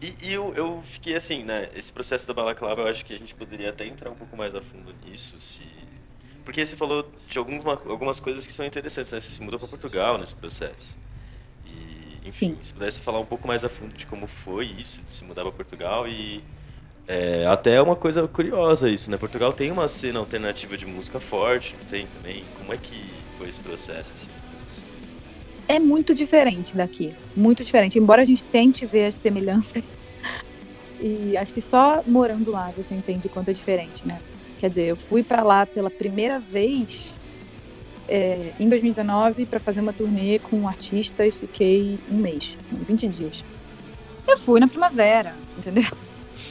E, 0.00 0.16
e 0.22 0.32
eu, 0.32 0.54
eu 0.54 0.82
fiquei 0.82 1.14
assim, 1.16 1.44
né? 1.44 1.70
Esse 1.74 1.92
processo 1.92 2.26
da 2.26 2.32
balaclava, 2.34 2.82
eu 2.82 2.88
acho 2.88 3.04
que 3.04 3.14
a 3.14 3.18
gente 3.18 3.34
poderia 3.34 3.70
até 3.70 3.86
entrar 3.86 4.10
um 4.10 4.14
pouco 4.16 4.36
mais 4.36 4.54
a 4.54 4.62
fundo 4.62 4.94
nisso, 5.04 5.38
se. 5.40 5.79
Porque 6.44 6.64
você 6.64 6.76
falou 6.76 7.08
de 7.28 7.38
alguma, 7.38 7.72
algumas 7.86 8.20
coisas 8.20 8.46
que 8.46 8.52
são 8.52 8.66
interessantes, 8.66 9.12
né? 9.12 9.20
Você 9.20 9.30
se 9.30 9.42
mudou 9.42 9.58
para 9.58 9.68
Portugal 9.68 10.18
nesse 10.18 10.34
processo. 10.34 10.96
E, 11.66 12.28
enfim, 12.28 12.50
Sim. 12.50 12.58
se 12.60 12.74
pudesse 12.74 13.00
falar 13.00 13.20
um 13.20 13.26
pouco 13.26 13.46
mais 13.46 13.64
a 13.64 13.68
fundo 13.68 13.94
de 13.94 14.06
como 14.06 14.26
foi 14.26 14.66
isso, 14.66 15.02
de 15.02 15.10
se 15.10 15.24
mudar 15.24 15.42
para 15.42 15.52
Portugal 15.52 16.08
e. 16.08 16.42
É, 17.06 17.44
até 17.46 17.74
é 17.74 17.82
uma 17.82 17.96
coisa 17.96 18.28
curiosa 18.28 18.88
isso, 18.88 19.10
né? 19.10 19.16
Portugal 19.16 19.52
tem 19.52 19.70
uma 19.70 19.88
cena 19.88 20.20
alternativa 20.20 20.76
de 20.76 20.86
música 20.86 21.18
forte, 21.18 21.74
não 21.76 21.86
tem 21.86 22.06
também? 22.06 22.44
Como 22.56 22.72
é 22.72 22.76
que 22.76 23.04
foi 23.36 23.48
esse 23.48 23.58
processo? 23.58 24.12
Assim? 24.14 24.30
É 25.66 25.78
muito 25.78 26.14
diferente 26.14 26.76
daqui, 26.76 27.14
muito 27.34 27.64
diferente. 27.64 27.98
Embora 27.98 28.22
a 28.22 28.24
gente 28.24 28.44
tente 28.44 28.86
ver 28.86 29.06
as 29.06 29.14
semelhanças, 29.14 29.84
e 31.00 31.36
acho 31.36 31.54
que 31.54 31.60
só 31.60 32.02
morando 32.06 32.50
lá 32.50 32.72
você 32.76 32.94
entende 32.94 33.26
o 33.26 33.30
quanto 33.30 33.50
é 33.50 33.52
diferente, 33.52 34.06
né? 34.06 34.20
Quer 34.60 34.68
dizer, 34.68 34.86
eu 34.88 34.96
fui 34.96 35.22
para 35.22 35.42
lá 35.42 35.64
pela 35.64 35.88
primeira 35.88 36.38
vez 36.38 37.14
é, 38.06 38.52
em 38.60 38.68
2019 38.68 39.46
para 39.46 39.58
fazer 39.58 39.80
uma 39.80 39.90
turnê 39.92 40.38
com 40.38 40.54
um 40.54 40.68
artista 40.68 41.26
e 41.26 41.32
fiquei 41.32 41.98
um 42.10 42.18
mês, 42.18 42.54
20 42.70 43.08
dias. 43.08 43.42
Eu 44.28 44.36
fui 44.36 44.60
na 44.60 44.68
primavera, 44.68 45.34
entendeu? 45.56 45.90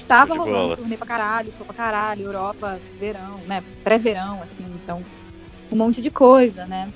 Tava 0.08 0.34
rolando 0.34 0.78
turnê 0.78 0.98
pra 0.98 1.06
caralho, 1.06 1.52
foi 1.52 1.68
pra 1.68 1.76
caralho, 1.76 2.24
Europa, 2.24 2.80
verão, 3.00 3.38
né? 3.46 3.64
Pré-verão, 3.84 4.42
assim, 4.42 4.66
então 4.82 5.06
um 5.72 5.76
monte 5.76 6.02
de 6.02 6.10
coisa, 6.10 6.66
né? 6.66 6.92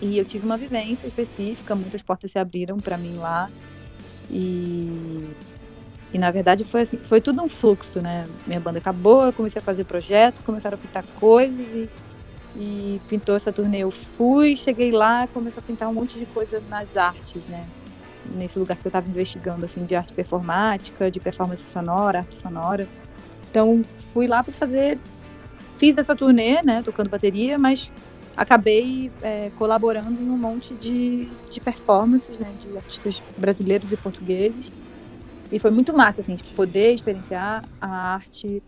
E 0.00 0.18
eu 0.18 0.24
tive 0.24 0.46
uma 0.46 0.56
vivência 0.56 1.08
específica, 1.08 1.74
muitas 1.74 2.00
portas 2.00 2.30
se 2.30 2.38
abriram 2.38 2.76
para 2.78 2.96
mim 2.96 3.14
lá. 3.16 3.50
E, 4.30 5.28
e 6.12 6.18
na 6.18 6.30
verdade 6.30 6.62
foi 6.62 6.82
assim, 6.82 6.98
foi 6.98 7.20
tudo 7.20 7.42
um 7.42 7.48
fluxo, 7.48 8.00
né? 8.00 8.24
Minha 8.46 8.60
banda 8.60 8.78
acabou, 8.78 9.24
eu 9.24 9.32
comecei 9.32 9.60
a 9.60 9.64
fazer 9.64 9.84
projeto, 9.84 10.42
começaram 10.42 10.76
a 10.76 10.78
pintar 10.78 11.04
coisas 11.18 11.72
e, 11.72 11.88
e 12.54 13.00
pintou 13.08 13.34
essa 13.34 13.50
turnê. 13.50 13.78
Eu 13.78 13.90
fui, 13.90 14.54
cheguei 14.54 14.90
lá, 14.90 15.26
começou 15.28 15.60
a 15.60 15.66
pintar 15.66 15.88
um 15.88 15.94
monte 15.94 16.18
de 16.18 16.26
coisa 16.26 16.62
nas 16.68 16.98
artes, 16.98 17.46
né? 17.46 17.66
Nesse 18.36 18.58
lugar 18.58 18.76
que 18.76 18.86
eu 18.86 18.90
estava 18.90 19.08
investigando, 19.08 19.64
assim, 19.64 19.84
de 19.84 19.94
arte 19.94 20.12
performática, 20.12 21.10
de 21.10 21.18
performance 21.18 21.64
sonora, 21.72 22.18
arte 22.18 22.36
sonora. 22.36 22.86
Então, 23.50 23.82
fui 24.12 24.26
lá 24.26 24.44
para 24.44 24.52
fazer. 24.52 24.98
Fiz 25.78 25.96
essa 25.96 26.14
turnê, 26.14 26.62
né? 26.62 26.82
Tocando 26.84 27.08
bateria, 27.08 27.58
mas 27.58 27.90
acabei 28.36 29.10
é, 29.22 29.50
colaborando 29.58 30.22
em 30.22 30.30
um 30.30 30.36
monte 30.36 30.74
de, 30.74 31.26
de 31.50 31.58
performances, 31.58 32.38
né? 32.38 32.52
De 32.60 32.76
artistas 32.76 33.22
brasileiros 33.38 33.90
e 33.90 33.96
portugueses. 33.96 34.70
E 35.52 35.58
foi 35.58 35.70
muito 35.70 35.92
massa, 35.92 36.22
assim, 36.22 36.34
tipo, 36.34 36.50
poder 36.54 36.94
experienciar 36.94 37.62
a 37.78 38.14
arte 38.14 38.62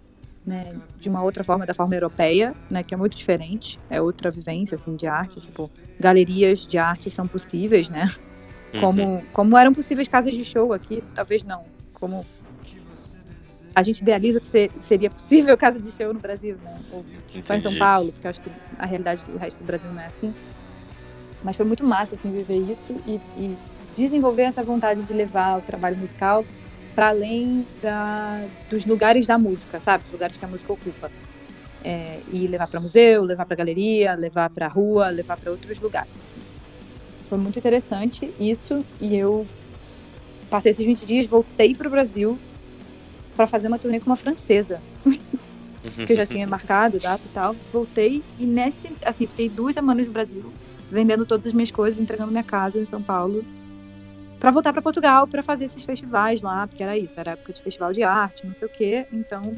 né, 0.47 0.75
de 1.01 1.09
uma 1.09 1.23
outra 1.23 1.43
forma, 1.43 1.65
da 1.65 1.73
forma 1.73 1.95
europeia, 1.95 2.55
né, 2.71 2.83
que 2.83 2.93
é 2.93 2.97
muito 2.99 3.17
diferente, 3.17 3.81
é 3.89 4.03
outra 4.03 4.31
vivência, 4.31 4.77
assim, 4.77 4.95
de 4.95 5.07
arte, 5.07 5.41
tipo, 5.41 5.71
galerias 5.99 6.67
de 6.67 6.77
arte 6.77 7.11
são 7.11 7.27
possíveis, 7.27 7.89
né, 7.89 8.13
Uhum. 8.75 8.81
como, 8.81 9.25
como 9.33 9.57
eram 9.57 9.73
possíveis 9.73 10.07
casas 10.07 10.35
de 10.35 10.45
show 10.45 10.75
aqui, 10.75 11.03
talvez 11.15 11.43
não, 11.43 11.65
como 11.95 12.27
a 13.75 13.83
gente 13.83 14.03
idealiza 14.03 14.39
que 14.39 14.47
ser- 14.47 14.71
seria 14.79 15.09
possível 15.09 15.57
casa 15.57 15.81
de 15.81 15.91
show 15.91 16.13
no 16.13 16.21
Brasil, 16.21 16.59
né, 16.63 16.75
ou 16.93 17.03
só 17.43 17.55
em 17.55 17.61
São. 17.61 17.75
Paulo, 17.77 18.13
porque 18.13 18.29
acho 18.29 18.41
que 18.43 18.51
a 18.79 18.85
realidade 18.85 19.23
do 19.25 19.39
resto 19.39 19.57
do 19.57 19.65
Brasil 19.65 19.91
não 19.91 20.01
é 20.03 20.07
assim, 20.07 20.35
mas 21.43 21.57
foi 21.57 21.65
muito 21.65 21.83
massa, 21.85 22.17
assim, 22.17 22.31
viver 22.31 22.59
isso 22.59 22.85
e, 23.07 23.19
e 23.39 23.57
desenvolver 23.97 24.43
essa 24.43 24.63
vontade 24.63 25.03
de 25.05 25.13
levar 25.15 25.59
o 25.59 25.63
trabalho 25.63 25.97
musical 25.97 26.45
para 26.95 27.09
além 27.09 27.67
da, 27.83 28.47
dos 28.71 28.87
lugares 28.87 29.27
da 29.27 29.37
música, 29.37 29.81
sabe? 29.81 30.05
Os 30.07 30.13
lugares 30.13 30.37
que 30.37 30.45
a 30.45 30.49
música 30.49 30.73
ocupa. 30.73 31.11
É, 31.87 32.21
e 32.33 32.47
levar 32.47 32.67
para 32.67 32.81
museu, 32.81 33.25
levar 33.25 33.45
para 33.45 33.57
galeria, 33.57 34.15
levar 34.15 34.49
para 34.49 34.67
rua, 34.67 35.11
levar 35.11 35.37
para 35.37 35.51
outros 35.51 35.79
lugares. 35.79 36.11
assim. 36.25 36.41
Foi 37.29 37.37
muito 37.37 37.59
interessante 37.59 38.33
isso 38.41 38.83
e 38.99 39.15
eu 39.15 39.47
passei 40.49 40.71
esses 40.71 40.85
20 40.85 41.05
dias, 41.05 41.27
voltei 41.27 41.75
para 41.75 41.87
o 41.87 41.91
Brasil 41.91 42.39
para 43.37 43.47
fazer 43.47 43.69
uma 43.69 43.79
turnê 43.79 44.01
com 44.01 44.07
uma 44.07 44.17
francesa, 44.17 44.81
que 45.05 46.13
eu 46.13 46.17
já 46.17 46.25
tinha 46.25 46.47
marcado, 46.47 46.99
data 46.99 47.23
e 47.25 47.29
tal. 47.35 47.55
Voltei 47.73 48.23
e 48.39 48.47
nesse, 48.47 48.89
assim, 49.05 49.27
fiquei 49.27 49.49
duas 49.49 49.75
semanas 49.75 50.07
no 50.07 50.13
Brasil, 50.13 50.53
vendendo 50.91 51.27
todas 51.27 51.49
as 51.49 51.53
minhas 51.53 51.71
coisas, 51.71 52.01
entregando 52.01 52.31
minha 52.31 52.45
casa 52.45 52.79
em 52.79 52.87
São 52.87 53.03
Paulo, 53.03 53.45
para 54.45 54.51
voltar 54.51 54.75
para 54.75 54.83
Portugal 54.83 55.27
para 55.27 55.43
fazer 55.43 55.65
esses 55.65 55.83
festivais 55.85 56.43
lá, 56.43 56.67
porque 56.67 56.83
era 56.83 56.99
isso, 56.99 57.19
era 57.19 57.31
época 57.31 57.51
de 57.55 57.63
festival 57.63 57.95
de 57.95 58.03
arte, 58.03 58.47
não 58.47 58.55
sei 58.55 58.69
o 58.69 58.71
quê. 58.71 59.07
Então, 59.11 59.55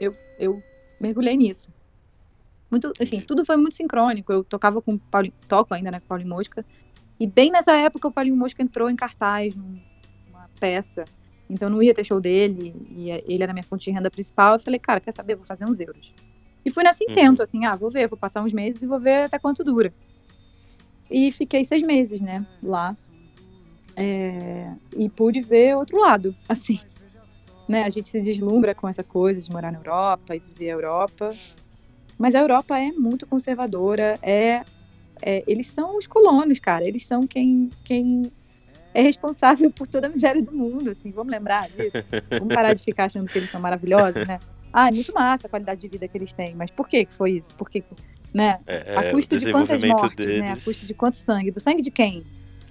eu, 0.00 0.12
eu 0.40 0.60
mergulhei 0.98 1.36
nisso. 1.36 1.68
Muito, 2.68 2.92
enfim, 3.00 3.20
tudo 3.20 3.44
foi 3.44 3.56
muito 3.56 3.74
sincrônico. 3.76 4.32
Eu 4.32 4.42
tocava 4.42 4.82
com 4.82 4.94
o 4.94 4.98
Paulinho, 4.98 5.32
toco 5.46 5.72
ainda, 5.72 5.92
né, 5.92 6.00
com 6.00 6.06
o 6.06 6.08
Paulinho 6.08 6.30
Mosca. 6.30 6.66
E 7.20 7.28
bem 7.28 7.52
nessa 7.52 7.70
época 7.76 8.08
o 8.08 8.10
Paulinho 8.10 8.36
Mosca 8.36 8.60
entrou 8.60 8.90
em 8.90 8.96
cartaz 8.96 9.54
num- 9.54 9.78
numa 10.26 10.50
peça. 10.58 11.04
Então 11.48 11.70
não 11.70 11.80
ia 11.80 11.94
ter 11.94 12.02
show 12.02 12.20
dele, 12.20 12.74
e 12.90 13.08
ele 13.08 13.44
era 13.44 13.52
minha 13.52 13.62
fonte 13.62 13.84
de 13.84 13.92
renda 13.92 14.10
principal. 14.10 14.54
Eu 14.54 14.58
falei, 14.58 14.80
cara, 14.80 14.98
quer 14.98 15.12
saber? 15.12 15.36
Vou 15.36 15.46
fazer 15.46 15.64
uns 15.64 15.78
euros. 15.78 16.12
E 16.64 16.70
fui 16.72 16.82
nesse 16.82 17.04
intento, 17.04 17.40
assim, 17.40 17.64
ah, 17.66 17.76
vou 17.76 17.88
ver, 17.88 18.08
vou 18.08 18.18
passar 18.18 18.42
uns 18.42 18.52
meses 18.52 18.82
e 18.82 18.86
vou 18.86 18.98
ver 18.98 19.26
até 19.26 19.38
quanto 19.38 19.62
dura. 19.62 19.94
E 21.08 21.30
fiquei 21.30 21.64
seis 21.64 21.82
meses, 21.82 22.20
né, 22.20 22.44
lá. 22.60 22.96
É, 23.96 24.72
e 24.96 25.08
pude 25.08 25.40
ver 25.40 25.76
outro 25.76 26.00
lado, 26.00 26.34
assim. 26.48 26.80
Né, 27.66 27.82
a 27.84 27.88
gente 27.88 28.08
se 28.08 28.20
deslumbra 28.20 28.74
com 28.74 28.86
essa 28.88 29.02
coisa 29.02 29.40
de 29.40 29.50
morar 29.50 29.72
na 29.72 29.78
Europa 29.78 30.36
e 30.36 30.38
viver 30.40 30.70
a 30.70 30.74
Europa. 30.74 31.30
Mas 32.18 32.34
a 32.34 32.40
Europa 32.40 32.78
é 32.78 32.92
muito 32.92 33.26
conservadora, 33.26 34.18
é, 34.22 34.62
é- 35.22 35.42
eles 35.46 35.68
são 35.68 35.96
os 35.96 36.06
colonos, 36.06 36.58
cara. 36.58 36.86
Eles 36.86 37.04
são 37.06 37.26
quem, 37.26 37.70
quem 37.84 38.30
é 38.92 39.02
responsável 39.02 39.70
por 39.70 39.86
toda 39.86 40.06
a 40.06 40.10
miséria 40.10 40.42
do 40.42 40.52
mundo, 40.52 40.90
assim. 40.90 41.10
Vamos 41.10 41.32
lembrar 41.32 41.68
disso? 41.68 42.02
Vamos 42.30 42.54
parar 42.54 42.74
de 42.74 42.82
ficar 42.82 43.06
achando 43.06 43.28
que 43.28 43.38
eles 43.38 43.50
são 43.50 43.60
maravilhosos, 43.60 44.26
né? 44.26 44.38
Ah, 44.72 44.88
é 44.88 44.92
muito 44.92 45.12
massa 45.14 45.46
a 45.46 45.50
qualidade 45.50 45.80
de 45.80 45.88
vida 45.88 46.06
que 46.08 46.18
eles 46.18 46.32
têm, 46.32 46.54
mas 46.54 46.70
por 46.70 46.88
que 46.88 47.04
que 47.04 47.14
foi 47.14 47.32
isso? 47.32 47.54
Por 47.54 47.70
que, 47.70 47.82
né? 48.32 48.58
É, 48.66 48.98
A 48.98 49.04
é, 49.04 49.10
custa 49.10 49.36
o 49.36 49.38
de 49.38 49.52
quantas 49.52 49.82
mortes, 49.82 50.26
né? 50.26 50.32
A 50.32 50.48
deles. 50.48 50.64
custa 50.64 50.86
de 50.86 50.94
quanto 50.94 51.16
sangue? 51.16 51.50
Do 51.50 51.60
sangue 51.60 51.80
de 51.82 51.90
quem? 51.90 52.24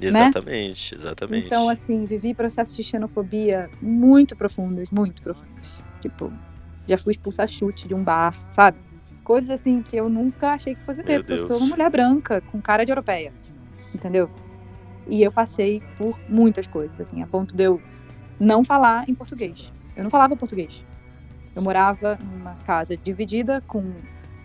Exatamente, 0.07 0.95
exatamente. 0.95 1.45
Então, 1.47 1.69
assim, 1.69 2.05
vivi 2.05 2.33
processos 2.33 2.75
de 2.75 2.83
xenofobia 2.83 3.69
muito 3.81 4.35
profundos, 4.35 4.89
muito 4.89 5.21
profundos. 5.21 5.73
Tipo, 6.01 6.31
já 6.87 6.97
fui 6.97 7.11
expulsa 7.11 7.43
a 7.43 7.47
chute 7.47 7.87
de 7.87 7.93
um 7.93 8.03
bar, 8.03 8.37
sabe? 8.51 8.77
Coisas 9.23 9.49
assim 9.49 9.81
que 9.81 9.95
eu 9.95 10.09
nunca 10.09 10.51
achei 10.51 10.75
que 10.75 10.81
fosse 10.81 11.01
Meu 11.03 11.19
porque 11.19 11.33
eu 11.33 11.37
sou 11.39 11.47
Deus. 11.47 11.61
uma 11.61 11.69
mulher 11.69 11.89
branca, 11.89 12.41
com 12.51 12.61
cara 12.61 12.83
de 12.83 12.91
europeia. 12.91 13.31
Entendeu? 13.93 14.29
E 15.07 15.21
eu 15.21 15.31
passei 15.31 15.81
por 15.97 16.17
muitas 16.27 16.67
coisas, 16.67 16.99
assim, 16.99 17.21
a 17.21 17.27
ponto 17.27 17.55
de 17.55 17.63
eu 17.63 17.81
não 18.39 18.63
falar 18.63 19.07
em 19.09 19.13
português. 19.13 19.71
Eu 19.95 20.03
não 20.03 20.09
falava 20.09 20.35
português. 20.35 20.83
Eu 21.55 21.61
morava 21.61 22.17
numa 22.21 22.55
casa 22.65 22.97
dividida 22.97 23.61
com 23.67 23.83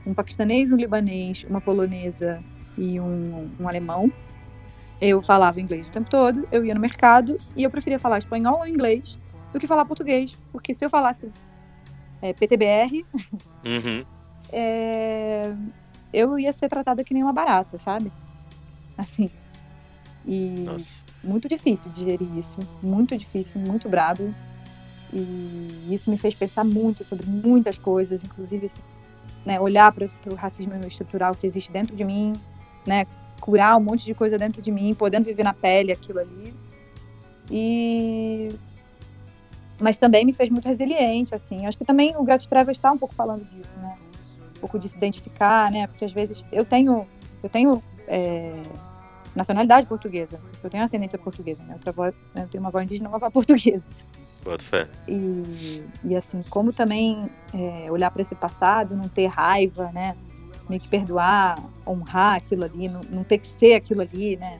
um 0.06 0.14
paquistanês, 0.14 0.70
um 0.70 0.76
libanês, 0.76 1.44
uma 1.48 1.60
polonesa 1.60 2.42
e 2.76 3.00
um, 3.00 3.50
um 3.58 3.68
alemão. 3.68 4.12
Eu 5.00 5.22
falava 5.22 5.60
inglês 5.60 5.86
o 5.86 5.90
tempo 5.90 6.10
todo, 6.10 6.46
eu 6.50 6.64
ia 6.64 6.74
no 6.74 6.80
mercado 6.80 7.36
e 7.54 7.62
eu 7.62 7.70
preferia 7.70 7.98
falar 7.98 8.18
espanhol 8.18 8.58
ou 8.58 8.66
inglês 8.66 9.16
do 9.52 9.58
que 9.60 9.66
falar 9.66 9.84
português. 9.84 10.36
Porque 10.50 10.74
se 10.74 10.84
eu 10.84 10.90
falasse 10.90 11.30
é, 12.20 12.32
PTBR, 12.32 13.06
Uhum. 13.64 14.04
é, 14.52 15.52
eu 16.12 16.38
ia 16.38 16.52
ser 16.52 16.68
tratada 16.68 17.04
que 17.04 17.14
nem 17.14 17.22
uma 17.22 17.32
barata, 17.32 17.78
sabe? 17.78 18.10
Assim. 18.96 19.30
E 20.26 20.62
Nossa. 20.64 21.04
muito 21.22 21.48
difícil 21.48 21.90
digerir 21.92 22.28
isso, 22.36 22.58
muito 22.82 23.16
difícil, 23.16 23.60
muito 23.60 23.88
brabo. 23.88 24.34
E 25.12 25.86
isso 25.90 26.10
me 26.10 26.18
fez 26.18 26.34
pensar 26.34 26.64
muito 26.64 27.04
sobre 27.04 27.26
muitas 27.26 27.78
coisas, 27.78 28.22
inclusive 28.22 28.66
assim, 28.66 28.82
né, 29.46 29.58
olhar 29.58 29.90
para 29.92 30.06
o 30.26 30.34
racismo 30.34 30.74
estrutural 30.86 31.34
que 31.34 31.46
existe 31.46 31.72
dentro 31.72 31.96
de 31.96 32.04
mim, 32.04 32.34
né, 32.86 33.06
curar 33.40 33.76
um 33.76 33.80
monte 33.80 34.04
de 34.04 34.14
coisa 34.14 34.36
dentro 34.38 34.60
de 34.60 34.70
mim, 34.70 34.94
podendo 34.94 35.24
viver 35.24 35.42
na 35.42 35.54
pele 35.54 35.92
aquilo 35.92 36.20
ali. 36.20 36.54
E 37.50 38.48
mas 39.80 39.96
também 39.96 40.24
me 40.24 40.32
fez 40.32 40.50
muito 40.50 40.66
resiliente, 40.66 41.34
assim. 41.34 41.66
Acho 41.66 41.78
que 41.78 41.84
também 41.84 42.16
o 42.16 42.24
Grátis 42.24 42.46
Trevas 42.46 42.76
está 42.76 42.90
um 42.90 42.98
pouco 42.98 43.14
falando 43.14 43.44
disso, 43.44 43.76
né? 43.78 43.96
Um 44.56 44.60
pouco 44.60 44.78
de 44.78 44.88
se 44.88 44.96
identificar, 44.96 45.70
né? 45.70 45.86
Porque 45.86 46.04
às 46.04 46.12
vezes 46.12 46.44
eu 46.50 46.64
tenho, 46.64 47.06
eu 47.42 47.48
tenho 47.48 47.82
é, 48.08 48.60
nacionalidade 49.36 49.86
portuguesa, 49.86 50.40
eu 50.62 50.68
tenho 50.68 50.82
ascendência 50.82 51.18
portuguesa, 51.18 51.62
né? 51.62 51.74
Outra 51.74 51.92
voz, 51.92 52.14
eu 52.34 52.48
tenho 52.48 52.62
uma 52.62 52.70
voz 52.70 52.84
indígena, 52.84 53.08
uma 53.08 53.18
voz 53.18 53.30
portuguesa. 53.32 53.84
Boto 54.42 54.64
fé. 54.64 54.88
E, 55.06 55.84
e 56.04 56.16
assim, 56.16 56.42
como 56.50 56.72
também 56.72 57.30
é, 57.54 57.90
olhar 57.90 58.10
para 58.10 58.22
esse 58.22 58.34
passado, 58.34 58.96
não 58.96 59.08
ter 59.08 59.26
raiva, 59.26 59.92
né? 59.92 60.16
Meio 60.68 60.80
que 60.80 60.88
perdoar, 60.88 61.58
honrar 61.86 62.36
aquilo 62.36 62.64
ali, 62.64 62.88
não, 62.88 63.00
não 63.02 63.24
ter 63.24 63.38
que 63.38 63.46
ser 63.46 63.74
aquilo 63.74 64.02
ali, 64.02 64.36
né? 64.36 64.58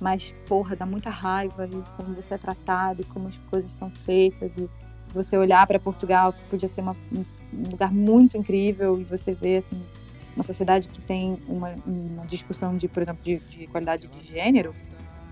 Mas, 0.00 0.34
porra, 0.46 0.76
dá 0.76 0.84
muita 0.84 1.08
raiva 1.08 1.66
e 1.66 1.82
como 1.96 2.14
você 2.14 2.34
é 2.34 2.38
tratado, 2.38 3.02
e 3.02 3.04
como 3.04 3.28
as 3.28 3.36
coisas 3.50 3.72
são 3.72 3.90
feitas. 3.90 4.52
E 4.56 4.68
você 5.12 5.36
olhar 5.38 5.66
para 5.66 5.78
Portugal, 5.78 6.32
que 6.32 6.42
podia 6.50 6.68
ser 6.68 6.80
uma, 6.82 6.96
um 7.12 7.70
lugar 7.70 7.92
muito 7.92 8.36
incrível, 8.36 9.00
e 9.00 9.04
você 9.04 9.32
ver, 9.32 9.58
assim, 9.58 9.80
uma 10.34 10.42
sociedade 10.42 10.88
que 10.88 11.00
tem 11.00 11.38
uma, 11.48 11.74
uma 11.86 12.26
discussão 12.26 12.76
de, 12.76 12.88
por 12.88 13.02
exemplo, 13.02 13.22
de, 13.22 13.36
de 13.36 13.66
qualidade 13.68 14.06
de 14.06 14.22
gênero 14.26 14.74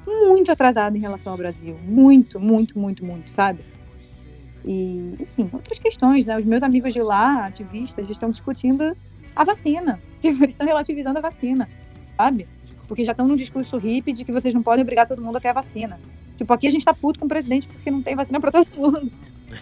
muito 0.07 0.51
atrasada 0.51 0.97
em 0.97 1.01
relação 1.01 1.33
ao 1.33 1.39
Brasil. 1.39 1.77
Muito, 1.85 2.41
muito, 2.41 2.79
muito, 2.79 3.05
muito, 3.05 3.31
sabe? 3.31 3.61
E, 4.65 5.15
enfim, 5.21 5.49
outras 5.53 5.79
questões, 5.79 6.25
né? 6.25 6.39
Os 6.39 6.45
meus 6.45 6.63
amigos 6.63 6.93
de 6.93 7.03
lá, 7.03 7.47
ativistas, 7.47 8.09
estão 8.09 8.31
discutindo 8.31 8.85
a 9.35 9.45
vacina. 9.45 10.01
Tipo, 10.25 10.43
eles 10.43 10.55
estão 10.55 10.67
relativizando 10.67 11.19
a 11.19 11.21
vacina, 11.21 11.69
sabe? 12.17 12.49
Porque 12.89 13.05
já 13.05 13.13
estão 13.13 13.29
num 13.29 13.37
discurso 13.37 13.77
hippie 13.77 14.13
de 14.15 14.25
que 14.25 14.33
vocês 14.33 14.55
não 14.55 14.63
podem 14.63 14.83
obrigar 14.83 15.07
todo 15.07 15.21
mundo 15.21 15.37
a 15.37 15.41
ter 15.41 15.49
a 15.49 15.53
vacina. 15.53 16.01
Tipo, 16.37 16.51
aqui 16.53 16.67
a 16.67 16.71
gente 16.71 16.83
tá 16.83 16.95
puto 16.95 17.19
com 17.19 17.27
o 17.27 17.29
presidente 17.29 17.69
porque 17.69 17.91
não 17.91 18.01
tem 18.01 18.17
vacina 18.17 18.41
pra 18.41 18.51
todo 18.51 18.67
mundo. 18.75 19.13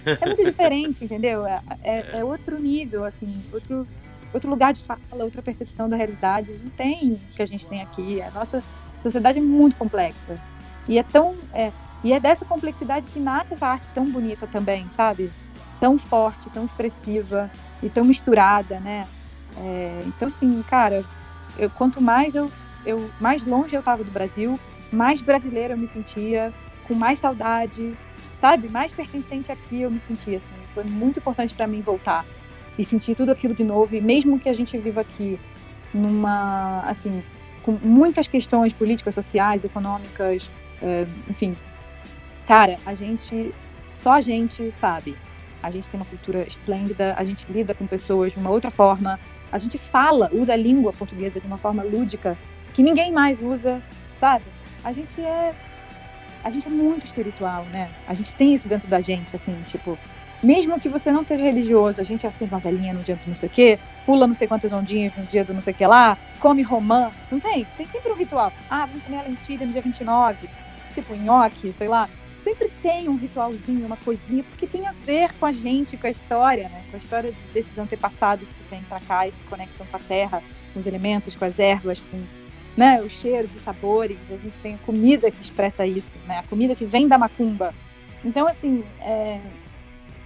É 0.06 0.26
muito 0.26 0.44
diferente, 0.44 1.02
entendeu? 1.04 1.44
É, 1.44 1.60
é, 1.82 2.18
é 2.18 2.24
outro 2.24 2.60
nível, 2.60 3.04
assim, 3.04 3.42
outro, 3.52 3.86
outro 4.32 4.48
lugar 4.48 4.72
de 4.72 4.84
fala, 4.84 5.00
outra 5.18 5.42
percepção 5.42 5.88
da 5.88 5.96
realidade. 5.96 6.52
Não 6.62 6.70
tem 6.70 7.14
o 7.14 7.34
que 7.34 7.42
a 7.42 7.46
gente 7.46 7.66
tem 7.66 7.82
aqui. 7.82 8.22
A 8.22 8.30
nossa 8.30 8.62
sociedade 8.98 9.38
é 9.38 9.42
muito 9.42 9.76
complexa. 9.76 10.38
E 10.88 10.98
é 10.98 11.02
tão. 11.02 11.34
É, 11.52 11.70
e 12.04 12.12
é 12.12 12.18
dessa 12.18 12.44
complexidade 12.44 13.08
que 13.08 13.20
nasce 13.20 13.54
essa 13.54 13.66
arte 13.66 13.88
tão 13.90 14.10
bonita 14.10 14.46
também, 14.46 14.86
sabe? 14.90 15.30
Tão 15.78 15.96
forte, 15.98 16.50
tão 16.50 16.64
expressiva 16.64 17.50
e 17.82 17.88
tão 17.88 18.04
misturada, 18.04 18.80
né? 18.80 19.06
É, 19.58 20.02
então, 20.06 20.28
assim, 20.28 20.62
cara, 20.68 21.04
eu, 21.58 21.70
quanto 21.70 22.00
mais 22.00 22.34
eu, 22.34 22.50
eu 22.84 23.10
mais 23.20 23.44
longe 23.44 23.74
eu 23.74 23.80
estava 23.80 24.02
do 24.02 24.10
Brasil, 24.10 24.58
mais 24.92 25.20
brasileira 25.20 25.74
eu 25.74 25.78
me 25.78 25.88
sentia, 25.88 26.52
com 26.86 26.94
mais 26.94 27.18
saudade, 27.18 27.96
sabe? 28.40 28.68
Mais 28.68 28.92
pertencente 28.92 29.52
aqui 29.52 29.82
eu 29.82 29.90
me 29.90 30.00
sentia, 30.00 30.38
assim. 30.38 30.62
Foi 30.74 30.84
muito 30.84 31.18
importante 31.18 31.54
para 31.54 31.66
mim 31.66 31.80
voltar 31.80 32.24
e 32.78 32.84
sentir 32.84 33.14
tudo 33.14 33.30
aquilo 33.30 33.54
de 33.54 33.64
novo. 33.64 33.94
E 33.94 34.00
mesmo 34.00 34.38
que 34.38 34.48
a 34.48 34.52
gente 34.52 34.76
viva 34.78 35.02
aqui 35.02 35.38
numa, 35.92 36.80
assim, 36.80 37.22
com 37.62 37.72
muitas 37.82 38.26
questões 38.26 38.72
políticas, 38.72 39.14
sociais, 39.14 39.64
econômicas, 39.64 40.50
é, 40.80 41.06
enfim, 41.28 41.56
cara, 42.46 42.76
a 42.84 42.94
gente, 42.94 43.52
só 43.98 44.12
a 44.12 44.20
gente 44.20 44.72
sabe. 44.72 45.16
A 45.62 45.70
gente 45.70 45.88
tem 45.88 45.98
uma 45.98 46.06
cultura 46.06 46.42
esplêndida, 46.42 47.14
a 47.16 47.22
gente 47.22 47.46
lida 47.50 47.72
com 47.72 47.86
pessoas 47.86 48.32
de 48.32 48.38
uma 48.38 48.50
outra 48.50 48.68
forma, 48.68 49.20
a 49.52 49.58
gente 49.58 49.76
fala, 49.76 50.30
usa 50.32 50.54
a 50.54 50.56
língua 50.56 50.94
portuguesa 50.94 51.38
de 51.38 51.46
uma 51.46 51.58
forma 51.58 51.82
lúdica 51.82 52.38
que 52.72 52.82
ninguém 52.82 53.12
mais 53.12 53.40
usa, 53.40 53.82
sabe? 54.18 54.44
A 54.82 54.92
gente 54.92 55.20
é 55.20 55.54
a 56.42 56.50
gente 56.50 56.66
é 56.66 56.70
muito 56.70 57.04
espiritual, 57.04 57.64
né? 57.66 57.88
A 58.04 58.14
gente 58.14 58.34
tem 58.34 58.52
isso 58.52 58.66
dentro 58.66 58.88
da 58.88 59.00
gente, 59.00 59.36
assim, 59.36 59.54
tipo, 59.64 59.96
mesmo 60.42 60.80
que 60.80 60.88
você 60.88 61.12
não 61.12 61.22
seja 61.22 61.44
religioso, 61.44 62.00
a 62.00 62.04
gente 62.04 62.26
acende 62.26 62.52
uma 62.52 62.58
velhinha 62.58 62.92
no 62.92 63.00
dia 63.00 63.14
do 63.14 63.28
não 63.28 63.36
sei 63.36 63.48
o 63.48 63.52
quê, 63.52 63.78
pula 64.04 64.26
não 64.26 64.34
sei 64.34 64.48
quantas 64.48 64.72
ondinhas 64.72 65.12
no 65.16 65.24
dia 65.24 65.44
do 65.44 65.54
não 65.54 65.62
sei 65.62 65.72
o 65.72 65.76
que 65.76 65.86
lá, 65.86 66.18
come 66.40 66.62
romã, 66.62 67.12
não 67.30 67.38
tem? 67.38 67.64
Tem 67.76 67.86
sempre 67.86 68.10
um 68.10 68.16
ritual. 68.16 68.52
Ah, 68.68 68.86
vamos 68.86 69.04
comer 69.04 69.18
a 69.18 69.22
lentilha 69.22 69.64
no 69.64 69.72
dia 69.72 69.82
29, 69.82 70.48
tipo 70.94 71.14
nhoque, 71.14 71.72
sei 71.78 71.86
lá 71.86 72.08
sempre 72.42 72.70
tem 72.82 73.08
um 73.08 73.16
ritualzinho, 73.16 73.86
uma 73.86 73.96
coisinha, 73.96 74.42
porque 74.44 74.66
tem 74.66 74.86
a 74.86 74.92
ver 74.92 75.32
com 75.34 75.46
a 75.46 75.52
gente, 75.52 75.96
com 75.96 76.06
a 76.06 76.10
história, 76.10 76.68
né? 76.68 76.84
Com 76.90 76.96
a 76.96 76.98
história 76.98 77.32
desses 77.52 77.76
antepassados 77.78 78.48
que 78.48 78.62
vêm 78.70 78.82
para 78.82 79.00
cá 79.00 79.26
e 79.26 79.32
se 79.32 79.42
conectam 79.44 79.86
com 79.86 79.96
a 79.96 80.00
terra, 80.00 80.42
com 80.72 80.80
os 80.80 80.86
elementos, 80.86 81.34
com 81.34 81.44
as 81.44 81.58
ervas, 81.58 82.00
com 82.00 82.22
né, 82.76 83.00
os 83.02 83.12
cheiros, 83.12 83.54
os 83.54 83.62
sabores. 83.62 84.18
A 84.30 84.36
gente 84.36 84.58
tem 84.58 84.74
a 84.74 84.78
comida 84.78 85.30
que 85.30 85.40
expressa 85.40 85.86
isso, 85.86 86.18
né? 86.26 86.38
A 86.38 86.42
comida 86.44 86.74
que 86.74 86.84
vem 86.84 87.08
da 87.08 87.18
macumba. 87.18 87.74
Então, 88.24 88.46
assim, 88.46 88.84
é... 89.00 89.40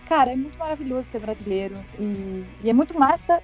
cara, 0.07 0.33
é 0.33 0.37
muito 0.37 0.59
maravilhoso 0.59 1.07
ser 1.11 1.21
brasileiro 1.21 1.75
e, 1.99 2.45
e 2.64 2.71
é 2.71 2.73
muito 2.73 2.99
massa 2.99 3.43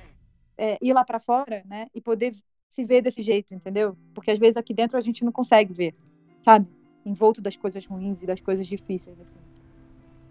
é, 0.57 0.79
ir 0.81 0.93
lá 0.93 1.05
para 1.05 1.21
fora, 1.21 1.63
né? 1.67 1.87
E 1.95 2.01
poder 2.01 2.33
se 2.69 2.85
ver 2.85 3.03
desse 3.03 3.23
jeito, 3.23 3.55
entendeu? 3.55 3.97
Porque 4.15 4.31
às 4.31 4.39
vezes 4.39 4.57
aqui 4.57 4.73
dentro 4.73 4.97
a 4.97 5.01
gente 5.01 5.25
não 5.25 5.33
consegue 5.33 5.73
ver, 5.73 5.95
sabe? 6.43 6.67
Envolto 7.05 7.41
das 7.41 7.57
coisas 7.57 7.85
ruins 7.87 8.23
e 8.23 8.27
das 8.27 8.41
coisas 8.41 8.67
difíceis, 8.67 9.21
assim. 9.21 9.39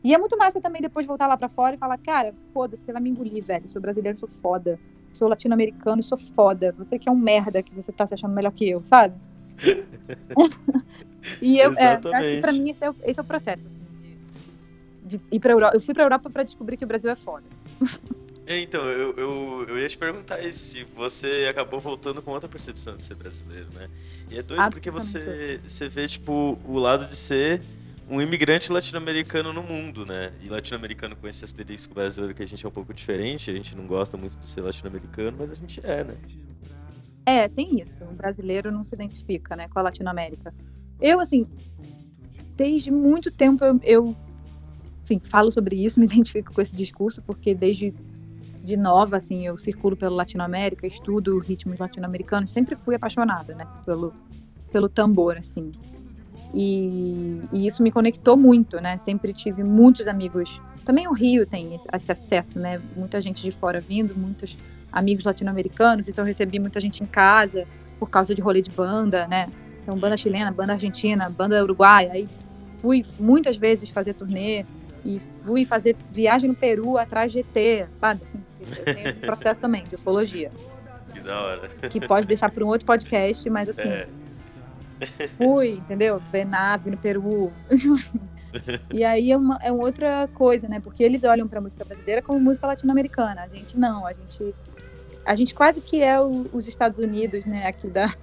E 0.03 0.13
é 0.13 0.17
muito 0.17 0.37
massa 0.37 0.59
também 0.59 0.81
depois 0.81 1.05
voltar 1.05 1.27
lá 1.27 1.37
para 1.37 1.47
fora 1.47 1.75
e 1.75 1.77
falar, 1.77 1.97
cara, 1.97 2.33
foda-se, 2.53 2.83
você 2.83 2.91
vai 2.91 3.01
me 3.01 3.09
engolir, 3.09 3.43
velho. 3.43 3.69
Sou 3.69 3.81
brasileiro, 3.81 4.17
sou 4.17 4.27
foda. 4.27 4.79
Sou 5.13 5.27
latino-americano, 5.27 6.01
sou 6.01 6.17
foda. 6.17 6.73
Você 6.77 6.97
que 6.97 7.07
é 7.07 7.11
um 7.11 7.17
merda 7.17 7.61
que 7.61 7.73
você 7.73 7.91
tá 7.91 8.07
se 8.07 8.13
achando 8.13 8.33
melhor 8.33 8.51
que 8.51 8.67
eu, 8.67 8.83
sabe? 8.83 9.15
e 11.41 11.59
eu 11.59 11.71
é, 11.73 11.99
acho 12.13 12.29
que 12.31 12.41
pra 12.41 12.51
mim 12.53 12.71
esse 12.71 12.83
é 12.83 12.89
o, 12.89 12.95
esse 13.03 13.19
é 13.19 13.21
o 13.23 13.25
processo, 13.25 13.67
assim, 13.67 13.85
de, 15.05 15.17
de 15.17 15.21
ir 15.31 15.39
pra 15.39 15.53
Europa. 15.53 15.75
Eu 15.75 15.81
fui 15.81 15.93
pra 15.93 16.03
Europa 16.03 16.29
para 16.29 16.43
descobrir 16.43 16.77
que 16.77 16.85
o 16.85 16.87
Brasil 16.87 17.11
é 17.11 17.15
foda. 17.15 17.45
É, 18.51 18.59
então, 18.59 18.81
eu, 18.81 19.15
eu, 19.15 19.65
eu 19.69 19.79
ia 19.79 19.87
te 19.87 19.97
perguntar 19.97 20.41
isso, 20.41 20.59
se 20.59 20.83
você 20.83 21.47
acabou 21.49 21.79
voltando 21.79 22.21
com 22.21 22.31
outra 22.31 22.49
percepção 22.49 22.97
de 22.97 23.03
ser 23.03 23.15
brasileiro, 23.15 23.67
né? 23.73 23.89
E 24.29 24.37
é 24.37 24.43
doido 24.43 24.69
porque 24.71 24.91
você, 24.91 25.61
você 25.65 25.87
vê, 25.87 26.05
tipo, 26.05 26.59
o 26.65 26.77
lado 26.77 27.05
de 27.05 27.15
ser 27.15 27.61
um 28.09 28.21
imigrante 28.21 28.69
latino-americano 28.69 29.53
no 29.53 29.63
mundo, 29.63 30.05
né? 30.05 30.33
E 30.43 30.49
latino-americano 30.49 31.15
com 31.15 31.29
esse 31.29 31.45
asterisco 31.45 31.93
brasileiro 31.93 32.35
que 32.35 32.43
a 32.43 32.45
gente 32.45 32.65
é 32.65 32.67
um 32.67 32.71
pouco 32.73 32.93
diferente, 32.93 33.49
a 33.49 33.53
gente 33.53 33.73
não 33.73 33.87
gosta 33.87 34.17
muito 34.17 34.35
de 34.37 34.45
ser 34.45 34.59
latino-americano, 34.59 35.37
mas 35.39 35.51
a 35.51 35.53
gente 35.53 35.79
é, 35.85 36.03
né? 36.03 36.17
É, 37.25 37.47
tem 37.47 37.79
isso. 37.79 38.03
O 38.03 38.13
brasileiro 38.13 38.69
não 38.69 38.85
se 38.85 38.93
identifica, 38.93 39.55
né, 39.55 39.69
com 39.69 39.79
a 39.79 39.83
Latinoamérica. 39.83 40.53
Eu, 40.99 41.21
assim, 41.21 41.47
desde 42.57 42.91
muito 42.91 43.31
tempo 43.31 43.63
eu, 43.63 43.79
eu 43.81 44.15
enfim, 45.05 45.21
falo 45.29 45.49
sobre 45.51 45.77
isso, 45.77 45.97
me 46.01 46.05
identifico 46.05 46.53
com 46.53 46.61
esse 46.61 46.75
discurso, 46.75 47.21
porque 47.21 47.55
desde 47.55 47.93
de 48.63 48.77
nova, 48.77 49.17
assim, 49.17 49.45
eu 49.45 49.57
circulo 49.57 49.95
pela 49.95 50.15
Latinoamérica, 50.15 50.85
estudo 50.85 51.39
ritmos 51.39 51.79
latino-americanos, 51.79 52.51
sempre 52.51 52.75
fui 52.75 52.95
apaixonada, 52.95 53.55
né, 53.55 53.67
pelo, 53.85 54.13
pelo 54.71 54.87
tambor, 54.87 55.37
assim. 55.37 55.71
E, 56.53 57.41
e, 57.51 57.65
isso 57.67 57.81
me 57.81 57.91
conectou 57.91 58.37
muito, 58.37 58.79
né, 58.79 58.97
sempre 58.97 59.33
tive 59.33 59.63
muitos 59.63 60.07
amigos. 60.07 60.61
Também 60.85 61.07
o 61.07 61.13
Rio 61.13 61.45
tem 61.45 61.73
esse, 61.73 61.87
acesso, 62.11 62.57
né, 62.57 62.81
muita 62.95 63.19
gente 63.19 63.41
de 63.41 63.51
fora 63.51 63.79
vindo, 63.79 64.15
muitos 64.15 64.55
amigos 64.91 65.25
latino-americanos, 65.25 66.07
então 66.07 66.23
recebi 66.23 66.59
muita 66.59 66.79
gente 66.79 67.01
em 67.01 67.05
casa 67.05 67.65
por 67.99 68.09
causa 68.09 68.35
de 68.35 68.41
rolê 68.41 68.61
de 68.61 68.71
banda, 68.71 69.27
né, 69.27 69.49
então 69.81 69.97
banda 69.97 70.15
chilena, 70.17 70.51
banda 70.51 70.73
argentina, 70.73 71.29
banda 71.29 71.63
uruguaia, 71.63 72.11
aí 72.11 72.27
fui 72.79 73.03
muitas 73.19 73.55
vezes 73.55 73.89
fazer 73.89 74.13
turnê, 74.13 74.65
e 75.05 75.19
fui 75.43 75.65
fazer 75.65 75.95
viagem 76.11 76.49
no 76.49 76.55
Peru 76.55 76.97
atrás 76.97 77.31
de 77.31 77.39
ET, 77.39 77.87
sabe? 77.99 78.21
Eu 78.79 78.95
tenho 78.95 79.09
esse 79.09 79.19
processo 79.19 79.59
também, 79.59 79.83
de 79.85 79.95
ufologia. 79.95 80.51
Que 81.13 81.19
da 81.19 81.41
hora. 81.41 81.69
Que 81.89 82.05
pode 82.05 82.27
deixar 82.27 82.49
para 82.51 82.63
um 82.63 82.67
outro 82.67 82.85
podcast, 82.85 83.49
mas 83.49 83.69
assim. 83.69 83.81
É. 83.81 84.07
Fui, 85.37 85.71
entendeu? 85.73 86.19
Ver 86.31 86.45
nave 86.45 86.91
no 86.91 86.97
Peru. 86.97 87.51
e 88.93 89.03
aí 89.03 89.31
é 89.31 89.37
uma, 89.37 89.57
é 89.61 89.71
uma 89.71 89.83
outra 89.83 90.29
coisa, 90.33 90.67
né? 90.67 90.79
Porque 90.79 91.03
eles 91.03 91.23
olham 91.23 91.47
para 91.47 91.59
a 91.59 91.61
música 91.61 91.83
brasileira 91.83 92.21
como 92.21 92.39
música 92.39 92.67
latino-americana. 92.67 93.41
A 93.41 93.47
gente 93.47 93.77
não, 93.77 94.05
a 94.05 94.13
gente. 94.13 94.53
A 95.23 95.35
gente 95.35 95.53
quase 95.53 95.81
que 95.81 96.01
é 96.01 96.19
o, 96.19 96.47
os 96.51 96.67
Estados 96.67 96.97
Unidos, 96.99 97.45
né? 97.45 97.67
Aqui 97.67 97.87
da, 97.87 98.13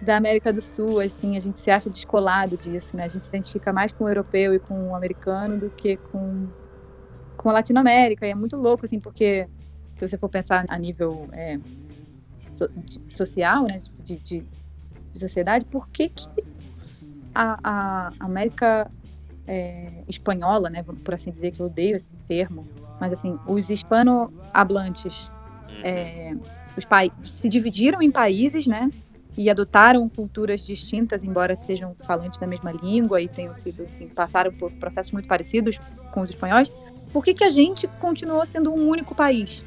da 0.00 0.16
América 0.16 0.52
do 0.52 0.60
Sul, 0.60 1.00
assim, 1.00 1.36
a 1.36 1.40
gente 1.40 1.58
se 1.58 1.70
acha 1.70 1.90
descolado 1.90 2.56
disso, 2.56 2.96
né? 2.96 3.04
A 3.04 3.08
gente 3.08 3.24
se 3.24 3.28
identifica 3.28 3.72
mais 3.72 3.92
com 3.92 4.04
o 4.04 4.08
europeu 4.08 4.54
e 4.54 4.58
com 4.58 4.90
o 4.90 4.94
americano 4.94 5.58
do 5.58 5.70
que 5.70 5.96
com, 5.96 6.46
com 7.38 7.48
a 7.48 7.52
Latinoamérica. 7.54 8.26
E 8.26 8.30
é 8.30 8.34
muito 8.34 8.56
louco, 8.56 8.84
assim, 8.84 9.00
porque 9.00 9.48
se 9.94 10.06
você 10.06 10.18
for 10.18 10.28
pensar 10.28 10.66
a 10.68 10.78
nível 10.78 11.26
é, 11.32 11.58
so, 12.54 12.68
social, 13.08 13.64
né, 13.64 13.80
de, 14.04 14.16
de, 14.16 14.44
de, 15.12 15.18
sociedade, 15.18 15.64
por 15.64 15.88
que, 15.88 16.10
que 16.10 16.28
a, 17.34 17.58
a 17.62 18.12
América 18.20 18.90
é, 19.46 20.04
espanhola, 20.06 20.68
né, 20.68 20.82
por 20.82 21.14
assim 21.14 21.30
dizer, 21.30 21.52
que 21.52 21.60
eu 21.60 21.66
odeio 21.66 21.96
esse 21.96 22.14
termo, 22.28 22.66
mas 23.00 23.12
assim, 23.12 23.38
os 23.46 23.70
hispano-hablantes 23.70 25.30
é, 25.82 26.34
os 26.76 26.86
se 27.32 27.48
dividiram 27.48 28.02
em 28.02 28.10
países, 28.10 28.66
né, 28.66 28.90
e 29.36 29.48
adotaram 29.48 30.08
culturas 30.08 30.66
distintas, 30.66 31.22
embora 31.22 31.54
sejam 31.54 31.94
falantes 32.04 32.40
da 32.40 32.46
mesma 32.46 32.72
língua 32.72 33.20
e 33.20 33.28
tenham 33.28 33.54
sido, 33.54 33.84
enfim, 33.84 34.08
passaram 34.08 34.52
por 34.52 34.70
processos 34.72 35.12
muito 35.12 35.28
parecidos 35.28 35.78
com 36.12 36.22
os 36.22 36.30
espanhóis, 36.30 36.68
por 37.12 37.24
que, 37.24 37.34
que 37.34 37.44
a 37.44 37.48
gente 37.48 37.86
continuou 38.00 38.44
sendo 38.46 38.72
um 38.72 38.88
único 38.88 39.14
país, 39.14 39.62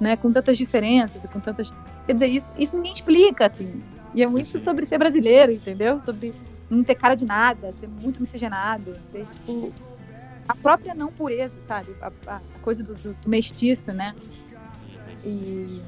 né, 0.00 0.16
com 0.16 0.32
tantas 0.32 0.56
diferenças 0.56 1.24
e 1.24 1.28
com 1.28 1.40
tantas, 1.40 1.72
quer 2.06 2.14
dizer, 2.14 2.26
isso, 2.26 2.50
isso 2.58 2.76
ninguém 2.76 2.92
explica, 2.92 3.46
assim, 3.46 3.82
e 4.14 4.22
é 4.22 4.26
muito 4.26 4.56
uhum. 4.56 4.64
sobre 4.64 4.84
ser 4.84 4.98
brasileiro, 4.98 5.52
entendeu? 5.52 6.00
Sobre 6.00 6.34
não 6.68 6.82
ter 6.84 6.94
cara 6.94 7.14
de 7.14 7.24
nada, 7.24 7.72
ser 7.72 7.88
muito 7.88 8.20
miscigenado, 8.20 8.96
ser, 9.10 9.26
tipo, 9.26 9.72
a 10.46 10.54
própria 10.54 10.94
não 10.94 11.12
pureza, 11.12 11.54
sabe? 11.66 11.94
A, 12.00 12.10
a 12.26 12.40
coisa 12.60 12.82
do, 12.82 12.94
do, 12.94 13.14
do 13.14 13.28
mestiço, 13.28 13.92
né? 13.92 14.14
E 15.24 15.80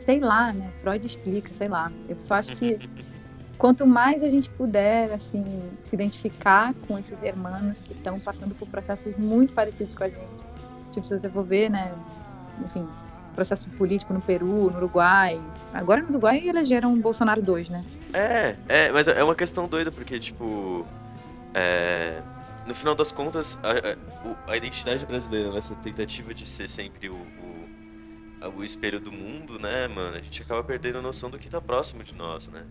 sei 0.00 0.20
lá, 0.20 0.52
né? 0.52 0.70
Freud 0.80 1.06
explica, 1.06 1.52
sei 1.54 1.68
lá. 1.68 1.90
Eu 2.08 2.16
só 2.20 2.34
acho 2.34 2.54
que 2.56 2.78
quanto 3.58 3.86
mais 3.86 4.22
a 4.22 4.28
gente 4.28 4.48
puder, 4.50 5.12
assim, 5.12 5.44
se 5.82 5.94
identificar 5.94 6.74
com 6.86 6.98
esses 6.98 7.22
hermanos 7.22 7.80
que 7.80 7.92
estão 7.92 8.18
passando 8.18 8.54
por 8.54 8.68
processos 8.68 9.16
muito 9.16 9.54
parecidos 9.54 9.94
com 9.94 10.04
a 10.04 10.08
gente. 10.08 10.44
Tipo, 10.92 11.06
se 11.06 11.18
você 11.18 11.28
for 11.28 11.44
ver, 11.44 11.70
né? 11.70 11.92
Enfim, 12.64 12.86
processo 13.34 13.64
político 13.70 14.12
no 14.12 14.20
Peru, 14.20 14.70
no 14.70 14.76
Uruguai. 14.76 15.40
Agora 15.72 16.02
no 16.02 16.10
Uruguai 16.10 16.46
elegeram 16.46 16.92
um 16.92 17.00
Bolsonaro 17.00 17.42
2, 17.42 17.68
né? 17.68 17.84
É, 18.12 18.56
é, 18.68 18.92
mas 18.92 19.08
é 19.08 19.22
uma 19.22 19.34
questão 19.34 19.66
doida, 19.66 19.90
porque, 19.90 20.18
tipo. 20.18 20.86
É, 21.52 22.20
no 22.66 22.74
final 22.74 22.94
das 22.94 23.12
contas, 23.12 23.58
a, 23.62 24.50
a, 24.50 24.52
a 24.52 24.56
identidade 24.56 25.04
brasileira, 25.04 25.52
nessa 25.52 25.74
tentativa 25.74 26.32
de 26.32 26.46
ser 26.46 26.68
sempre 26.68 27.08
o, 27.08 27.18
o 28.56 28.64
espelho 28.64 29.00
do 29.00 29.12
mundo, 29.12 29.58
né, 29.58 29.88
mano, 29.88 30.16
a 30.16 30.20
gente 30.20 30.42
acaba 30.42 30.62
perdendo 30.62 30.98
a 30.98 31.02
noção 31.02 31.30
do 31.30 31.38
que 31.38 31.48
tá 31.48 31.60
próximo 31.60 32.02
de 32.02 32.14
nós, 32.14 32.48
né? 32.48 32.64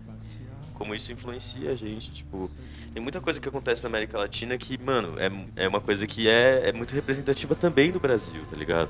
Como 0.73 0.93
isso 0.95 1.11
influencia 1.11 1.71
a 1.71 1.75
gente, 1.75 2.11
tipo, 2.11 2.49
tem 2.93 3.01
muita 3.01 3.21
coisa 3.21 3.39
que 3.39 3.47
acontece 3.47 3.83
na 3.83 3.89
América 3.89 4.17
Latina 4.17 4.57
que, 4.57 4.77
mano, 4.77 5.15
é, 5.19 5.63
é 5.63 5.67
uma 5.67 5.79
coisa 5.79 6.05
que 6.07 6.27
é, 6.27 6.69
é 6.69 6.71
muito 6.71 6.93
representativa 6.93 7.55
também 7.55 7.91
do 7.91 7.99
Brasil, 7.99 8.41
tá 8.49 8.55
ligado? 8.55 8.89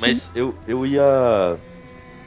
Mas 0.00 0.30
eu, 0.34 0.56
eu 0.66 0.86
ia. 0.86 1.58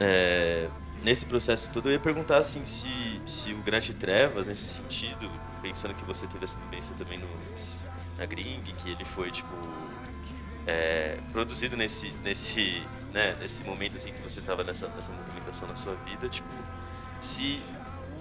é, 0.00 0.68
nesse 1.02 1.26
processo 1.26 1.70
todo, 1.70 1.88
eu 1.88 1.92
ia 1.92 1.98
perguntar 1.98 2.38
assim 2.38 2.64
se, 2.64 2.88
se 3.26 3.52
o 3.52 3.58
Grande 3.58 3.92
Trevas, 3.94 4.46
nesse 4.46 4.76
sentido, 4.76 5.30
pensando 5.60 5.94
que 5.94 6.04
você 6.04 6.26
teve 6.26 6.44
essa 6.44 6.58
vivência 6.58 6.94
também 6.96 7.18
no, 7.18 7.26
na 8.18 8.26
Gring, 8.26 8.62
que 8.62 8.90
ele 8.90 9.04
foi, 9.04 9.30
tipo, 9.30 9.54
é, 10.66 11.18
produzido 11.32 11.76
nesse, 11.76 12.10
nesse, 12.22 12.82
né, 13.12 13.36
nesse 13.40 13.64
momento 13.64 13.96
assim 13.96 14.12
que 14.12 14.22
você 14.22 14.40
estava 14.40 14.64
nessa, 14.64 14.88
nessa 14.88 15.12
movimentação 15.12 15.68
na 15.68 15.76
sua 15.76 15.94
vida, 16.06 16.28
tipo, 16.28 16.48
se 17.20 17.60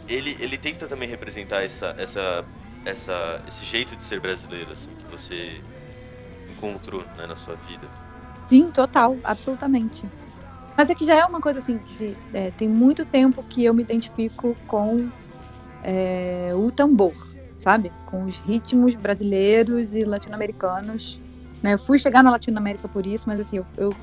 ele, 0.08 0.38
ele 0.40 0.58
tenta 0.58 0.88
também 0.88 1.08
representar 1.08 1.64
essa, 1.64 1.96
essa, 1.98 2.46
essa, 2.86 3.42
esse 3.48 3.66
jeito 3.66 3.96
de 3.96 4.04
ser 4.04 4.20
brasileiro, 4.20 4.72
assim, 4.72 4.90
que 4.92 5.12
você 5.12 5.62
encontrou 6.50 7.04
né, 7.18 7.26
na 7.28 7.36
sua 7.36 7.56
vida. 7.56 7.88
Sim, 8.50 8.70
total, 8.72 9.18
absolutamente. 9.24 10.04
Mas 10.76 10.90
é 10.90 10.96
que 10.96 11.06
já 11.06 11.16
é 11.16 11.26
uma 11.26 11.40
coisa 11.40 11.60
assim, 11.60 11.78
de, 11.98 12.16
é, 12.34 12.52
tem 12.52 12.68
muito 12.68 13.06
tempo 13.06 13.44
que 13.44 13.64
eu 13.64 13.74
me 13.74 13.84
identifico 13.84 14.56
com 14.68 15.10
é, 15.84 16.52
o 16.56 16.72
tambor, 16.72 17.14
sabe? 17.60 17.92
Com 18.08 18.26
os 18.26 18.38
ritmos 18.40 18.96
brasileiros 18.96 19.94
e 19.94 20.04
latino-americanos. 20.04 21.20
Né? 21.62 21.74
Eu 21.74 21.80
fui 21.80 22.00
chegar 22.00 22.24
na 22.24 22.32
Latinoamérica 22.32 22.88
por 22.88 23.06
isso, 23.06 23.26
mas 23.28 23.40
assim, 23.40 23.58
eu, 23.58 23.66
eu 23.78 23.96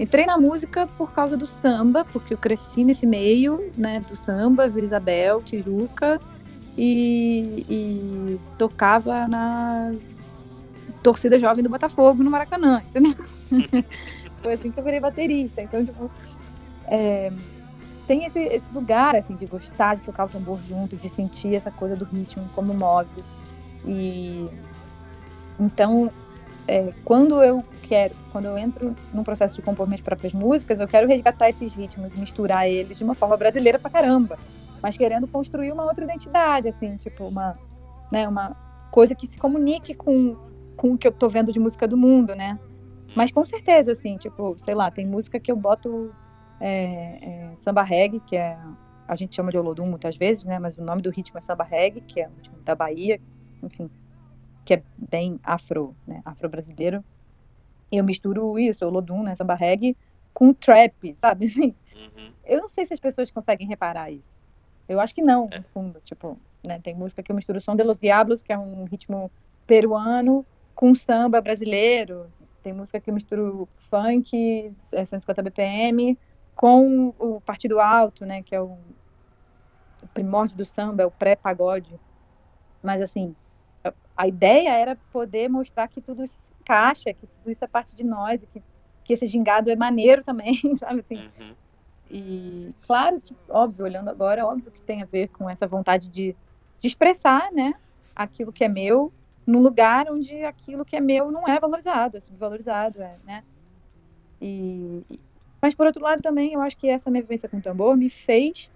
entrei 0.00 0.24
na 0.24 0.38
música 0.38 0.86
por 0.96 1.12
causa 1.12 1.36
do 1.36 1.46
samba, 1.46 2.06
porque 2.06 2.32
eu 2.32 2.38
cresci 2.38 2.82
nesse 2.82 3.04
meio, 3.04 3.70
né? 3.76 4.00
Do 4.00 4.16
samba, 4.16 4.66
Vila 4.66 4.86
Isabel, 4.86 5.42
Tijuca, 5.42 6.18
e, 6.76 7.66
e 7.68 8.40
tocava 8.56 9.28
na 9.28 9.92
torcida 11.02 11.38
jovem 11.38 11.62
do 11.62 11.68
Botafogo 11.68 12.22
no 12.22 12.30
Maracanã, 12.30 12.82
entendeu? 12.88 13.14
Foi 14.42 14.54
assim 14.54 14.72
que 14.72 14.80
eu 14.80 14.84
virei 14.84 15.00
baterista. 15.00 15.60
Então, 15.60 15.84
tipo, 15.84 16.10
é, 16.86 17.30
tem 18.06 18.24
esse, 18.24 18.38
esse 18.38 18.72
lugar, 18.72 19.14
assim, 19.14 19.34
de 19.36 19.44
gostar 19.44 19.96
de 19.96 20.02
tocar 20.02 20.24
o 20.24 20.28
tambor 20.28 20.58
junto, 20.66 20.96
de 20.96 21.10
sentir 21.10 21.54
essa 21.54 21.70
coisa 21.70 21.94
do 21.94 22.06
ritmo, 22.06 22.48
como 22.54 22.72
move. 22.72 23.22
E 23.84 24.48
então, 25.58 26.10
é, 26.66 26.92
quando 27.04 27.42
eu 27.42 27.64
quero, 27.82 28.14
quando 28.32 28.46
eu 28.46 28.56
entro 28.56 28.94
num 29.12 29.24
processo 29.24 29.56
de 29.56 29.62
compor 29.62 29.86
minhas 29.86 30.00
próprias 30.00 30.32
músicas, 30.32 30.78
eu 30.80 30.88
quero 30.88 31.06
resgatar 31.08 31.48
esses 31.48 31.74
ritmos, 31.74 32.14
misturar 32.14 32.68
eles 32.68 32.98
de 32.98 33.04
uma 33.04 33.14
forma 33.14 33.36
brasileira 33.36 33.78
pra 33.78 33.90
caramba, 33.90 34.38
mas 34.82 34.96
querendo 34.96 35.26
construir 35.26 35.72
uma 35.72 35.84
outra 35.84 36.04
identidade, 36.04 36.68
assim, 36.68 36.96
tipo, 36.96 37.24
uma, 37.24 37.58
né, 38.10 38.28
uma 38.28 38.56
coisa 38.90 39.14
que 39.14 39.26
se 39.26 39.38
comunique 39.38 39.94
com, 39.94 40.36
com 40.76 40.92
o 40.92 40.98
que 40.98 41.06
eu 41.06 41.12
tô 41.12 41.28
vendo 41.28 41.52
de 41.52 41.60
música 41.60 41.86
do 41.86 41.96
mundo, 41.96 42.34
né? 42.34 42.58
Mas 43.14 43.30
com 43.30 43.44
certeza, 43.44 43.92
assim, 43.92 44.16
tipo, 44.16 44.56
sei 44.58 44.74
lá, 44.74 44.90
tem 44.90 45.06
música 45.06 45.40
que 45.40 45.50
eu 45.50 45.56
boto 45.56 46.14
é, 46.60 47.18
é, 47.22 47.52
samba 47.56 47.82
reggae, 47.82 48.20
que 48.20 48.36
é. 48.36 48.56
A 49.08 49.16
gente 49.16 49.34
chama 49.34 49.50
de 49.50 49.58
Olodum 49.58 49.86
muitas 49.86 50.16
vezes, 50.16 50.44
né? 50.44 50.60
Mas 50.60 50.78
o 50.78 50.84
nome 50.84 51.02
do 51.02 51.10
ritmo 51.10 51.36
é 51.36 51.40
samba 51.40 51.64
reggae, 51.64 52.00
que 52.00 52.20
é 52.20 52.28
o 52.28 52.30
ritmo 52.36 52.56
da 52.64 52.76
Bahia, 52.76 53.20
enfim, 53.60 53.90
que 54.64 54.74
é 54.74 54.82
bem 54.96 55.40
afro, 55.42 55.94
né? 56.06 56.22
Afro-brasileiro. 56.24 57.04
E 57.90 57.96
eu 57.96 58.04
misturo 58.04 58.58
isso, 58.58 58.86
Olodum, 58.86 59.22
né? 59.22 59.34
Samba 59.34 59.54
reggae, 59.54 59.96
com 60.32 60.52
trap, 60.52 61.14
sabe? 61.16 61.76
Uhum. 61.94 62.32
Eu 62.44 62.60
não 62.60 62.68
sei 62.68 62.86
se 62.86 62.94
as 62.94 63.00
pessoas 63.00 63.30
conseguem 63.30 63.66
reparar 63.66 64.10
isso. 64.10 64.38
Eu 64.88 65.00
acho 65.00 65.14
que 65.14 65.22
não, 65.22 65.48
no 65.48 65.62
fundo. 65.64 66.00
Tipo, 66.04 66.38
né? 66.64 66.78
Tem 66.80 66.94
música 66.94 67.22
que 67.22 67.30
eu 67.30 67.36
misturo 67.36 67.60
Som 67.60 67.76
de 67.76 67.82
los 67.82 67.98
Diablos, 67.98 68.42
que 68.42 68.52
é 68.52 68.58
um 68.58 68.84
ritmo 68.84 69.30
peruano, 69.66 70.44
com 70.74 70.94
samba 70.94 71.40
brasileiro. 71.40 72.26
Tem 72.62 72.72
música 72.72 73.00
que 73.00 73.08
eu 73.08 73.14
misturo 73.14 73.68
funk, 73.74 74.72
é 74.92 75.04
150 75.04 75.42
BPM, 75.42 76.18
com 76.54 77.14
o 77.18 77.40
Partido 77.40 77.80
Alto, 77.80 78.26
né? 78.26 78.42
Que 78.42 78.54
é 78.54 78.60
o, 78.60 78.76
o 80.02 80.08
primórdio 80.12 80.56
do 80.56 80.66
samba, 80.66 81.02
é 81.02 81.06
o 81.06 81.10
pré-pagode. 81.10 81.98
Mas, 82.82 83.00
assim, 83.00 83.34
a, 84.16 84.28
ideia 84.28 84.70
era 84.70 84.96
poder 85.12 85.48
mostrar 85.48 85.88
que 85.88 86.00
tudo 86.00 86.22
isso 86.22 86.38
se 86.42 86.52
encaixa, 86.60 87.12
que 87.12 87.26
tudo 87.26 87.50
isso 87.50 87.64
é 87.64 87.68
parte 87.68 87.94
de 87.94 88.04
nós, 88.04 88.42
e 88.42 88.46
que, 88.46 88.62
que 89.04 89.12
esse 89.12 89.26
gingado 89.26 89.70
é 89.70 89.76
maneiro 89.76 90.22
também, 90.22 90.60
sabe 90.76 91.00
assim? 91.00 91.16
Uhum. 91.16 91.54
E 92.10 92.74
claro 92.86 93.20
que, 93.20 93.34
óbvio, 93.48 93.84
olhando 93.84 94.10
agora, 94.10 94.44
óbvio 94.44 94.70
que 94.70 94.82
tem 94.82 95.02
a 95.02 95.06
ver 95.06 95.28
com 95.28 95.48
essa 95.48 95.66
vontade 95.66 96.08
de, 96.08 96.34
de 96.78 96.86
expressar, 96.86 97.50
né, 97.52 97.74
aquilo 98.14 98.52
que 98.52 98.64
é 98.64 98.68
meu, 98.68 99.12
num 99.46 99.62
lugar 99.62 100.10
onde 100.10 100.44
aquilo 100.44 100.84
que 100.84 100.96
é 100.96 101.00
meu 101.00 101.30
não 101.30 101.48
é 101.48 101.58
valorizado, 101.58 102.16
é 102.16 102.20
subvalorizado, 102.20 103.00
é, 103.00 103.16
né? 103.24 103.44
E, 104.40 105.02
e- 105.10 105.20
mas 105.62 105.74
por 105.74 105.86
outro 105.86 106.02
lado 106.02 106.22
também, 106.22 106.52
eu 106.54 106.60
acho 106.60 106.76
que 106.76 106.88
essa 106.88 107.10
minha 107.10 107.22
vivência 107.22 107.48
com 107.48 107.58
o 107.58 107.62
tambor 107.62 107.96
me 107.96 108.08
fez 108.08 108.70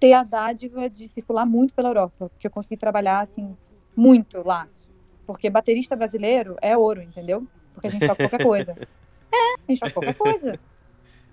ter 0.00 0.12
a 0.12 0.22
dádiva 0.22 0.88
de 0.88 1.08
circular 1.08 1.46
muito 1.46 1.74
pela 1.74 1.88
Europa, 1.90 2.28
porque 2.28 2.46
eu 2.46 2.50
consegui 2.50 2.76
trabalhar 2.76 3.20
assim 3.20 3.56
muito 3.96 4.42
lá. 4.46 4.66
Porque 5.26 5.48
baterista 5.48 5.96
brasileiro 5.96 6.56
é 6.60 6.76
ouro, 6.76 7.00
entendeu? 7.02 7.46
Porque 7.72 7.86
a 7.86 7.90
gente 7.90 8.06
toca 8.06 8.28
qualquer 8.28 8.44
coisa. 8.44 8.74
É, 9.36 9.54
a 9.54 9.72
gente 9.72 9.80
toca 9.80 9.92
qualquer 9.92 10.14
coisa. 10.16 10.60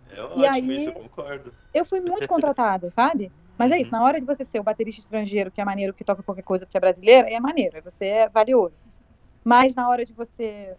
É 0.09 0.22
ótimo, 0.24 0.41
E 0.43 0.47
aí- 0.47 0.76
isso 0.76 0.89
eu 0.89 0.93
concordo. 0.93 1.53
eu 1.72 1.86
fui 1.86 1.99
muito 2.01 2.28
contratada, 2.28 2.89
sabe? 2.89 3.32
Mas 3.59 3.70
é 3.70 3.80
isso, 3.80 3.91
na 3.91 4.03
hora 4.03 4.20
de 4.20 4.26
você 4.26 4.43
ser 4.43 4.59
o 4.59 4.64
baterista 4.64 5.01
estrangeiro, 5.01 5.51
que 5.51 5.62
é 5.62 5.66
maneiro, 5.66 5.93
que 5.93 6.03
toca 6.03 6.24
qualquer 6.24 6.41
coisa 6.41 6.66
porque 6.66 6.76
é 6.78 6.82
brasileiro, 6.82 7.28
aí 7.28 7.36
é 7.36 7.39
maneiro, 7.39 7.80
você 7.84 8.05
é 8.07 8.28
vale 8.30 8.55
ouro. 8.55 8.74
Mas 9.43 9.76
na 9.76 9.88
hora 9.88 10.03
de 10.03 10.14
você, 10.14 10.74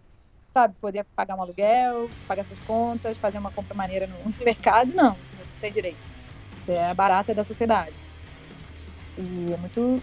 sabe, 0.53 0.75
poder 0.81 1.05
pagar 1.15 1.37
um 1.37 1.41
aluguel, 1.41 2.09
pagar 2.27 2.43
suas 2.43 2.59
contas, 2.65 3.15
fazer 3.17 3.37
uma 3.37 3.51
compra 3.51 3.73
maneira 3.73 4.05
no 4.05 4.17
mercado, 4.43 4.93
não, 4.93 5.13
você 5.13 5.53
não 5.53 5.59
tem 5.61 5.71
direito. 5.71 5.97
Você 6.59 6.73
é 6.73 6.87
a 6.89 6.93
barata 6.93 7.33
da 7.33 7.45
sociedade. 7.45 7.95
E 9.17 9.53
é 9.53 9.57
muito, 9.57 10.01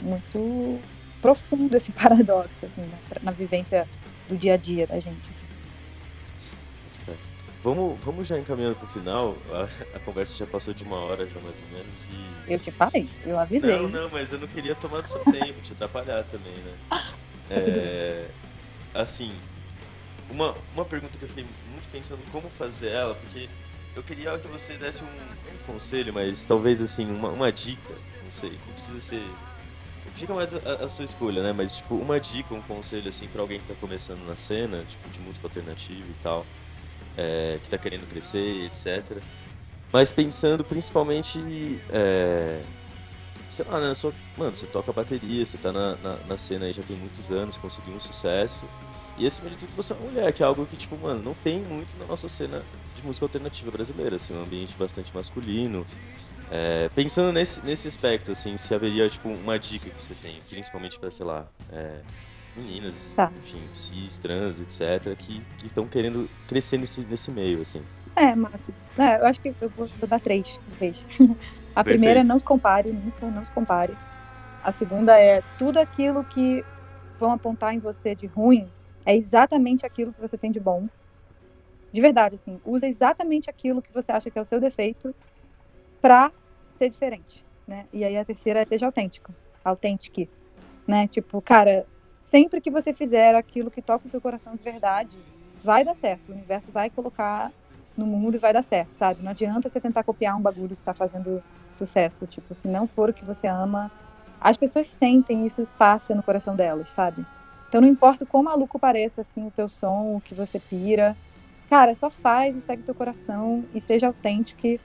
muito 0.00 0.80
profundo 1.20 1.76
esse 1.76 1.90
paradoxo, 1.92 2.64
assim, 2.66 2.80
né, 2.82 2.98
pra- 3.08 3.20
na 3.22 3.30
vivência 3.32 3.88
do 4.28 4.36
dia 4.36 4.54
a 4.54 4.56
dia 4.56 4.86
da 4.86 4.98
gente. 5.00 5.20
assim. 5.30 5.48
Vamos, 7.62 7.98
vamos 8.04 8.28
já 8.28 8.38
encaminhando 8.38 8.76
pro 8.76 8.86
final. 8.86 9.36
A, 9.50 9.96
a 9.96 10.00
conversa 10.00 10.38
já 10.38 10.46
passou 10.46 10.72
de 10.72 10.84
uma 10.84 10.96
hora, 10.96 11.26
já 11.26 11.40
mais 11.40 11.56
ou 11.56 11.76
menos. 11.76 12.06
E... 12.06 12.52
Eu 12.52 12.58
te 12.58 12.70
falei, 12.70 13.08
eu 13.26 13.38
avisei. 13.38 13.76
Não, 13.76 13.88
não, 13.88 14.08
mas 14.10 14.32
eu 14.32 14.38
não 14.38 14.46
queria 14.46 14.74
tomar 14.76 15.00
do 15.02 15.08
seu 15.08 15.20
tempo, 15.24 15.60
te 15.60 15.72
atrapalhar 15.72 16.24
também, 16.24 16.54
né? 16.54 16.74
É, 17.50 18.28
assim, 18.92 19.32
uma, 20.28 20.54
uma 20.74 20.84
pergunta 20.84 21.16
que 21.16 21.24
eu 21.24 21.28
fiquei 21.30 21.46
muito 21.72 21.88
pensando 21.88 22.20
como 22.30 22.50
fazer 22.50 22.88
ela, 22.88 23.14
porque 23.14 23.48
eu 23.96 24.02
queria 24.02 24.38
que 24.38 24.46
você 24.48 24.74
desse 24.74 25.02
um, 25.02 25.06
um 25.06 25.58
conselho, 25.66 26.12
mas 26.12 26.44
talvez 26.44 26.78
assim, 26.82 27.10
uma, 27.10 27.30
uma 27.30 27.50
dica, 27.50 27.94
não 28.22 28.30
sei, 28.30 28.50
não 28.66 28.74
precisa 28.74 29.00
ser. 29.00 29.22
Fica 30.18 30.34
mais 30.34 30.52
a, 30.54 30.84
a 30.84 30.88
sua 30.88 31.04
escolha, 31.04 31.42
né? 31.42 31.52
Mas 31.52 31.76
tipo, 31.76 31.94
uma 31.94 32.18
dica, 32.18 32.54
um 32.54 32.62
conselho 32.62 33.08
assim 33.08 33.28
pra 33.28 33.40
alguém 33.40 33.60
que 33.60 33.66
tá 33.66 33.74
começando 33.80 34.26
na 34.26 34.34
cena, 34.34 34.84
tipo, 34.86 35.08
de 35.08 35.20
música 35.20 35.46
alternativa 35.46 36.06
e 36.08 36.22
tal, 36.22 36.44
é, 37.16 37.58
que 37.62 37.70
tá 37.70 37.78
querendo 37.78 38.08
crescer, 38.08 38.64
etc. 38.64 39.18
Mas 39.92 40.12
pensando 40.12 40.64
principalmente 40.64 41.40
é, 41.90 42.62
sei 43.48 43.64
lá, 43.64 43.80
né? 43.80 43.94
Sua, 43.94 44.12
mano, 44.36 44.54
você 44.54 44.66
toca 44.66 44.92
bateria, 44.92 45.44
você 45.44 45.56
tá 45.56 45.72
na, 45.72 45.96
na, 45.96 46.16
na 46.28 46.36
cena 46.36 46.66
aí 46.66 46.72
já 46.72 46.82
tem 46.82 46.96
muitos 46.96 47.30
anos, 47.30 47.56
conseguiu 47.56 47.94
um 47.94 48.00
sucesso. 48.00 48.66
E 49.16 49.26
acima 49.26 49.50
de 49.50 49.56
tudo 49.56 49.70
você 49.74 49.92
é 49.92 49.96
uma 49.96 50.10
mulher, 50.10 50.32
que 50.32 50.42
é 50.42 50.46
algo 50.46 50.64
que, 50.66 50.76
tipo, 50.76 50.96
mano, 50.96 51.20
não 51.22 51.34
tem 51.34 51.60
muito 51.62 51.96
na 51.98 52.06
nossa 52.06 52.28
cena 52.28 52.62
de 52.94 53.04
música 53.04 53.24
alternativa 53.24 53.70
brasileira, 53.70 54.16
assim, 54.16 54.34
um 54.34 54.42
ambiente 54.42 54.76
bastante 54.76 55.12
masculino. 55.14 55.84
É, 56.50 56.88
pensando 56.94 57.32
nesse, 57.32 57.64
nesse 57.64 57.88
aspecto, 57.88 58.32
assim, 58.32 58.56
se 58.56 58.74
haveria, 58.74 59.08
tipo, 59.08 59.28
uma 59.28 59.58
dica 59.58 59.90
que 59.90 60.00
você 60.00 60.14
tem, 60.14 60.40
principalmente 60.48 60.98
pra, 60.98 61.10
sei 61.10 61.26
lá, 61.26 61.46
é, 61.72 62.00
meninas, 62.56 63.12
Tá. 63.14 63.30
enfim, 63.36 63.62
cis, 63.72 64.16
trans, 64.18 64.60
etc., 64.60 65.14
que 65.16 65.42
estão 65.64 65.86
querendo 65.86 66.28
crescer 66.46 66.78
nesse, 66.78 67.04
nesse 67.06 67.30
meio, 67.30 67.60
assim. 67.60 67.82
É, 68.16 68.34
Márcio. 68.34 68.74
É, 68.96 69.20
eu 69.20 69.26
acho 69.26 69.40
que 69.40 69.54
eu 69.60 69.68
vou, 69.68 69.86
vou 69.86 70.08
dar 70.08 70.18
três 70.20 70.46
de 70.70 70.76
vez. 70.78 71.06
A 71.76 71.84
primeira 71.84 72.14
é 72.20 72.22
Perfeito. 72.22 72.28
não 72.28 72.38
se 72.40 72.44
compare, 72.44 72.90
nunca 72.90 73.26
não 73.26 73.44
se 73.46 73.52
compare. 73.52 73.96
A 74.64 74.72
segunda 74.72 75.16
é 75.16 75.40
tudo 75.58 75.78
aquilo 75.78 76.24
que 76.24 76.64
vão 77.16 77.30
apontar 77.30 77.72
em 77.74 77.78
você 77.78 78.14
de 78.16 78.26
ruim 78.26 78.68
é 79.06 79.14
exatamente 79.14 79.86
aquilo 79.86 80.12
que 80.12 80.20
você 80.20 80.36
tem 80.36 80.50
de 80.50 80.58
bom. 80.58 80.88
De 81.92 82.00
verdade, 82.00 82.34
assim, 82.34 82.60
usa 82.66 82.86
exatamente 82.88 83.48
aquilo 83.48 83.80
que 83.80 83.92
você 83.92 84.10
acha 84.10 84.28
que 84.30 84.38
é 84.38 84.42
o 84.42 84.44
seu 84.44 84.58
defeito 84.60 85.14
pra 86.00 86.30
ser 86.76 86.88
diferente, 86.88 87.44
né? 87.66 87.86
E 87.92 88.04
aí 88.04 88.16
a 88.16 88.24
terceira 88.24 88.60
é 88.60 88.64
seja 88.64 88.86
autêntico, 88.86 89.32
autêntique, 89.64 90.28
né? 90.86 91.06
Tipo, 91.08 91.40
cara, 91.42 91.86
sempre 92.24 92.60
que 92.60 92.70
você 92.70 92.92
fizer 92.92 93.34
aquilo 93.34 93.70
que 93.70 93.82
toca 93.82 94.06
o 94.06 94.10
seu 94.10 94.20
coração 94.20 94.54
de 94.54 94.62
verdade, 94.62 95.16
vai 95.62 95.84
dar 95.84 95.96
certo. 95.96 96.28
O 96.28 96.32
universo 96.32 96.70
vai 96.70 96.90
colocar 96.90 97.50
no 97.96 98.06
mundo 98.06 98.36
e 98.36 98.38
vai 98.38 98.52
dar 98.52 98.62
certo, 98.62 98.92
sabe? 98.92 99.22
Não 99.22 99.30
adianta 99.30 99.68
você 99.68 99.80
tentar 99.80 100.04
copiar 100.04 100.36
um 100.36 100.40
bagulho 100.40 100.76
que 100.76 100.82
tá 100.82 100.94
fazendo 100.94 101.42
sucesso. 101.72 102.26
Tipo, 102.26 102.54
se 102.54 102.68
não 102.68 102.86
for 102.86 103.10
o 103.10 103.12
que 103.12 103.24
você 103.24 103.46
ama, 103.46 103.90
as 104.40 104.56
pessoas 104.56 104.88
sentem 104.88 105.46
isso 105.46 105.66
passa 105.78 106.14
no 106.14 106.22
coração 106.22 106.54
delas, 106.54 106.90
sabe? 106.90 107.24
Então 107.68 107.80
não 107.80 107.88
importa 107.88 108.24
o 108.24 108.26
quão 108.26 108.42
maluco 108.42 108.78
pareça 108.78 109.20
assim 109.20 109.46
o 109.46 109.50
teu 109.50 109.68
som, 109.68 110.16
o 110.16 110.20
que 110.20 110.34
você 110.34 110.58
pira, 110.58 111.16
cara, 111.68 111.94
só 111.94 112.08
faz 112.08 112.56
e 112.56 112.60
segue 112.60 112.82
teu 112.82 112.94
coração 112.94 113.64
e 113.74 113.80
seja 113.80 114.06
autêntico 114.06 114.78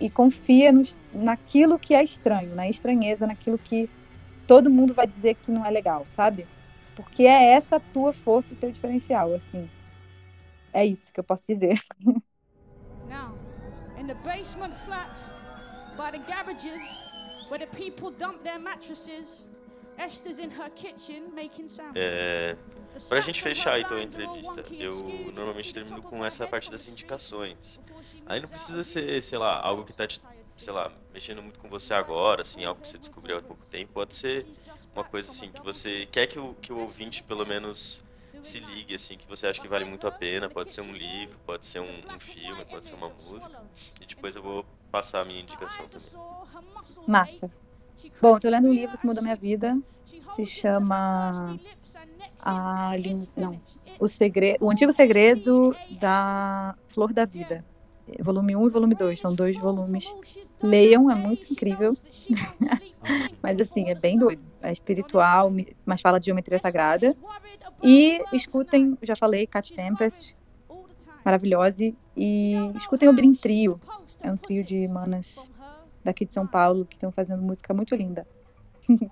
e, 0.00 0.08
confia 0.10 0.72
no, 0.72 0.82
naquilo 1.12 1.78
que 1.78 1.94
é 1.94 2.02
estranho, 2.02 2.54
na 2.54 2.68
estranheza, 2.68 3.26
naquilo 3.26 3.58
que 3.58 3.88
todo 4.46 4.70
mundo 4.70 4.94
vai 4.94 5.06
dizer 5.06 5.34
que 5.34 5.50
não 5.50 5.64
é 5.64 5.70
legal, 5.70 6.06
sabe? 6.10 6.46
Porque 6.96 7.24
é 7.24 7.52
essa 7.52 7.76
a 7.76 7.80
tua 7.80 8.12
força 8.12 8.52
e 8.52 8.56
teu 8.56 8.70
diferencial, 8.70 9.32
assim. 9.34 9.68
É 10.72 10.84
isso 10.84 11.12
que 11.12 11.20
eu 11.20 11.24
posso 11.24 11.46
dizer. 11.46 11.80
Now, 13.08 13.38
in 13.98 14.06
the 14.06 14.14
basement 14.14 14.74
flat, 14.84 15.18
by 15.96 16.10
the 16.10 16.24
garages, 16.26 16.82
where 17.48 17.58
the 17.58 17.66
people 17.66 18.10
dump 18.10 18.42
their 18.42 18.58
mattresses, 18.58 19.44
Esther's 19.98 20.38
in 20.38 20.50
her 20.50 20.70
kitchen 20.70 21.24
making 21.34 21.66
sound. 21.66 21.92
É, 21.94 22.56
pra 23.08 23.20
gente 23.20 23.42
fechar 23.42 23.80
então 23.80 23.96
a 23.96 24.02
entrevista, 24.02 24.64
eu 24.70 24.94
normalmente 25.32 25.74
termino 25.74 26.00
com 26.02 26.24
essa 26.24 26.46
parte 26.46 26.70
das 26.70 26.86
indicações. 26.86 27.80
Aí 28.24 28.40
não 28.40 28.48
precisa 28.48 28.84
ser, 28.84 29.20
sei 29.22 29.38
lá, 29.38 29.60
algo 29.60 29.84
que 29.84 29.92
tá 29.92 30.06
te, 30.06 30.20
sei 30.56 30.72
lá, 30.72 30.92
mexendo 31.12 31.42
muito 31.42 31.58
com 31.58 31.68
você 31.68 31.94
agora, 31.94 32.42
assim, 32.42 32.64
algo 32.64 32.80
que 32.80 32.88
você 32.88 32.98
descobriu 32.98 33.38
há 33.38 33.42
pouco 33.42 33.64
tempo. 33.66 33.92
Pode 33.92 34.14
ser 34.14 34.46
uma 34.94 35.04
coisa 35.04 35.30
assim 35.30 35.50
que 35.50 35.60
você 35.62 36.06
quer 36.06 36.26
que 36.26 36.38
o, 36.38 36.54
que 36.54 36.72
o 36.72 36.78
ouvinte 36.78 37.22
pelo 37.22 37.44
menos 37.44 38.04
se 38.40 38.60
ligue, 38.60 38.94
assim, 38.94 39.16
que 39.16 39.26
você 39.26 39.48
acha 39.48 39.60
que 39.60 39.68
vale 39.68 39.84
muito 39.84 40.06
a 40.06 40.12
pena. 40.12 40.48
Pode 40.48 40.72
ser 40.72 40.82
um 40.82 40.92
livro, 40.92 41.36
pode 41.44 41.66
ser 41.66 41.80
um, 41.80 42.14
um 42.14 42.20
filme, 42.20 42.64
pode 42.66 42.86
ser 42.86 42.94
uma 42.94 43.08
música. 43.08 43.62
E 44.00 44.06
depois 44.06 44.36
eu 44.36 44.42
vou 44.42 44.64
passar 44.90 45.22
a 45.22 45.24
minha 45.24 45.40
indicação 45.40 45.86
também. 45.86 47.06
Massa. 47.06 47.50
Bom, 48.20 48.38
tô 48.38 48.48
lendo 48.48 48.68
um 48.68 48.72
livro 48.72 48.98
que 48.98 49.06
mudou 49.06 49.22
minha 49.22 49.36
vida. 49.36 49.78
Se 50.32 50.44
chama 50.44 51.58
a 52.40 52.92
não, 53.36 53.60
o 53.98 54.08
segredo, 54.08 54.64
o 54.64 54.70
antigo 54.70 54.92
segredo 54.92 55.74
da 56.00 56.74
flor 56.88 57.12
da 57.12 57.24
vida. 57.24 57.64
Volume 58.20 58.56
1 58.56 58.66
e 58.66 58.70
volume 58.70 58.94
2, 58.94 59.20
são 59.20 59.34
dois 59.34 59.56
volumes. 59.58 60.14
Leiam, 60.62 61.10
é 61.10 61.14
muito 61.14 61.52
incrível. 61.52 61.94
mas 63.42 63.60
assim, 63.60 63.90
é 63.90 63.94
bem 63.94 64.18
doido. 64.18 64.42
É 64.62 64.72
espiritual, 64.72 65.52
mas 65.84 66.00
fala 66.00 66.18
de 66.18 66.26
geometria 66.26 66.58
sagrada. 66.58 67.14
E 67.82 68.20
escutem, 68.32 68.96
já 69.02 69.14
falei, 69.14 69.46
Cat 69.46 69.72
Tempest, 69.74 70.34
maravilhosa. 71.22 71.92
E 72.16 72.54
escutem 72.76 73.08
o 73.08 73.12
Brin 73.12 73.34
Trio. 73.34 73.78
É 74.20 74.32
um 74.32 74.36
trio 74.36 74.64
de 74.64 74.88
manas 74.88 75.50
daqui 76.04 76.24
de 76.24 76.32
São 76.32 76.46
Paulo 76.46 76.84
que 76.84 76.96
estão 76.96 77.12
fazendo 77.12 77.42
música 77.42 77.72
muito 77.74 77.94
linda. 77.94 78.26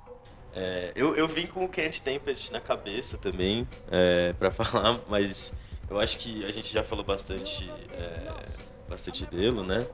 É, 0.58 0.90
eu, 0.96 1.14
eu 1.14 1.28
vim 1.28 1.46
com 1.46 1.66
o 1.66 1.68
Kent 1.68 2.00
Tempest 2.00 2.50
na 2.50 2.62
cabeça 2.62 3.18
também 3.18 3.68
é, 3.90 4.32
para 4.32 4.48
falar, 4.50 4.98
mas 5.06 5.52
eu 5.90 6.00
acho 6.00 6.16
que 6.16 6.46
a 6.46 6.50
gente 6.50 6.72
já 6.72 6.82
falou 6.82 7.04
bastante, 7.04 7.70
é, 7.92 8.46
bastante 8.88 9.26
dele, 9.26 9.62
né? 9.62 9.86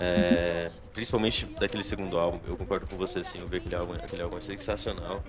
É, 0.00 0.70
principalmente 0.94 1.44
daquele 1.44 1.84
segundo 1.84 2.18
álbum, 2.18 2.40
eu 2.48 2.56
concordo 2.56 2.86
com 2.88 2.96
você, 2.96 3.18
assim, 3.18 3.40
eu 3.40 3.46
vi 3.46 3.58
aquele 3.58 3.74
álbum, 3.74 3.92
aquele 3.92 4.22
álbum 4.22 4.38
é 4.38 4.40
sensacional. 4.40 5.22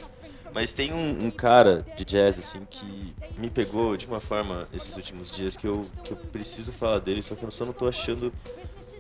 Mas 0.54 0.72
tem 0.72 0.94
um, 0.94 1.26
um, 1.26 1.32
cara 1.32 1.86
de 1.98 2.06
jazz, 2.06 2.40
assim, 2.40 2.66
que 2.70 3.14
me 3.38 3.50
pegou 3.50 3.98
de 3.98 4.08
uma 4.08 4.22
forma 4.22 4.70
esses 4.74 4.96
últimos 4.96 5.32
dias 5.32 5.58
que 5.58 5.68
eu, 5.68 5.82
que 6.04 6.12
eu 6.12 6.18
preciso 6.18 6.72
falar 6.72 7.00
dele, 7.00 7.22
só 7.22 7.36
que 7.36 7.44
eu 7.44 7.52
só 7.52 7.66
não 7.66 7.74
tô 7.74 7.88
achando 7.88 8.32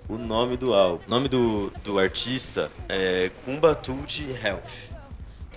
o 0.08 0.18
nome 0.18 0.58
do 0.58 0.74
álbum. 0.74 1.04
O 1.06 1.10
nome 1.10 1.28
do, 1.28 1.72
do 1.84 2.00
artista 2.00 2.72
é 2.88 3.32
Kumbatuji 3.46 4.32
Health. 4.32 4.92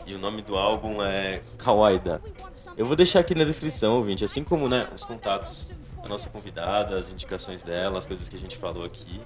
E 0.07 0.15
o 0.15 0.19
nome 0.19 0.43
do 0.43 0.57
álbum 0.57 1.03
é 1.03 1.41
Kawaida. 1.59 2.21
Eu 2.77 2.85
vou 2.85 2.95
deixar 2.97 3.21
aqui 3.21 3.35
na 3.35 3.45
descrição, 3.45 3.97
ouvinte, 3.97 4.25
assim 4.25 4.45
como 4.45 4.69
né, 4.69 4.89
os 4.95 5.05
contatos 5.05 5.73
da 6.03 6.09
nossa 6.09 6.29
convidada, 6.29 6.99
as 6.99 7.11
indicações 7.11 7.63
dela, 7.63 7.99
as 7.99 8.05
coisas 8.05 8.29
que 8.29 8.37
a 8.37 8.39
gente 8.39 8.59
falou 8.59 8.85
aqui, 8.85 9.21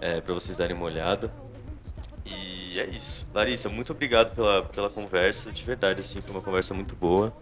é, 0.00 0.20
para 0.20 0.32
vocês 0.32 0.56
darem 0.56 0.74
uma 0.74 0.86
olhada. 0.86 1.30
E 2.24 2.78
é 2.80 2.86
isso. 2.86 3.26
Larissa, 3.34 3.68
muito 3.68 3.92
obrigado 3.92 4.34
pela, 4.34 4.62
pela 4.64 4.88
conversa. 4.88 5.52
De 5.52 5.62
verdade, 5.62 6.00
assim, 6.00 6.20
foi 6.20 6.30
uma 6.30 6.42
conversa 6.42 6.72
muito 6.72 6.96
boa. 6.96 7.32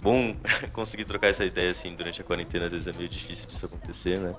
Bom 0.00 0.34
conseguir 0.72 1.04
trocar 1.04 1.28
essa 1.28 1.44
ideia 1.44 1.70
assim 1.70 1.94
durante 1.94 2.20
a 2.20 2.24
quarentena, 2.24 2.66
às 2.66 2.72
vezes 2.72 2.86
é 2.86 2.92
meio 2.92 3.08
difícil 3.08 3.46
disso 3.46 3.66
acontecer, 3.66 4.18
né? 4.18 4.34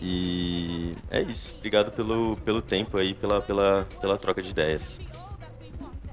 E 0.00 0.94
é 1.10 1.22
isso. 1.22 1.54
Obrigado 1.56 1.90
pelo, 1.92 2.36
pelo 2.38 2.62
tempo 2.62 2.96
aí, 2.96 3.14
pela, 3.14 3.40
pela, 3.42 3.86
pela 4.00 4.16
troca 4.16 4.40
de 4.40 4.50
ideias. 4.50 5.00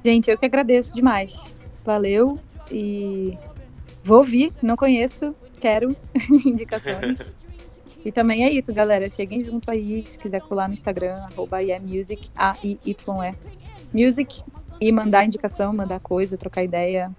Gente, 0.04 0.30
eu 0.30 0.38
que 0.38 0.46
agradeço 0.46 0.94
demais. 0.94 1.54
Valeu 1.84 2.40
e 2.72 3.38
vou 4.04 4.20
ouvir, 4.20 4.52
não 4.62 4.76
conheço, 4.76 5.36
quero 5.60 5.96
indicações. 6.46 7.34
e 8.04 8.12
também 8.12 8.44
é 8.44 8.52
isso, 8.52 8.74
galera. 8.74 9.10
Cheguem 9.10 9.44
junto 9.44 9.70
aí, 9.70 10.06
se 10.10 10.18
quiser 10.18 10.42
colar 10.42 10.68
no 10.68 10.74
Instagram, 10.74 11.14
arroba 11.14 11.58
A-I-Y-E. 11.58 13.36
Music 13.94 14.44
e 14.80 14.92
mandar 14.92 15.26
indicação, 15.26 15.72
mandar 15.74 16.00
coisa, 16.00 16.38
trocar 16.38 16.64
ideia. 16.64 17.12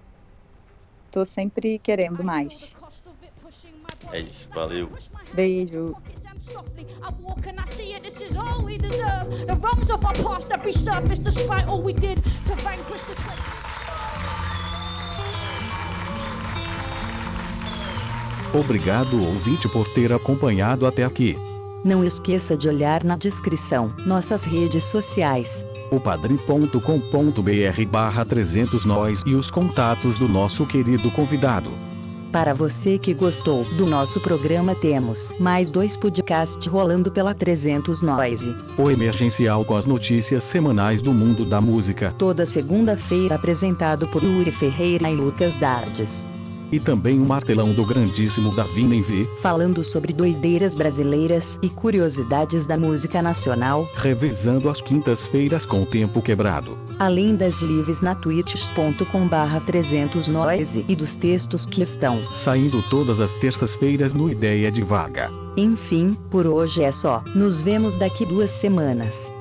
Tô 1.11 1.25
sempre 1.25 1.79
querendo 1.79 2.23
mais. 2.23 2.75
É 4.11 4.19
isso, 4.19 4.49
valeu. 4.53 4.89
Beijo. 5.33 5.95
Softly. 6.47 6.85
I 7.03 7.09
walk 7.21 7.45
and 7.47 7.59
I 7.59 7.65
see 7.65 7.93
it, 7.93 8.03
this 8.03 8.21
is 8.21 8.35
all 8.37 8.63
we 8.63 8.77
deserve. 8.77 9.29
The 9.47 9.55
wrongs 9.55 9.89
of 9.89 10.03
our 10.05 10.13
past 10.13 10.49
resurfaced 10.49 11.23
despite 11.23 11.67
all 11.67 11.81
we 11.81 11.93
did 11.93 12.23
to 12.45 12.55
vanquish 12.55 13.03
the 13.03 13.15
Obrigado, 18.53 19.21
ouvinte, 19.21 19.67
por 19.67 19.85
ter 19.93 20.11
acompanhado 20.13 20.87
até 20.87 21.03
aqui. 21.03 21.35
Não 21.83 22.03
esqueça 22.03 22.57
de 22.57 22.67
olhar 22.67 23.03
na 23.03 23.15
descrição 23.15 23.93
nossas 24.05 24.45
redes 24.45 24.85
sociais. 24.85 25.63
O 25.91 25.99
padrim.com.br 25.99 27.85
barra 27.91 28.25
300 28.25 28.83
nós 28.85 29.21
e 29.25 29.35
os 29.35 29.51
contatos 29.51 30.17
do 30.17 30.27
nosso 30.27 30.65
querido 30.65 31.11
convidado. 31.11 31.69
Para 32.31 32.53
você 32.53 32.97
que 32.97 33.13
gostou 33.13 33.63
do 33.77 33.85
nosso 33.85 34.19
programa, 34.19 34.75
temos 34.75 35.33
mais 35.39 35.71
dois 35.71 35.95
podcasts 35.95 36.67
rolando 36.67 37.11
pela 37.11 37.33
300 37.33 38.01
Noise. 38.01 38.55
O 38.77 38.91
Emergencial 38.91 39.63
com 39.63 39.75
as 39.75 39.85
notícias 39.85 40.43
semanais 40.43 41.01
do 41.01 41.13
mundo 41.13 41.45
da 41.45 41.61
música. 41.61 42.13
Toda 42.17 42.45
segunda-feira 42.45 43.35
apresentado 43.35 44.05
por 44.07 44.23
Yuri 44.23 44.51
Ferreira 44.51 45.09
e 45.09 45.15
Lucas 45.15 45.57
Dardes 45.57 46.27
e 46.71 46.79
também 46.79 47.19
o 47.19 47.25
martelão 47.25 47.73
do 47.73 47.85
grandíssimo 47.85 48.53
Davi 48.55 48.83
Nenvê, 48.83 49.27
falando 49.41 49.83
sobre 49.83 50.13
doideiras 50.13 50.73
brasileiras 50.73 51.59
e 51.61 51.69
curiosidades 51.69 52.65
da 52.65 52.77
música 52.77 53.21
nacional, 53.21 53.87
revezando 53.95 54.69
as 54.69 54.81
quintas-feiras 54.81 55.65
com 55.65 55.83
o 55.83 55.85
tempo 55.85 56.21
quebrado. 56.21 56.77
Além 56.99 57.35
das 57.35 57.61
lives 57.61 58.01
na 58.01 58.15
twitch.com 58.15 59.27
barra 59.27 59.59
300 59.59 60.27
noise 60.27 60.83
e 60.87 60.95
dos 60.95 61.15
textos 61.15 61.65
que 61.65 61.81
estão 61.81 62.25
saindo 62.25 62.81
todas 62.89 63.19
as 63.19 63.33
terças-feiras 63.33 64.13
no 64.13 64.29
Ideia 64.29 64.71
de 64.71 64.83
Vaga. 64.83 65.29
Enfim, 65.55 66.15
por 66.29 66.45
hoje 66.45 66.83
é 66.83 66.91
só. 66.91 67.23
Nos 67.35 67.61
vemos 67.61 67.97
daqui 67.97 68.25
duas 68.25 68.51
semanas. 68.51 69.31